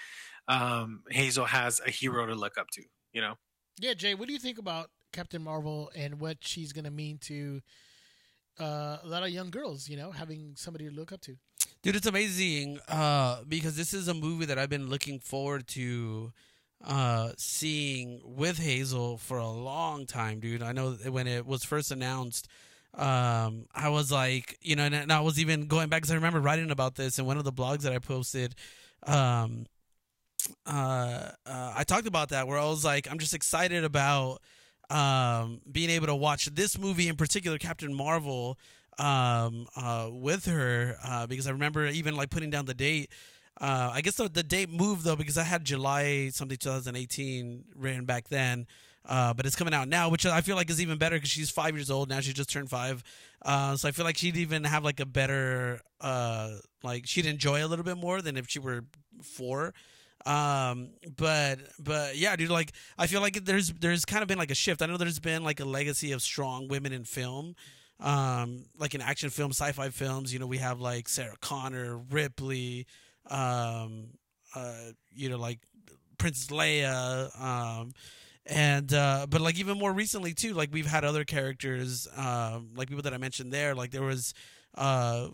um, 0.48 1.02
Hazel 1.08 1.44
has 1.44 1.80
a 1.86 1.90
hero 1.90 2.26
to 2.26 2.34
look 2.34 2.58
up 2.58 2.68
to. 2.72 2.82
You 3.12 3.20
know, 3.20 3.34
Yeah, 3.78 3.94
Jay, 3.94 4.14
what 4.14 4.26
do 4.26 4.32
you 4.34 4.40
think 4.40 4.58
about 4.58 4.90
Captain 5.12 5.40
Marvel 5.40 5.90
and 5.94 6.18
what 6.18 6.38
she's 6.40 6.72
going 6.72 6.84
to 6.84 6.90
mean 6.90 7.18
to 7.18 7.60
uh, 8.58 8.98
a 9.02 9.06
lot 9.06 9.22
of 9.22 9.30
young 9.30 9.50
girls, 9.50 9.88
you 9.88 9.96
know, 9.96 10.10
having 10.10 10.54
somebody 10.56 10.88
to 10.88 10.94
look 10.94 11.12
up 11.12 11.20
to? 11.22 11.36
Dude, 11.82 11.96
it's 11.96 12.06
amazing 12.06 12.80
uh, 12.88 13.42
because 13.46 13.76
this 13.76 13.94
is 13.94 14.08
a 14.08 14.14
movie 14.14 14.46
that 14.46 14.58
I've 14.58 14.70
been 14.70 14.88
looking 14.88 15.20
forward 15.20 15.68
to 15.68 16.32
uh, 16.84 17.30
seeing 17.36 18.20
with 18.24 18.58
Hazel 18.58 19.16
for 19.16 19.38
a 19.38 19.48
long 19.48 20.06
time, 20.06 20.40
dude. 20.40 20.62
I 20.62 20.72
know 20.72 20.92
when 21.08 21.26
it 21.26 21.46
was 21.46 21.64
first 21.64 21.90
announced, 21.90 22.48
um, 22.94 23.66
I 23.74 23.88
was 23.88 24.12
like, 24.12 24.58
you 24.60 24.76
know, 24.76 24.84
and, 24.84 24.94
and 24.94 25.12
I 25.12 25.20
was 25.20 25.40
even 25.40 25.66
going 25.66 25.88
back 25.88 26.02
because 26.02 26.12
I 26.12 26.16
remember 26.16 26.40
writing 26.40 26.70
about 26.70 26.94
this 26.94 27.18
in 27.18 27.26
one 27.26 27.38
of 27.38 27.44
the 27.44 27.52
blogs 27.52 27.80
that 27.80 27.92
I 27.92 27.98
posted. 27.98 28.54
Um, 29.04 29.66
uh, 30.66 31.30
uh, 31.46 31.72
I 31.76 31.84
talked 31.84 32.06
about 32.06 32.28
that 32.30 32.46
where 32.46 32.58
I 32.58 32.64
was 32.64 32.84
like, 32.84 33.10
I'm 33.10 33.18
just 33.18 33.34
excited 33.34 33.82
about 33.84 34.40
um, 34.90 35.60
being 35.70 35.90
able 35.90 36.06
to 36.06 36.14
watch 36.14 36.46
this 36.46 36.78
movie 36.78 37.08
in 37.08 37.16
particular, 37.16 37.58
Captain 37.58 37.94
Marvel, 37.94 38.58
um, 38.98 39.66
uh, 39.76 40.08
with 40.12 40.46
her 40.46 40.96
uh, 41.04 41.26
because 41.26 41.46
I 41.46 41.50
remember 41.50 41.86
even 41.86 42.14
like 42.14 42.30
putting 42.30 42.50
down 42.50 42.66
the 42.66 42.74
date. 42.74 43.10
Uh, 43.60 43.90
I 43.92 44.00
guess 44.00 44.16
the, 44.16 44.28
the 44.28 44.42
date 44.42 44.70
moved 44.70 45.04
though 45.04 45.16
because 45.16 45.38
I 45.38 45.44
had 45.44 45.64
July 45.64 46.30
something 46.30 46.56
2018 46.56 47.64
written 47.76 48.04
back 48.04 48.28
then. 48.28 48.66
Uh, 49.06 49.34
but 49.34 49.44
it's 49.44 49.54
coming 49.54 49.74
out 49.74 49.86
now, 49.86 50.08
which 50.08 50.24
I 50.24 50.40
feel 50.40 50.56
like 50.56 50.70
is 50.70 50.80
even 50.80 50.96
better 50.96 51.16
because 51.16 51.28
she's 51.28 51.50
five 51.50 51.76
years 51.76 51.90
old 51.90 52.08
now. 52.08 52.20
She 52.20 52.32
just 52.32 52.50
turned 52.50 52.70
five, 52.70 53.02
uh, 53.42 53.76
so 53.76 53.86
I 53.86 53.92
feel 53.92 54.06
like 54.06 54.16
she'd 54.16 54.38
even 54.38 54.64
have 54.64 54.82
like 54.82 54.98
a 54.98 55.04
better, 55.04 55.82
uh, 56.00 56.52
like 56.82 57.06
she'd 57.06 57.26
enjoy 57.26 57.62
a 57.62 57.68
little 57.68 57.84
bit 57.84 57.98
more 57.98 58.22
than 58.22 58.38
if 58.38 58.48
she 58.48 58.60
were 58.60 58.86
four. 59.22 59.74
Um, 60.24 60.92
but 61.18 61.58
but 61.78 62.16
yeah, 62.16 62.34
dude, 62.36 62.48
like 62.48 62.72
I 62.96 63.06
feel 63.06 63.20
like 63.20 63.44
there's 63.44 63.72
there's 63.74 64.06
kind 64.06 64.22
of 64.22 64.28
been 64.28 64.38
like 64.38 64.50
a 64.50 64.54
shift. 64.54 64.80
I 64.80 64.86
know 64.86 64.96
there's 64.96 65.18
been 65.18 65.44
like 65.44 65.60
a 65.60 65.66
legacy 65.66 66.12
of 66.12 66.22
strong 66.22 66.68
women 66.68 66.94
in 66.94 67.04
film, 67.04 67.56
um, 68.00 68.64
like 68.78 68.94
in 68.94 69.02
action 69.02 69.28
films, 69.28 69.58
sci-fi 69.58 69.90
films. 69.90 70.32
You 70.32 70.38
know, 70.38 70.46
we 70.46 70.58
have 70.58 70.80
like 70.80 71.10
Sarah 71.10 71.36
Connor, 71.42 71.98
Ripley, 72.10 72.86
um, 73.30 74.08
uh, 74.54 74.92
you 75.14 75.28
know, 75.28 75.38
like 75.38 75.60
Princess 76.18 76.46
Leia, 76.48 77.40
um, 77.40 77.92
and 78.46 78.92
uh, 78.92 79.26
but 79.28 79.40
like 79.40 79.58
even 79.58 79.78
more 79.78 79.92
recently 79.92 80.34
too, 80.34 80.54
like 80.54 80.70
we've 80.72 80.86
had 80.86 81.04
other 81.04 81.24
characters, 81.24 82.06
um, 82.16 82.70
like 82.76 82.88
people 82.88 83.02
that 83.02 83.14
I 83.14 83.18
mentioned 83.18 83.52
there. 83.52 83.74
Like 83.74 83.90
there 83.90 84.02
was, 84.02 84.34
uh, 84.76 85.28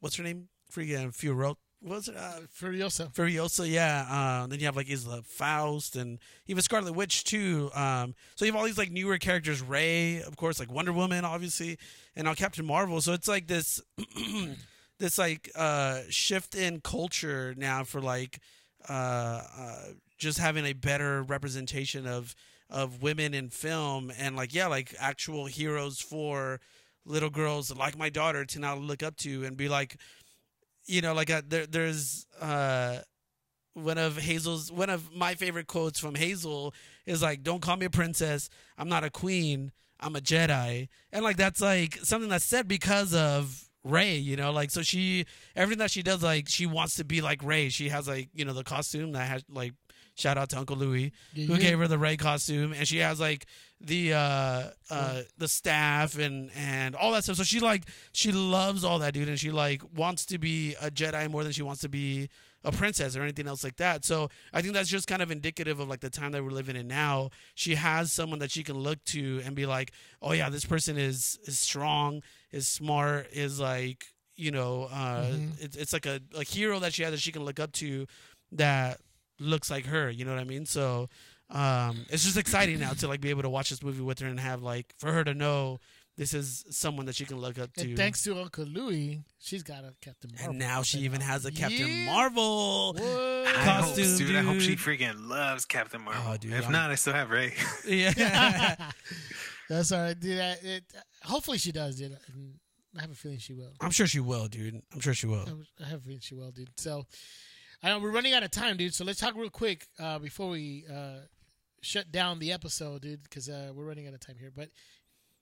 what's 0.00 0.16
her 0.16 0.24
name? 0.24 0.48
Freaking 0.72 1.14
Fiorot. 1.14 1.56
what 1.80 1.96
was 1.96 2.08
it? 2.08 2.16
Uh, 2.16 2.40
Furiosa. 2.58 3.12
Furiosa, 3.12 3.70
yeah. 3.70 4.42
Um, 4.42 4.50
then 4.50 4.58
you 4.58 4.66
have 4.66 4.76
like 4.76 4.86
Ilsa 4.86 5.24
Faust 5.24 5.96
and 5.96 6.18
even 6.46 6.62
Scarlet 6.62 6.94
Witch 6.94 7.24
too. 7.24 7.70
Um, 7.74 8.14
so 8.36 8.44
you 8.44 8.52
have 8.52 8.58
all 8.58 8.66
these 8.66 8.78
like 8.78 8.90
newer 8.90 9.18
characters, 9.18 9.60
Rey, 9.60 10.22
of 10.22 10.36
course, 10.36 10.58
like 10.58 10.70
Wonder 10.72 10.92
Woman, 10.92 11.24
obviously, 11.24 11.78
and 12.16 12.24
now 12.24 12.34
Captain 12.34 12.64
Marvel. 12.64 13.00
So 13.00 13.12
it's 13.12 13.28
like 13.28 13.46
this, 13.48 13.80
this 14.98 15.18
like 15.18 15.50
uh, 15.54 16.00
shift 16.08 16.54
in 16.54 16.80
culture 16.80 17.54
now 17.56 17.84
for 17.84 18.00
like 18.00 18.38
uh, 18.88 19.42
uh, 19.58 19.84
just 20.18 20.38
having 20.38 20.64
a 20.66 20.72
better 20.72 21.22
representation 21.22 22.06
of 22.06 22.34
of 22.70 23.02
women 23.02 23.34
in 23.34 23.50
film 23.50 24.10
and 24.18 24.36
like 24.36 24.54
yeah, 24.54 24.66
like 24.66 24.94
actual 24.98 25.46
heroes 25.46 26.00
for 26.00 26.60
little 27.04 27.30
girls 27.30 27.74
like 27.76 27.98
my 27.98 28.08
daughter 28.08 28.44
to 28.44 28.60
now 28.60 28.76
look 28.76 29.02
up 29.02 29.16
to 29.16 29.44
and 29.44 29.56
be 29.56 29.68
like 29.68 29.96
you 30.86 31.00
know, 31.00 31.14
like 31.14 31.30
uh 31.30 31.42
there, 31.46 31.66
there's 31.66 32.26
uh, 32.40 32.98
one 33.74 33.98
of 33.98 34.18
Hazel's 34.18 34.70
one 34.70 34.90
of 34.90 35.14
my 35.14 35.34
favorite 35.34 35.66
quotes 35.66 35.98
from 35.98 36.14
Hazel 36.14 36.74
is 37.06 37.22
like, 37.22 37.42
"Don't 37.42 37.62
call 37.62 37.76
me 37.76 37.86
a 37.86 37.90
princess. 37.90 38.48
I'm 38.76 38.88
not 38.88 39.04
a 39.04 39.10
queen. 39.10 39.72
I'm 40.00 40.16
a 40.16 40.20
Jedi." 40.20 40.88
And 41.12 41.24
like 41.24 41.36
that's 41.36 41.60
like 41.60 41.96
something 42.02 42.28
that's 42.28 42.44
said 42.44 42.68
because 42.68 43.14
of 43.14 43.68
Rey. 43.84 44.16
You 44.16 44.36
know, 44.36 44.52
like 44.52 44.70
so 44.70 44.82
she 44.82 45.26
everything 45.56 45.78
that 45.80 45.90
she 45.90 46.02
does, 46.02 46.22
like 46.22 46.48
she 46.48 46.66
wants 46.66 46.96
to 46.96 47.04
be 47.04 47.20
like 47.20 47.42
Rey. 47.42 47.68
She 47.68 47.88
has 47.88 48.08
like 48.08 48.28
you 48.34 48.44
know 48.44 48.52
the 48.52 48.64
costume 48.64 49.12
that 49.12 49.28
has 49.28 49.44
like 49.48 49.74
shout 50.14 50.36
out 50.36 50.50
to 50.50 50.58
Uncle 50.58 50.76
Louie 50.76 51.10
Yeah, 51.32 51.46
who 51.46 51.54
yeah. 51.54 51.58
gave 51.60 51.78
her 51.78 51.88
the 51.88 51.98
Rey 51.98 52.16
costume, 52.16 52.72
and 52.72 52.86
she 52.86 52.98
has 52.98 53.18
like 53.18 53.46
the 53.80 54.12
uh 54.12 54.62
uh 54.90 55.22
the 55.38 55.48
staff 55.48 56.18
and 56.18 56.50
and 56.54 56.94
all 56.94 57.12
that 57.12 57.24
stuff. 57.24 57.36
So 57.36 57.44
she 57.44 57.60
like 57.60 57.84
she 58.12 58.30
loves 58.32 58.84
all 58.84 58.98
that 59.00 59.14
dude, 59.14 59.28
and 59.28 59.38
she 59.40 59.50
like 59.50 59.82
wants 59.96 60.26
to 60.26 60.38
be 60.38 60.74
a 60.80 60.90
Jedi 60.90 61.30
more 61.30 61.42
than 61.42 61.52
she 61.52 61.62
wants 61.62 61.80
to 61.80 61.88
be 61.88 62.28
a 62.64 62.72
princess 62.72 63.16
or 63.16 63.22
anything 63.22 63.46
else 63.46 63.64
like 63.64 63.76
that. 63.76 64.04
So 64.04 64.28
I 64.52 64.62
think 64.62 64.74
that's 64.74 64.88
just 64.88 65.08
kind 65.08 65.22
of 65.22 65.30
indicative 65.30 65.80
of 65.80 65.88
like 65.88 66.00
the 66.00 66.10
time 66.10 66.32
that 66.32 66.44
we're 66.44 66.50
living 66.50 66.76
in 66.76 66.88
now. 66.88 67.30
She 67.54 67.74
has 67.74 68.12
someone 68.12 68.38
that 68.40 68.50
she 68.50 68.62
can 68.62 68.76
look 68.76 69.02
to 69.06 69.42
and 69.44 69.54
be 69.54 69.66
like, 69.66 69.92
oh 70.20 70.32
yeah, 70.32 70.48
this 70.48 70.64
person 70.64 70.96
is 70.96 71.38
is 71.44 71.58
strong, 71.58 72.22
is 72.50 72.68
smart, 72.68 73.28
is 73.32 73.58
like 73.60 74.04
you 74.36 74.50
know, 74.50 74.88
uh, 74.92 75.26
it's 75.60 75.76
it's 75.76 75.92
like 75.92 76.06
a, 76.06 76.20
a 76.36 76.44
hero 76.44 76.78
that 76.80 76.94
she 76.94 77.02
has 77.02 77.12
that 77.12 77.20
she 77.20 77.32
can 77.32 77.44
look 77.44 77.60
up 77.60 77.72
to 77.72 78.06
that 78.52 78.98
looks 79.38 79.70
like 79.70 79.86
her. 79.86 80.10
You 80.10 80.24
know 80.24 80.32
what 80.32 80.40
I 80.40 80.44
mean? 80.44 80.66
So 80.66 81.08
um, 81.50 82.06
it's 82.08 82.24
just 82.24 82.36
exciting 82.36 82.80
now 82.80 82.92
to 82.92 83.08
like 83.08 83.20
be 83.20 83.30
able 83.30 83.42
to 83.42 83.50
watch 83.50 83.70
this 83.70 83.82
movie 83.82 84.02
with 84.02 84.20
her 84.20 84.26
and 84.26 84.40
have 84.40 84.62
like 84.62 84.94
for 84.98 85.12
her 85.12 85.22
to 85.24 85.34
know 85.34 85.78
this 86.16 86.34
is 86.34 86.64
someone 86.70 87.06
that 87.06 87.14
she 87.14 87.24
can 87.24 87.38
look 87.38 87.58
up 87.58 87.72
to. 87.74 87.88
And 87.88 87.96
thanks 87.96 88.22
to 88.24 88.38
Uncle 88.38 88.64
Louie, 88.64 89.22
she's 89.38 89.62
got 89.62 89.84
a 89.84 89.94
Captain 90.00 90.30
Marvel. 90.32 90.50
And 90.50 90.58
now 90.58 90.82
she 90.82 90.98
even 91.00 91.20
has 91.20 91.44
a 91.46 91.50
Captain 91.52 91.86
Yeah. 91.88 92.06
Marvel. 92.06 92.92
What? 92.94 93.02
I 93.02 93.52
Costume, 93.64 94.04
hope, 94.08 94.18
dude, 94.18 94.36
I 94.36 94.42
hope 94.42 94.60
she 94.60 94.76
freaking 94.76 95.28
loves 95.28 95.64
Captain 95.64 96.00
Marvel. 96.02 96.22
Oh, 96.28 96.36
dude, 96.36 96.52
if 96.52 96.64
I'm- 96.64 96.72
not, 96.72 96.90
I 96.90 96.94
still 96.96 97.14
have 97.14 97.30
Rey. 97.30 97.54
Yeah. 97.88 98.76
That's 99.68 99.90
all 99.92 100.00
right, 100.02 100.18
dude. 100.18 100.38
I, 100.40 100.56
it, 100.62 100.84
hopefully 101.22 101.58
she 101.58 101.72
does, 101.72 101.96
dude. 101.96 102.16
And 102.28 102.54
I 102.98 103.00
have 103.02 103.10
a 103.10 103.14
feeling 103.14 103.38
she 103.38 103.54
will. 103.54 103.72
I'm 103.80 103.90
sure 103.90 104.06
she 104.06 104.20
will, 104.20 104.48
dude. 104.48 104.82
I'm 104.92 105.00
sure 105.00 105.14
she 105.14 105.26
will. 105.26 105.46
I 105.82 105.88
have 105.88 106.00
a 106.00 106.02
feeling 106.02 106.20
she 106.20 106.34
will, 106.34 106.50
dude. 106.50 106.68
So, 106.76 107.06
I 107.82 107.88
know 107.88 107.98
we're 108.00 108.10
running 108.10 108.34
out 108.34 108.42
of 108.42 108.50
time, 108.50 108.76
dude. 108.76 108.94
So 108.94 109.04
let's 109.04 109.18
talk 109.18 109.34
real 109.34 109.48
quick 109.50 109.86
uh, 109.98 110.18
before 110.18 110.50
we 110.50 110.84
uh, 110.92 111.20
shut 111.80 112.12
down 112.12 112.38
the 112.38 112.52
episode, 112.52 113.00
dude, 113.02 113.22
because 113.22 113.48
uh, 113.48 113.72
we're 113.74 113.86
running 113.86 114.06
out 114.06 114.14
of 114.14 114.20
time 114.20 114.36
here. 114.38 114.52
But, 114.54 114.68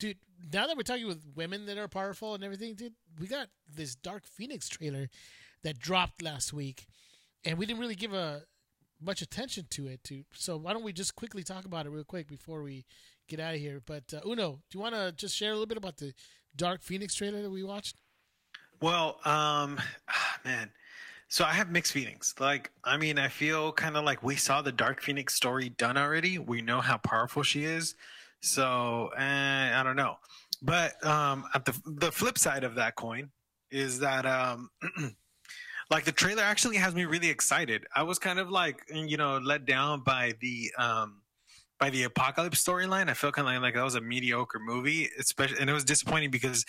dude, 0.01 0.16
now 0.53 0.66
that 0.66 0.76
we're 0.76 0.82
talking 0.82 1.07
with 1.07 1.22
women 1.36 1.66
that 1.66 1.78
are 1.78 1.86
powerful 1.86 2.34
and 2.34 2.42
everything, 2.42 2.74
dude, 2.74 2.94
we 3.20 3.28
got 3.28 3.48
this 3.72 3.94
Dark 3.94 4.26
Phoenix 4.26 4.68
trailer 4.68 5.09
that 5.62 5.78
dropped 5.78 6.22
last 6.22 6.53
week, 6.53 6.86
and 7.44 7.59
we 7.59 7.66
didn't 7.66 7.80
really 7.80 7.94
give 7.94 8.12
a 8.12 8.42
much 9.01 9.22
attention 9.22 9.66
to 9.70 9.86
it. 9.86 10.03
To 10.05 10.24
so 10.32 10.57
why 10.57 10.72
don't 10.72 10.82
we 10.82 10.92
just 10.92 11.14
quickly 11.14 11.44
talk 11.44 11.64
about 11.66 11.86
it 11.86 11.90
real 11.90 12.05
quick 12.05 12.26
before 12.26 12.62
we 12.62 12.86
get 13.28 13.38
out 13.38 13.55
of 13.55 13.61
here? 13.61 13.80
But 13.84 14.12
uh, 14.12 14.28
Uno, 14.28 14.61
do 14.70 14.78
you 14.78 14.80
want 14.80 14.94
to 14.94 15.12
just 15.12 15.36
share 15.36 15.51
a 15.51 15.53
little 15.53 15.66
bit 15.66 15.78
about 15.78 15.98
the 15.98 16.14
Dark 16.57 16.82
Phoenix 16.82 17.14
trailer 17.14 17.42
that 17.42 17.51
we 17.51 17.62
watched? 17.62 17.96
Well, 18.80 19.20
um, 19.24 19.78
ah, 20.09 20.38
man. 20.44 20.70
So 21.28 21.44
I 21.44 21.53
have 21.53 21.70
mixed 21.70 21.92
feelings. 21.92 22.34
Like, 22.40 22.72
I 22.82 22.96
mean, 22.96 23.16
I 23.16 23.28
feel 23.28 23.70
kind 23.70 23.96
of 23.96 24.05
like 24.05 24.20
we 24.24 24.34
saw 24.34 24.62
the 24.62 24.72
Dark 24.72 25.01
Phoenix 25.01 25.34
story 25.34 25.68
done 25.68 25.96
already. 25.96 26.38
We 26.38 26.61
know 26.61 26.80
how 26.80 26.96
powerful 26.96 27.44
she 27.44 27.62
is. 27.62 27.94
So, 28.41 29.11
eh, 29.16 29.80
I 29.80 29.82
don't 29.82 29.97
know. 29.97 30.16
But 30.62 31.05
um, 31.05 31.45
at 31.55 31.64
the 31.64 31.80
the 31.86 32.12
flip 32.12 32.38
side 32.38 32.64
of 32.64 32.74
that 32.74 32.95
coin 32.95 33.30
is 33.70 34.01
that 34.01 34.26
um, 34.26 34.68
like 35.91 36.05
the 36.05 36.12
trailer 36.12 36.43
actually 36.43 36.76
has 36.76 36.95
me 36.95 37.05
really 37.05 37.30
excited. 37.30 37.86
I 37.95 38.03
was 38.03 38.18
kind 38.18 38.38
of 38.38 38.51
like, 38.51 38.80
you 38.93 39.16
know, 39.16 39.38
let 39.38 39.64
down 39.64 40.03
by 40.03 40.34
the 40.41 40.70
um, 40.76 41.22
by 41.78 41.91
the 41.91 42.05
apocalypse 42.05 42.62
storyline. 42.62 43.09
I 43.09 43.14
felt 43.14 43.34
kind 43.34 43.49
of 43.49 43.55
like, 43.55 43.62
like 43.62 43.74
that 43.74 43.84
was 43.84 43.95
a 43.95 44.01
mediocre 44.01 44.61
movie, 44.61 45.09
especially, 45.18 45.59
and 45.59 45.70
it 45.70 45.72
was 45.72 45.84
disappointing 45.84 46.30
because 46.30 46.64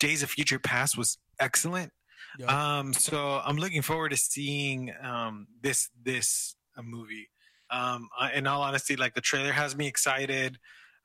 Days 0.00 0.22
of 0.22 0.30
Future 0.30 0.58
Past 0.58 0.98
was 0.98 1.18
excellent. 1.38 1.92
Yeah. 2.38 2.78
Um, 2.78 2.92
so 2.92 3.40
I'm 3.44 3.56
looking 3.56 3.82
forward 3.82 4.10
to 4.10 4.16
seeing 4.16 4.92
um, 5.02 5.46
this 5.62 5.88
this 6.02 6.56
uh, 6.76 6.82
movie. 6.82 7.28
Um, 7.70 8.08
uh, 8.20 8.28
in 8.34 8.46
all 8.46 8.62
honesty, 8.62 8.96
like 8.96 9.14
the 9.14 9.20
trailer 9.20 9.52
has 9.52 9.76
me 9.76 9.86
excited. 9.86 10.58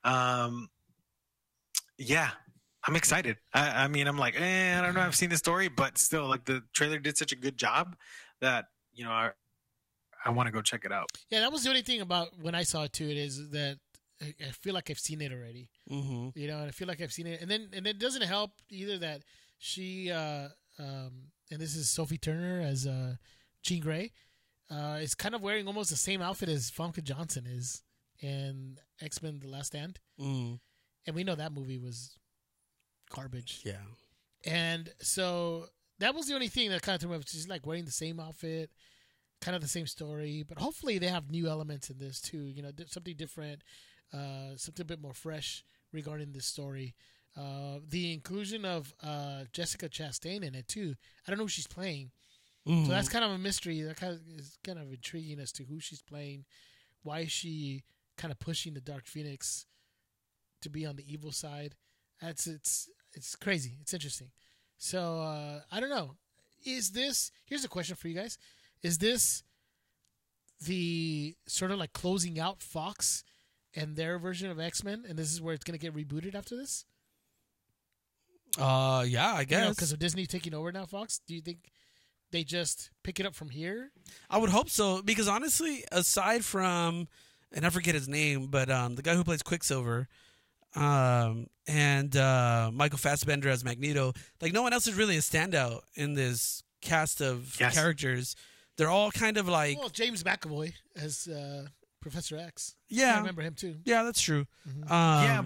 Um, 0.04 0.68
yeah, 1.98 2.30
I'm 2.86 2.96
excited. 2.96 3.36
I, 3.54 3.84
I 3.84 3.88
mean, 3.88 4.06
I'm 4.06 4.18
like, 4.18 4.40
eh, 4.40 4.78
I 4.78 4.82
don't 4.82 4.94
know. 4.94 5.00
I've 5.00 5.14
seen 5.14 5.30
the 5.30 5.36
story, 5.36 5.68
but 5.68 5.98
still, 5.98 6.26
like 6.26 6.44
the 6.44 6.62
trailer 6.72 6.98
did 6.98 7.16
such 7.16 7.32
a 7.32 7.36
good 7.36 7.56
job 7.56 7.96
that 8.40 8.66
you 8.92 9.04
know 9.04 9.10
I 9.10 9.30
I 10.24 10.30
want 10.30 10.46
to 10.46 10.52
go 10.52 10.62
check 10.62 10.84
it 10.84 10.92
out. 10.92 11.10
Yeah, 11.30 11.40
that 11.40 11.52
was 11.52 11.62
the 11.62 11.68
only 11.68 11.82
thing 11.82 12.00
about 12.00 12.28
when 12.40 12.54
I 12.54 12.62
saw 12.62 12.84
it 12.84 12.92
too. 12.92 13.08
It 13.08 13.16
is 13.16 13.50
that 13.50 13.78
I 14.20 14.34
I 14.40 14.50
feel 14.50 14.74
like 14.74 14.90
I've 14.90 14.98
seen 14.98 15.20
it 15.20 15.32
already. 15.32 15.68
Mm-hmm. 15.90 16.38
You 16.38 16.48
know, 16.48 16.58
and 16.58 16.68
I 16.68 16.70
feel 16.70 16.88
like 16.88 17.00
I've 17.00 17.12
seen 17.12 17.26
it, 17.26 17.40
and 17.40 17.50
then 17.50 17.68
and 17.72 17.86
it 17.86 17.98
doesn't 17.98 18.22
help 18.22 18.50
either 18.68 18.98
that 18.98 19.22
she 19.58 20.10
uh, 20.10 20.48
um, 20.78 21.30
and 21.50 21.60
this 21.60 21.76
is 21.76 21.90
Sophie 21.90 22.18
Turner 22.18 22.60
as 22.60 22.86
uh, 22.86 23.14
Jean 23.62 23.80
Grey 23.80 24.12
uh, 24.70 24.98
is 25.00 25.14
kind 25.14 25.34
of 25.34 25.42
wearing 25.42 25.66
almost 25.66 25.90
the 25.90 25.96
same 25.96 26.22
outfit 26.22 26.48
as 26.48 26.70
Famke 26.70 27.02
Janssen 27.02 27.46
is 27.46 27.82
in 28.20 28.78
X 29.02 29.22
Men: 29.22 29.38
The 29.40 29.48
Last 29.48 29.68
Stand, 29.68 29.98
Mm. 30.18 30.60
and 31.06 31.16
we 31.16 31.24
know 31.24 31.34
that 31.34 31.52
movie 31.52 31.78
was 31.78 32.16
garbage. 33.10 33.60
Yeah. 33.64 33.82
And 34.44 34.92
so 35.00 35.68
that 35.98 36.14
was 36.14 36.26
the 36.26 36.34
only 36.34 36.48
thing 36.48 36.70
that 36.70 36.82
kind 36.82 36.94
of 36.94 37.00
threw 37.00 37.10
me 37.10 37.16
off. 37.16 37.28
She's 37.28 37.48
like 37.48 37.66
wearing 37.66 37.84
the 37.84 37.90
same 37.92 38.18
outfit, 38.18 38.70
kind 39.40 39.54
of 39.54 39.62
the 39.62 39.68
same 39.68 39.86
story, 39.86 40.42
but 40.48 40.58
hopefully 40.58 40.98
they 40.98 41.08
have 41.08 41.30
new 41.30 41.46
elements 41.48 41.90
in 41.90 41.98
this 41.98 42.20
too. 42.20 42.44
You 42.46 42.62
know, 42.62 42.70
something 42.86 43.16
different, 43.16 43.62
uh, 44.12 44.56
something 44.56 44.82
a 44.82 44.86
bit 44.86 45.00
more 45.00 45.14
fresh 45.14 45.64
regarding 45.92 46.32
this 46.32 46.46
story. 46.46 46.94
Uh, 47.36 47.78
the 47.88 48.12
inclusion 48.12 48.64
of 48.64 48.92
uh, 49.02 49.44
Jessica 49.52 49.88
Chastain 49.88 50.42
in 50.44 50.54
it 50.54 50.68
too. 50.68 50.94
I 51.26 51.30
don't 51.30 51.38
know 51.38 51.44
who 51.44 51.48
she's 51.48 51.66
playing, 51.66 52.10
Mhm. 52.66 52.84
so 52.86 52.90
that's 52.92 53.08
kind 53.08 53.24
of 53.24 53.30
a 53.30 53.38
mystery. 53.38 53.80
That 53.82 53.96
kind 53.96 54.14
of 54.14 54.20
is 54.38 54.58
kind 54.62 54.78
of 54.78 54.92
intriguing 54.92 55.40
as 55.40 55.50
to 55.52 55.64
who 55.64 55.80
she's 55.80 56.02
playing. 56.02 56.44
Why 57.02 57.20
is 57.20 57.32
she 57.32 57.84
kind 58.22 58.30
of 58.30 58.38
pushing 58.38 58.72
the 58.72 58.80
Dark 58.80 59.06
Phoenix 59.06 59.66
to 60.62 60.70
be 60.70 60.86
on 60.86 60.94
the 60.94 61.12
evil 61.12 61.32
side? 61.32 61.74
That's 62.20 62.46
it's 62.46 62.88
it's 63.14 63.34
crazy. 63.34 63.72
It's 63.80 63.92
interesting. 63.92 64.30
So 64.78 65.20
uh, 65.20 65.60
I 65.72 65.80
don't 65.80 65.90
know. 65.90 66.14
Is 66.64 66.90
this? 66.90 67.32
Here's 67.44 67.64
a 67.64 67.68
question 67.68 67.96
for 67.96 68.06
you 68.06 68.14
guys. 68.14 68.38
Is 68.82 68.98
this 68.98 69.42
the 70.64 71.34
sort 71.48 71.72
of 71.72 71.78
like 71.78 71.92
closing 71.92 72.38
out 72.38 72.62
Fox 72.62 73.24
and 73.74 73.96
their 73.96 74.18
version 74.20 74.50
of 74.50 74.60
X 74.60 74.84
Men, 74.84 75.04
and 75.08 75.18
this 75.18 75.32
is 75.32 75.42
where 75.42 75.52
it's 75.52 75.64
going 75.64 75.78
to 75.78 75.84
get 75.84 75.94
rebooted 75.94 76.36
after 76.36 76.56
this? 76.56 76.84
Uh, 78.56 79.04
yeah, 79.08 79.32
I 79.32 79.44
guess. 79.44 79.74
because 79.74 79.92
of 79.92 79.98
Disney 79.98 80.26
taking 80.26 80.54
over 80.54 80.70
now. 80.70 80.86
Fox. 80.86 81.20
Do 81.26 81.34
you 81.34 81.40
think 81.40 81.70
they 82.30 82.44
just 82.44 82.90
pick 83.02 83.18
it 83.18 83.26
up 83.26 83.34
from 83.34 83.48
here? 83.48 83.90
I 84.30 84.38
would 84.38 84.50
hope 84.50 84.70
so 84.70 85.02
because 85.02 85.26
honestly, 85.26 85.84
aside 85.90 86.44
from 86.44 87.08
and 87.54 87.64
I 87.66 87.70
forget 87.70 87.94
his 87.94 88.08
name, 88.08 88.46
but 88.46 88.70
um, 88.70 88.94
the 88.96 89.02
guy 89.02 89.14
who 89.14 89.24
plays 89.24 89.42
Quicksilver, 89.42 90.08
um, 90.74 91.46
and 91.68 92.16
uh, 92.16 92.70
Michael 92.72 92.98
Fassbender 92.98 93.48
as 93.48 93.64
Magneto, 93.64 94.12
like 94.40 94.52
no 94.52 94.62
one 94.62 94.72
else 94.72 94.86
is 94.86 94.94
really 94.94 95.16
a 95.16 95.20
standout 95.20 95.80
in 95.94 96.14
this 96.14 96.62
cast 96.80 97.20
of 97.20 97.56
Yes. 97.60 97.74
characters. 97.74 98.34
They're 98.76 98.88
all 98.88 99.10
kind 99.10 99.36
of 99.36 99.46
like, 99.48 99.78
Well, 99.78 99.90
James 99.90 100.22
McAvoy 100.22 100.72
as 100.96 101.28
uh, 101.28 101.66
Professor 102.00 102.36
X. 102.38 102.74
yeah, 102.88 103.14
I 103.14 103.18
remember 103.18 103.42
him 103.42 103.54
too. 103.54 103.76
yeah, 103.84 104.02
that's 104.02 104.20
true. 104.20 104.46
Mhm. 104.68 104.90
Um, 104.90 105.24
Yeah. 105.24 105.44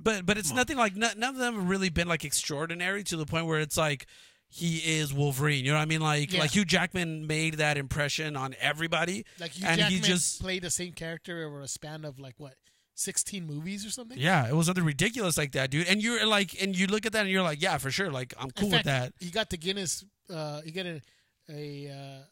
but 0.00 0.24
but 0.26 0.38
it's 0.38 0.52
nothing 0.52 0.76
like 0.78 0.96
none, 0.96 1.18
none 1.18 1.34
of 1.34 1.38
them 1.40 1.54
have 1.54 1.68
really 1.68 1.90
been 1.90 2.08
like 2.08 2.24
extraordinary 2.24 3.04
to 3.04 3.16
the 3.16 3.26
point 3.26 3.46
where 3.46 3.60
it's 3.60 3.76
like 3.76 4.06
he 4.52 4.98
is 4.98 5.12
Wolverine. 5.14 5.64
You 5.64 5.72
know 5.72 5.78
what 5.78 5.82
I 5.82 5.86
mean? 5.86 6.00
Like 6.00 6.32
Yeah. 6.32 6.40
like 6.40 6.50
Hugh 6.50 6.64
Jackman 6.64 7.26
made 7.26 7.54
that 7.54 7.76
impression 7.78 8.36
on 8.36 8.54
everybody. 8.60 9.24
Like 9.40 9.52
Hugh 9.52 9.66
And 9.66 9.80
he 9.80 9.96
Jackman 9.96 10.02
just- 10.02 10.40
played 10.40 10.62
the 10.62 10.70
same 10.70 10.92
character 10.92 11.46
over 11.46 11.60
a 11.60 11.68
span 11.68 12.04
of 12.04 12.18
like 12.18 12.34
what, 12.38 12.54
sixteen 12.94 13.46
movies 13.46 13.86
or 13.86 13.90
something. 13.90 14.18
Yeah, 14.18 14.46
it 14.46 14.54
was 14.54 14.66
something 14.66 14.84
ridiculous 14.84 15.38
like 15.38 15.52
that, 15.52 15.70
dude. 15.70 15.86
And 15.88 16.02
you're 16.02 16.26
like, 16.26 16.60
and 16.62 16.76
you 16.76 16.86
look 16.86 17.06
at 17.06 17.12
that 17.12 17.22
and 17.22 17.30
you're 17.30 17.42
like, 17.42 17.62
yeah, 17.62 17.78
for 17.78 17.90
sure. 17.90 18.10
Like 18.10 18.34
I'm 18.38 18.50
cool 18.50 18.66
In 18.68 18.72
with 18.74 18.84
that. 18.84 19.14
He 19.18 19.30
got 19.30 19.48
the 19.50 19.56
Guinness. 19.56 20.04
Uh, 20.28 20.60
he 20.60 20.70
got 20.70 20.86
a, 20.86 21.00
a 21.48 21.88
uh, 21.90 22.24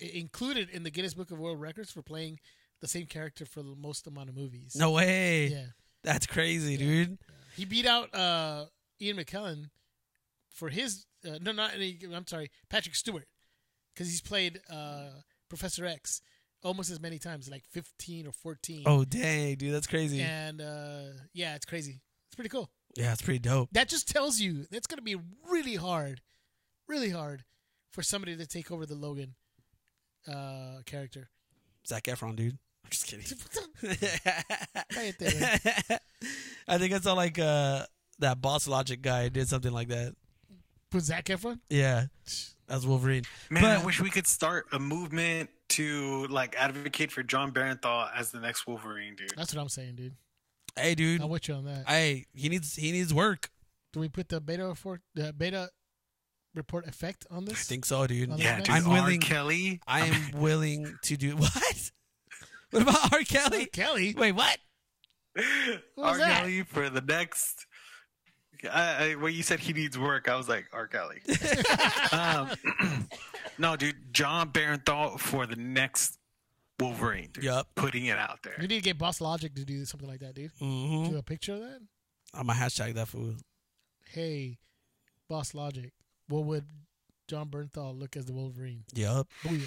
included 0.00 0.70
in 0.70 0.82
the 0.82 0.90
Guinness 0.90 1.14
Book 1.14 1.30
of 1.30 1.38
World 1.38 1.60
Records 1.60 1.90
for 1.90 2.02
playing 2.02 2.38
the 2.80 2.88
same 2.88 3.06
character 3.06 3.46
for 3.46 3.62
the 3.62 3.74
most 3.76 4.06
amount 4.06 4.28
of 4.28 4.36
movies. 4.36 4.74
No 4.76 4.90
way. 4.92 5.46
Yeah. 5.48 5.64
That's 6.02 6.26
crazy, 6.26 6.76
dude. 6.76 7.18
He 7.56 7.64
beat 7.64 7.86
out 7.86 8.14
uh, 8.14 8.66
Ian 9.00 9.16
McKellen 9.16 9.70
for 10.56 10.70
his 10.70 11.06
uh, 11.26 11.38
no, 11.40 11.52
not 11.52 11.74
any, 11.74 11.98
I'm 12.12 12.26
sorry, 12.26 12.50
Patrick 12.70 12.94
Stewart, 12.94 13.26
because 13.94 14.08
he's 14.08 14.20
played 14.22 14.60
uh, 14.70 15.10
Professor 15.48 15.84
X 15.84 16.20
almost 16.64 16.90
as 16.90 17.00
many 17.00 17.18
times, 17.18 17.48
like 17.48 17.64
15 17.70 18.26
or 18.26 18.32
14. 18.32 18.82
Oh 18.86 19.04
dang, 19.04 19.56
dude, 19.56 19.74
that's 19.74 19.86
crazy. 19.86 20.20
and 20.20 20.60
uh, 20.60 21.02
yeah, 21.32 21.54
it's 21.54 21.66
crazy. 21.66 22.00
It's 22.28 22.34
pretty 22.34 22.48
cool. 22.48 22.70
Yeah, 22.96 23.12
it's 23.12 23.22
pretty 23.22 23.38
dope. 23.40 23.68
That 23.72 23.88
just 23.88 24.08
tells 24.08 24.40
you 24.40 24.64
it's 24.72 24.86
going 24.86 24.98
to 24.98 25.02
be 25.02 25.16
really 25.50 25.76
hard, 25.76 26.22
really 26.88 27.10
hard 27.10 27.44
for 27.92 28.02
somebody 28.02 28.36
to 28.36 28.46
take 28.46 28.70
over 28.72 28.86
the 28.86 28.94
Logan 28.94 29.34
uh, 30.26 30.80
character. 30.86 31.28
Zac 31.86 32.04
Efron, 32.04 32.34
dude. 32.36 32.58
I'm 32.84 32.90
just 32.90 33.06
kidding. 33.06 33.26
Cállate, 34.92 35.18
güey. 35.18 35.98
I 36.68 36.78
think 36.78 36.94
I 36.94 37.00
saw 37.00 37.12
like 37.14 37.38
uh 37.38 37.84
that 38.20 38.40
Boss 38.40 38.66
Logic 38.66 39.00
guy 39.02 39.28
did 39.28 39.48
something 39.48 39.72
like 39.72 39.88
that. 39.88 40.14
Put 40.96 41.04
Zac 41.04 41.24
Efron. 41.26 41.60
Yeah, 41.68 42.06
as 42.68 42.86
Wolverine. 42.86 43.24
Man, 43.50 43.62
But- 43.62 43.78
I 43.80 43.84
wish 43.84 44.00
we 44.00 44.10
could 44.10 44.26
start 44.26 44.66
a 44.72 44.78
movement 44.78 45.50
to 45.70 46.26
like 46.28 46.54
advocate 46.56 47.10
for 47.12 47.22
John 47.22 47.52
Bernthal 47.52 48.08
as 48.14 48.30
the 48.30 48.40
next 48.40 48.66
Wolverine, 48.66 49.14
dude. 49.16 49.32
That's 49.36 49.54
what 49.54 49.60
I'm 49.60 49.68
saying, 49.68 49.96
dude. 49.96 50.14
Hey, 50.74 50.94
dude. 50.94 51.20
I'm 51.22 51.28
with 51.28 51.48
you 51.48 51.54
on 51.54 51.64
that. 51.66 51.88
Hey, 51.88 52.26
he 52.34 52.48
needs 52.48 52.74
he 52.76 52.92
needs 52.92 53.12
work. 53.12 53.50
Do 53.92 54.00
we 54.00 54.08
put 54.08 54.28
the 54.28 54.40
beta 54.40 54.66
report, 54.66 55.00
the 55.14 55.32
beta 55.32 55.70
report 56.54 56.86
effect 56.86 57.26
on 57.30 57.44
this? 57.46 57.54
I 57.54 57.64
think 57.64 57.84
so, 57.84 58.06
dude. 58.06 58.30
On 58.30 58.38
Yeah, 58.38 58.58
dude. 58.58 58.70
I'm 58.70 58.86
R. 58.86 58.92
willing- 58.94 59.20
Kelly. 59.20 59.80
I 59.86 60.06
am 60.06 60.30
willing 60.40 60.98
to 61.02 61.16
do 61.16 61.36
what? 61.36 61.90
What 62.70 62.82
about 62.82 63.12
R. 63.12 63.20
Kelly? 63.20 63.60
R. 63.60 63.66
Kelly. 63.72 64.14
Wait, 64.16 64.32
what? 64.32 64.58
What 65.34 65.44
was 65.96 66.12
R. 66.12 66.18
that? 66.18 66.38
Kelly 66.40 66.62
for 66.62 66.88
the 66.90 67.00
next. 67.00 67.66
I, 68.64 69.10
I, 69.10 69.14
when 69.14 69.34
you 69.34 69.42
said 69.42 69.60
he 69.60 69.72
needs 69.72 69.98
work, 69.98 70.28
I 70.28 70.36
was 70.36 70.48
like 70.48 70.68
R. 70.72 70.86
Kelly. 70.86 71.20
um, 72.12 72.50
no, 73.58 73.76
dude, 73.76 74.12
John 74.12 74.50
Bernthal 74.50 75.18
for 75.18 75.46
the 75.46 75.56
next 75.56 76.18
Wolverine. 76.78 77.30
Dude. 77.32 77.44
Yup. 77.44 77.68
Putting 77.74 78.06
it 78.06 78.18
out 78.18 78.40
there. 78.42 78.54
You 78.60 78.68
need 78.68 78.76
to 78.76 78.82
get 78.82 78.98
Boss 78.98 79.20
Logic 79.20 79.54
to 79.54 79.64
do 79.64 79.84
something 79.84 80.08
like 80.08 80.20
that, 80.20 80.34
dude. 80.34 80.52
Mm-hmm. 80.60 81.12
Do 81.12 81.18
a 81.18 81.22
picture 81.22 81.54
of 81.54 81.60
that. 81.60 81.80
I'm 82.34 82.46
gonna 82.46 82.58
hashtag 82.58 82.94
that 82.94 83.08
fool. 83.08 83.34
Hey, 84.12 84.58
Boss 85.28 85.54
Logic, 85.54 85.92
what 86.28 86.44
would 86.44 86.64
John 87.28 87.48
Bernthal 87.48 87.98
look 87.98 88.16
as 88.16 88.26
the 88.26 88.32
Wolverine? 88.32 88.84
Yup. 88.94 89.28
Booyah. 89.42 89.64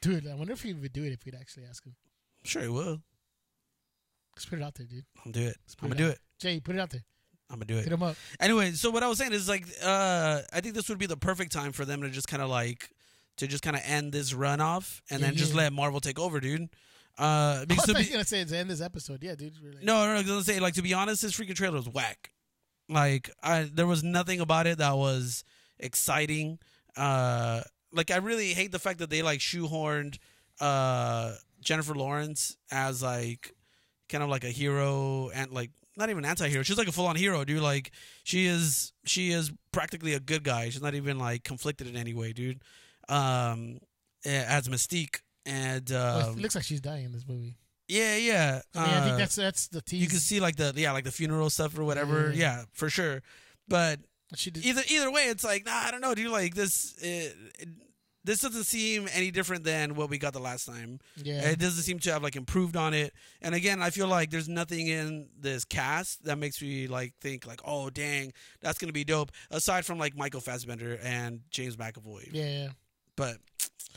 Dude, 0.00 0.28
I 0.28 0.34
wonder 0.34 0.52
if 0.52 0.62
he 0.62 0.74
would 0.74 0.92
do 0.92 1.04
it 1.04 1.12
if 1.12 1.24
we'd 1.24 1.34
actually 1.34 1.64
ask 1.64 1.84
him. 1.84 1.94
Sure, 2.44 2.62
he 2.62 2.68
will. 2.68 3.00
Let's 4.34 4.44
put 4.46 4.58
it 4.58 4.62
out 4.62 4.74
there, 4.74 4.86
dude. 4.86 5.04
I'm 5.24 5.32
gonna 5.32 5.44
do 5.44 5.50
it. 5.50 5.56
put 5.76 5.84
I'm 5.84 5.88
gonna 5.90 6.08
do 6.08 6.08
it. 6.08 6.18
Jay, 6.40 6.60
put 6.60 6.74
it 6.74 6.80
out 6.80 6.90
there. 6.90 7.04
I'm 7.50 7.56
gonna 7.56 7.66
do 7.66 7.76
Hit 7.76 7.86
it. 7.86 7.92
him 7.92 8.02
up. 8.02 8.16
Anyway, 8.40 8.72
so 8.72 8.90
what 8.90 9.02
I 9.02 9.08
was 9.08 9.18
saying 9.18 9.32
is 9.32 9.48
like, 9.48 9.66
uh, 9.82 10.40
I 10.52 10.60
think 10.60 10.74
this 10.74 10.88
would 10.88 10.98
be 10.98 11.06
the 11.06 11.16
perfect 11.16 11.52
time 11.52 11.72
for 11.72 11.84
them 11.84 12.02
to 12.02 12.10
just 12.10 12.26
kind 12.28 12.42
of 12.42 12.48
like 12.48 12.90
to 13.36 13.46
just 13.46 13.62
kind 13.62 13.76
of 13.76 13.82
end 13.84 14.12
this 14.12 14.32
runoff 14.32 15.00
and 15.10 15.20
Yeah, 15.20 15.26
then 15.28 15.36
just 15.36 15.50
yeah. 15.52 15.58
let 15.62 15.72
Marvel 15.72 16.00
take 16.00 16.18
over, 16.18 16.40
dude. 16.40 16.68
Uh, 17.18 17.58
I 17.62 17.64
because 17.66 17.84
to 17.84 17.92
you 17.92 17.98
be, 17.98 18.10
gonna 18.10 18.24
say 18.24 18.40
it's 18.40 18.50
the 18.50 18.56
end 18.58 18.70
of 18.70 18.76
this 18.78 18.84
episode. 18.84 19.22
Yeah, 19.22 19.34
dude. 19.34 19.54
We're 19.62 19.72
like, 19.74 19.84
no, 19.84 20.06
no, 20.06 20.14
no. 20.14 20.20
'cause 20.22 20.30
I 20.30 20.36
was 20.36 20.46
saying 20.46 20.60
like 20.62 20.74
to 20.74 20.82
be 20.82 20.94
honest, 20.94 21.22
this 21.22 21.32
freaking 21.38 21.54
trailer 21.54 21.76
was 21.76 21.88
whack. 21.88 22.30
Like, 22.88 23.30
I 23.42 23.70
there 23.72 23.86
was 23.86 24.02
nothing 24.02 24.40
about 24.40 24.66
it 24.66 24.78
that 24.78 24.96
was 24.96 25.44
exciting. 25.78 26.58
Uh, 26.96 27.62
like 27.92 28.10
I 28.10 28.16
really 28.16 28.54
hate 28.54 28.72
the 28.72 28.78
fact 28.78 28.98
that 29.00 29.10
they 29.10 29.22
like 29.22 29.40
shoehorned 29.40 30.18
uh 30.60 31.34
Jennifer 31.60 31.94
Lawrence 31.94 32.56
as 32.70 33.02
like 33.02 33.54
kind 34.08 34.22
of 34.24 34.30
like 34.30 34.44
a 34.44 34.50
hero 34.50 35.30
and 35.34 35.50
like 35.50 35.70
not 35.96 36.10
even 36.10 36.24
anti-hero. 36.24 36.62
She's 36.62 36.78
like 36.78 36.88
a 36.88 36.92
full-on 36.92 37.16
hero, 37.16 37.44
dude. 37.44 37.62
Like 37.62 37.90
she 38.24 38.46
is 38.46 38.92
she 39.04 39.30
is 39.30 39.52
practically 39.72 40.14
a 40.14 40.20
good 40.20 40.42
guy. 40.44 40.68
She's 40.70 40.82
not 40.82 40.94
even 40.94 41.18
like 41.18 41.44
conflicted 41.44 41.86
in 41.86 41.96
any 41.96 42.14
way, 42.14 42.32
dude. 42.32 42.60
Um 43.08 43.78
eh, 44.24 44.44
as 44.48 44.68
Mystique 44.68 45.20
and 45.46 45.90
um, 45.92 46.38
it 46.38 46.42
looks 46.42 46.54
like 46.54 46.64
she's 46.64 46.80
dying 46.80 47.04
in 47.04 47.12
this 47.12 47.26
movie. 47.28 47.56
yeah, 47.86 48.16
yeah. 48.16 48.62
I 48.74 48.86
mean, 48.86 48.94
I 48.94 49.00
think 49.02 49.14
Uh, 49.14 49.18
that's 49.18 49.34
that's 49.36 49.68
the 49.68 49.82
tease. 49.82 50.00
you 50.00 50.08
can 50.08 50.18
see 50.18 50.40
like 50.40 50.56
the 50.56 50.72
yeah 50.76 50.92
like 50.92 51.04
the 51.04 51.12
funeral 51.12 51.50
stuff 51.50 51.78
or 51.78 51.84
whatever 51.84 52.30
Yeah. 52.34 52.58
yeah 52.58 52.64
for 52.72 52.88
sure 52.88 53.22
but 53.68 54.00
she 54.34 54.50
did. 54.50 54.64
either 54.64 54.82
either 54.88 55.10
way 55.10 55.22
it's 55.24 55.44
like 55.44 55.64
nah 55.66 55.82
i 55.86 55.90
don't 55.90 56.00
know 56.00 56.14
dude 56.14 56.30
like 56.30 56.54
this 56.54 56.94
it, 57.02 57.36
it- 57.58 57.68
this 58.24 58.40
doesn't 58.40 58.64
seem 58.64 59.08
any 59.12 59.30
different 59.30 59.64
than 59.64 59.94
what 59.94 60.08
we 60.10 60.18
got 60.18 60.32
the 60.32 60.38
last 60.40 60.64
time 60.66 60.98
yeah, 61.22 61.40
it 61.50 61.58
doesn't 61.58 61.82
seem 61.82 61.98
to 61.98 62.12
have 62.12 62.22
like 62.22 62.36
improved 62.36 62.76
on 62.76 62.94
it 62.94 63.12
and 63.42 63.54
again 63.54 63.82
i 63.82 63.90
feel 63.90 64.06
like 64.08 64.30
there's 64.30 64.48
nothing 64.48 64.88
in 64.88 65.28
this 65.38 65.64
cast 65.64 66.24
that 66.24 66.38
makes 66.38 66.60
me 66.62 66.86
like 66.86 67.12
think 67.20 67.46
like 67.46 67.60
oh 67.64 67.90
dang 67.90 68.32
that's 68.60 68.78
gonna 68.78 68.92
be 68.92 69.04
dope 69.04 69.30
aside 69.50 69.84
from 69.84 69.98
like 69.98 70.16
michael 70.16 70.40
fassbender 70.40 70.98
and 71.02 71.40
james 71.50 71.76
mcavoy 71.76 72.28
yeah, 72.32 72.44
yeah. 72.64 72.68
but 73.16 73.36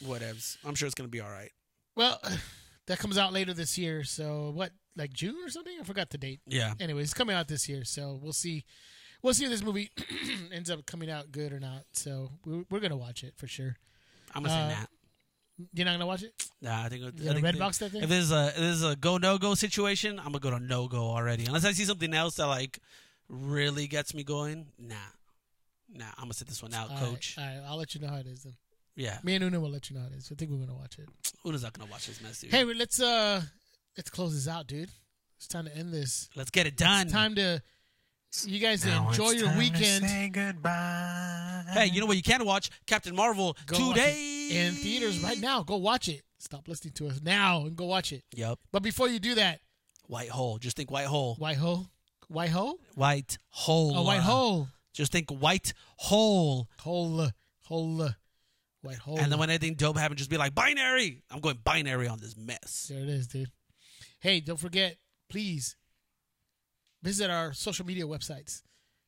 whatevs 0.04 0.58
i'm 0.66 0.76
sure 0.76 0.86
it's 0.86 0.96
gonna 0.96 1.08
be 1.10 1.22
all 1.22 1.32
right 1.32 1.52
Well, 1.96 2.22
that 2.88 3.00
comes 3.00 3.18
out 3.18 3.34
later 3.34 3.54
this 3.54 3.78
year. 3.78 4.04
So 4.04 4.52
what, 4.54 4.72
like 4.96 5.12
June 5.12 5.36
or 5.44 5.50
something? 5.50 5.76
I 5.80 5.84
forgot 5.84 6.10
the 6.10 6.18
date. 6.18 6.40
yeah 6.48 6.74
Anyway, 6.80 7.02
it's 7.02 7.14
coming 7.14 7.36
out 7.36 7.48
this 7.48 7.68
year, 7.68 7.84
so 7.84 8.20
we'll 8.22 8.34
see. 8.34 8.64
We'll 9.24 9.34
see 9.34 9.46
if 9.46 9.50
this 9.52 9.64
movie 9.64 9.90
ends 10.54 10.70
up 10.70 10.86
coming 10.86 11.10
out 11.10 11.32
good 11.32 11.52
or 11.52 11.60
not. 11.60 11.84
So 11.94 12.30
we're, 12.46 12.64
we're 12.70 12.80
gonna 12.80 12.96
watch 12.96 13.24
it 13.24 13.34
for 13.36 13.48
sure. 13.48 13.76
I'm 14.34 14.44
gonna 14.44 14.54
Uh, 14.56 14.70
say 14.70 14.76
that 14.76 14.90
You're 15.74 15.86
not 15.86 15.94
gonna 15.94 16.06
watch 16.06 16.24
it? 16.24 16.34
Nah, 16.62 16.84
I 16.84 16.90
think, 16.90 17.04
I 17.04 17.06
You 17.08 17.12
got 17.12 17.38
a 17.38 17.42
think 17.42 17.46
Redbox 17.58 17.78
that 17.80 17.92
thing? 17.92 18.04
If 18.04 18.10
there's 18.10 18.32
a 18.32 18.48
if 18.50 18.56
there's 18.58 18.84
a 18.84 18.96
go 18.96 19.18
no 19.18 19.38
go 19.38 19.56
situation, 19.56 20.20
I'm 20.20 20.26
gonna 20.26 20.40
go 20.40 20.52
to 20.52 20.60
no 20.60 20.88
go 20.88 21.04
already. 21.10 21.46
Unless 21.46 21.66
I 21.66 21.72
see 21.72 21.86
something 21.86 22.14
else 22.14 22.36
that 22.36 22.46
like 22.48 22.80
really 23.28 23.88
gets 23.88 24.14
me 24.14 24.24
going. 24.24 24.68
Nah, 24.78 24.96
nah, 25.90 26.06
I'm 26.18 26.24
gonna 26.26 26.34
sit 26.34 26.48
this 26.48 26.62
one 26.62 26.74
out, 26.74 26.90
All 26.90 26.96
right, 26.98 27.06
coach. 27.06 27.36
all 27.38 27.44
right, 27.44 27.62
I'll 27.68 27.78
let 27.78 27.96
you 27.96 28.02
know 28.02 28.08
how 28.08 28.18
it 28.18 28.28
is 28.28 28.44
then. 28.44 28.54
Yeah, 28.96 29.20
Me 29.24 29.36
and 29.36 29.44
Una 29.44 29.60
will 29.60 29.70
let 29.70 29.90
you 29.90 29.96
know 29.96 30.02
how 30.04 30.08
it 30.08 30.14
is. 30.14 30.32
I 30.32 30.36
think 30.36 30.50
we're 30.52 30.58
gonna 30.58 30.74
watch 30.76 30.98
it. 31.00 31.08
Una's 31.46 31.64
not 31.64 31.74
gonna 31.74 31.90
watch 31.92 32.08
this 32.08 32.20
mess, 32.22 32.40
dude. 32.42 32.52
Hey, 32.52 32.64
let's 32.64 33.00
uh, 33.02 33.42
let's 33.96 34.10
close 34.10 34.34
this 34.34 34.48
out, 34.48 34.68
dude. 34.68 34.90
It's 35.38 35.48
time 35.48 35.66
to 35.66 35.76
end 35.76 35.94
this. 35.94 36.30
Let's 36.36 36.50
get 36.52 36.66
it 36.68 36.76
done. 36.78 37.04
It's 37.04 37.12
time 37.14 37.36
to 37.36 37.62
you 38.46 38.60
guys 38.60 38.86
Now 38.86 39.08
enjoy 39.10 39.32
it's 39.32 39.36
your 39.42 39.46
time 39.48 39.54
to 39.56 39.60
weekend. 39.60 40.06
say 40.06 40.30
goodbye. 40.30 41.64
Hey, 41.72 41.86
you 41.88 42.00
know 42.00 42.06
what 42.06 42.18
you 42.18 42.24
can 42.24 42.46
watch? 42.46 42.70
Captain 42.86 43.16
Marvel 43.16 43.56
Go 43.66 43.90
today 43.94 44.48
in 44.52 44.74
theaters 44.74 45.22
right 45.24 45.40
now. 45.40 45.64
Go 45.64 45.78
watch 45.78 46.08
it. 46.10 46.22
Stop 46.40 46.68
listening 46.68 46.94
to 46.94 47.08
us 47.08 47.20
now 47.22 47.66
and 47.66 47.76
go 47.76 47.86
watch 47.86 48.12
it. 48.12 48.24
Yep, 48.36 48.60
But 48.72 48.84
before 48.84 49.10
you 49.10 49.20
do 49.20 49.36
that, 49.36 49.60
white 50.08 50.30
hole. 50.30 50.58
Just 50.60 50.78
think 50.78 50.92
white 50.92 51.08
hole. 51.08 51.36
white 51.36 51.58
hole, 51.58 51.88
white 52.28 52.50
hole, 52.52 52.80
White 52.96 53.38
hole. 53.50 53.94
oh 53.96 54.04
white 54.04 54.22
hole, 54.22 54.68
Just 54.94 55.12
think 55.12 55.30
white 55.32 55.74
hole. 55.98 56.68
hole, 56.80 57.28
hole, 57.64 58.10
white 58.82 58.98
hole. 58.98 59.20
And 59.20 59.32
then 59.32 59.40
when 59.40 59.50
anything 59.50 59.74
dope 59.74 59.98
happens, 59.98 60.20
just 60.20 60.30
be 60.30 60.38
like 60.38 60.54
binary. 60.54 61.24
I'm 61.32 61.40
going 61.40 61.58
binary 61.64 62.08
on 62.08 62.20
this 62.20 62.38
mess. 62.38 62.88
There 62.90 63.02
it 63.02 63.10
is, 63.10 63.28
dude. 63.28 63.52
Hey, 64.20 64.40
don't 64.40 64.60
forget, 64.60 64.98
please 65.30 65.76
visit 67.04 67.30
our 67.30 67.54
social 67.54 67.86
media 67.86 68.04
websites 68.06 68.62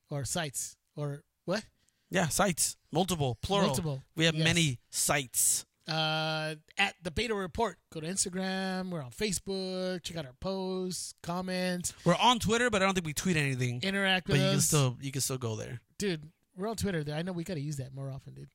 or 0.09 0.25
sites 0.25 0.75
or 0.95 1.23
what? 1.45 1.63
Yeah, 2.11 2.27
sites, 2.27 2.75
multiple, 2.91 3.37
plural. 3.41 3.67
Multiple, 3.67 4.01
We 4.15 4.25
have 4.25 4.35
yes. 4.35 4.43
many 4.43 4.79
sites. 4.89 5.65
Uh, 5.87 6.53
at 6.77 6.93
the 7.01 7.09
Beta 7.09 7.33
Report. 7.33 7.77
Go 7.91 7.99
to 7.99 8.07
Instagram. 8.07 8.91
We're 8.91 9.01
on 9.01 9.09
Facebook. 9.11 10.03
Check 10.03 10.17
out 10.17 10.25
our 10.25 10.33
posts, 10.39 11.15
comments, 11.23 11.93
We're 12.05 12.15
on 12.15 12.37
Twitter, 12.39 12.69
but 12.69 12.81
I 12.81 12.85
don't 12.85 12.93
think 12.93 13.07
we 13.07 13.13
tweet 13.13 13.35
anything. 13.37 13.79
interact 13.81 14.27
with 14.27 14.37
But 14.37 14.43
with 14.43 14.45
you 14.45 14.51
can 14.51 14.61
still 14.61 14.97
you 15.01 15.11
can 15.11 15.21
still 15.21 15.37
go 15.39 15.55
there. 15.55 15.81
dude, 15.97 16.29
we're 16.55 16.67
on 16.67 16.75
Twitter. 16.75 17.03
There, 17.03 17.15
I 17.15 17.23
know 17.23 17.31
we 17.31 17.43
got 17.43 17.55
to 17.55 17.59
use 17.61 17.77
that 17.77 17.93
more 17.93 18.09
often, 18.11 18.33
dude. 18.35 18.49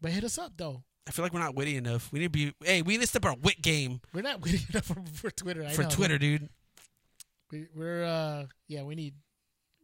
But 0.00 0.10
hit 0.12 0.24
us 0.24 0.36
up, 0.38 0.52
though. 0.56 0.82
I 1.06 1.10
feel 1.12 1.24
like 1.24 1.32
we're 1.32 1.40
not 1.40 1.54
witty 1.54 1.76
enough. 1.76 2.10
We 2.10 2.18
need 2.18 2.26
to 2.26 2.30
be. 2.30 2.54
Hey, 2.64 2.82
we 2.82 2.94
need 2.94 3.02
to 3.02 3.06
step 3.06 3.24
our 3.24 3.36
wit 3.40 3.60
game 3.62 4.00
We're 4.12 4.22
not 4.22 4.40
witty 4.42 4.60
enough 4.70 4.86
for, 4.86 4.96
for 5.12 5.30
Twitter. 5.30 5.64
I 5.64 5.70
for 5.72 5.82
know, 5.82 5.90
Twitter, 5.90 6.18
dude. 6.18 6.48
We, 7.54 7.66
we're, 7.74 8.04
uh, 8.04 8.46
yeah, 8.66 8.82
we 8.82 8.94
need. 8.96 9.14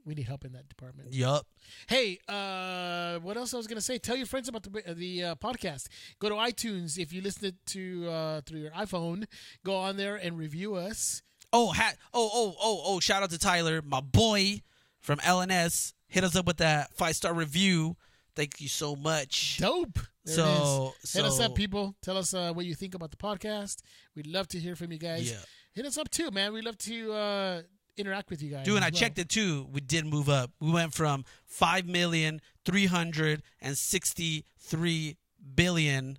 We 0.07 0.15
need 0.15 0.27
help 0.27 0.47
in 0.47 0.53
that 0.53 0.67
department. 0.67 1.13
Yup. 1.13 1.47
Hey, 1.87 2.19
uh, 2.27 3.19
what 3.19 3.37
else 3.37 3.53
I 3.53 3.59
was 3.59 3.67
gonna 3.67 3.83
say? 3.83 3.99
Tell 3.99 4.17
your 4.17 4.25
friends 4.27 4.49
about 4.49 4.63
the 4.63 4.95
the 4.95 5.25
uh, 5.25 5.35
podcast. 5.35 5.89
Go 6.19 6.31
to 6.31 6.35
iTunes 6.37 6.99
if 6.99 7.13
you 7.13 7.21
listen 7.21 7.53
to 7.67 8.09
uh, 8.09 8.41
through 8.47 8.61
your 8.61 8.71
iPhone. 8.71 9.27
Go 9.63 9.77
on 9.77 9.99
there 9.99 10.17
and 10.17 10.39
review 10.39 10.75
us. 10.75 11.21
Oh, 11.53 11.71
ha- 11.73 11.93
oh, 12.15 12.31
oh, 12.33 12.55
oh, 12.61 12.83
oh! 12.87 13.01
Shout 13.01 13.23
out 13.23 13.29
to 13.31 13.39
Tyler, 13.39 13.83
my 13.83 14.01
boy 14.01 14.63
from 15.01 15.19
LNS. 15.19 15.93
Hit 16.09 16.25
us 16.25 16.35
up 16.35 16.47
with 16.47 16.57
that 16.57 16.95
five 16.95 17.15
star 17.15 17.35
review. 17.35 17.97
Thank 18.35 18.59
you 18.63 18.69
so 18.69 18.97
much. 18.97 19.59
Dope. 19.59 19.99
There 20.25 20.35
So- 20.37 20.95
is. 21.05 21.13
hit 21.13 21.25
us 21.27 21.39
up, 21.41 21.55
people. 21.55 21.95
Tell 22.03 22.17
us 22.17 22.33
uh, 22.33 22.53
what 22.55 22.65
you 22.65 22.75
think 22.75 22.95
about 22.95 23.11
the 23.11 23.17
podcast. 23.19 23.83
We'd 24.17 24.27
love 24.27 24.49
to 24.49 24.59
hear 24.59 24.77
from 24.77 24.93
you 24.93 24.99
guys. 24.99 25.31
Yeah. 25.31 25.37
Hit 25.73 25.87
us 25.87 25.97
up 25.99 26.11
too, 26.11 26.31
man. 26.31 26.53
We'd 26.53 26.65
love 26.65 26.79
to 26.79 27.13
uh, 27.13 27.63
interact 27.97 28.31
with 28.31 28.43
you 28.43 28.51
guys. 28.51 28.65
Dude, 28.65 28.77
and 28.77 28.85
I 28.85 28.89
well. 28.89 28.99
checked 28.99 29.19
it 29.19 29.29
too. 29.29 29.67
We 29.73 29.81
did 29.81 30.05
move 30.07 30.29
up. 30.29 30.51
We 30.61 30.71
went 30.71 30.95
from 30.95 31.25
five 31.47 31.87
million 31.87 32.41
three 32.65 32.87
hundred 32.87 33.43
and 33.61 33.77
sixty 33.77 34.45
three 34.59 35.17
billion. 35.55 36.19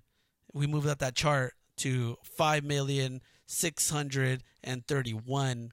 We 0.54 0.66
moved 0.66 0.86
up 0.86 0.98
that 0.98 1.14
chart 1.14 1.54
to 1.78 2.16
five 2.22 2.64
million 2.64 3.20
six 3.46 3.90
hundred 3.90 4.42
and 4.64 4.86
thirty-one 4.86 5.72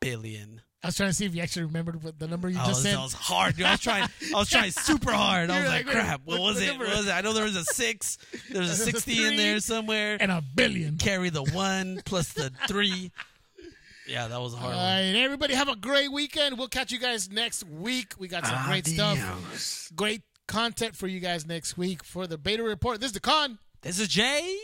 billion. 0.00 0.60
I 0.84 0.88
was 0.88 0.96
trying 0.96 1.08
to 1.08 1.14
see 1.14 1.24
if 1.24 1.34
you 1.34 1.40
actually 1.42 1.64
remembered 1.64 2.02
what 2.04 2.18
the 2.18 2.28
number 2.28 2.48
you 2.50 2.58
I 2.58 2.66
just 2.66 2.68
was, 2.68 2.82
said. 2.82 2.94
that 2.96 3.02
was 3.02 3.14
hard. 3.14 3.56
Dude. 3.56 3.64
I 3.66 3.70
was 3.72 3.80
trying. 3.80 4.02
I 4.34 4.38
was 4.38 4.50
trying 4.50 4.70
super 4.70 5.12
hard. 5.12 5.48
I 5.50 5.54
You're 5.54 5.62
was 5.64 5.72
like, 5.72 5.86
like, 5.86 5.94
"Crap! 5.94 6.20
What 6.26 6.38
what- 6.38 6.44
was 6.46 6.54
what 6.56 6.62
it? 6.62 6.66
number? 6.66 6.84
What 6.84 6.96
was 6.98 7.06
it? 7.08 7.10
I 7.12 7.20
know 7.22 7.32
there 7.32 7.44
was 7.44 7.56
a 7.56 7.64
six. 7.64 8.18
There 8.50 8.60
was 8.60 8.70
a 8.70 8.76
There's 8.76 8.80
a 8.80 8.84
sixty 9.00 9.24
in 9.26 9.36
there 9.36 9.58
somewhere. 9.60 10.18
and 10.20 10.30
a 10.30 10.42
billion. 10.54 10.98
Carry 10.98 11.30
the 11.30 11.42
one 11.42 12.02
plus 12.04 12.32
the 12.34 12.50
three. 12.68 13.10
Yeah, 14.06 14.28
that 14.28 14.38
was 14.38 14.52
a 14.52 14.56
All 14.56 14.62
hard 14.64 14.74
one. 14.76 14.84
right, 14.84 15.14
everybody 15.24 15.54
have 15.54 15.68
a 15.68 15.76
great 15.76 16.12
weekend. 16.12 16.58
We'll 16.58 16.68
catch 16.68 16.92
you 16.92 16.98
guys 16.98 17.30
next 17.30 17.64
week. 17.64 18.12
We 18.18 18.28
got 18.28 18.46
some 18.46 18.62
great 18.66 18.86
stuff, 18.86 19.90
great 19.96 20.20
content 20.46 20.94
for 20.94 21.06
you 21.06 21.20
guys 21.20 21.46
next 21.46 21.78
week 21.78 22.04
for 22.04 22.26
the 22.26 22.36
beta 22.36 22.62
report. 22.62 23.00
This 23.00 23.08
is 23.08 23.12
the 23.14 23.20
con. 23.20 23.58
This 23.80 23.98
is 23.98 24.08
Jay. 24.08 24.58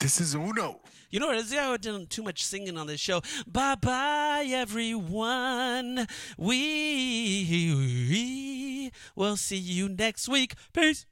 This 0.00 0.20
is 0.20 0.34
Uno. 0.34 0.80
You 1.10 1.18
know 1.18 1.26
what? 1.26 1.38
It's 1.38 1.52
I 1.52 1.76
done 1.76 2.06
too 2.06 2.22
much 2.22 2.44
singing 2.44 2.78
on 2.78 2.86
this 2.86 3.00
show. 3.00 3.20
Bye 3.44 3.74
bye, 3.74 4.46
everyone. 4.48 6.06
We 6.38 7.72
will 9.16 9.36
see 9.36 9.56
you 9.56 9.88
next 9.88 10.28
week. 10.28 10.54
Peace. 10.72 11.06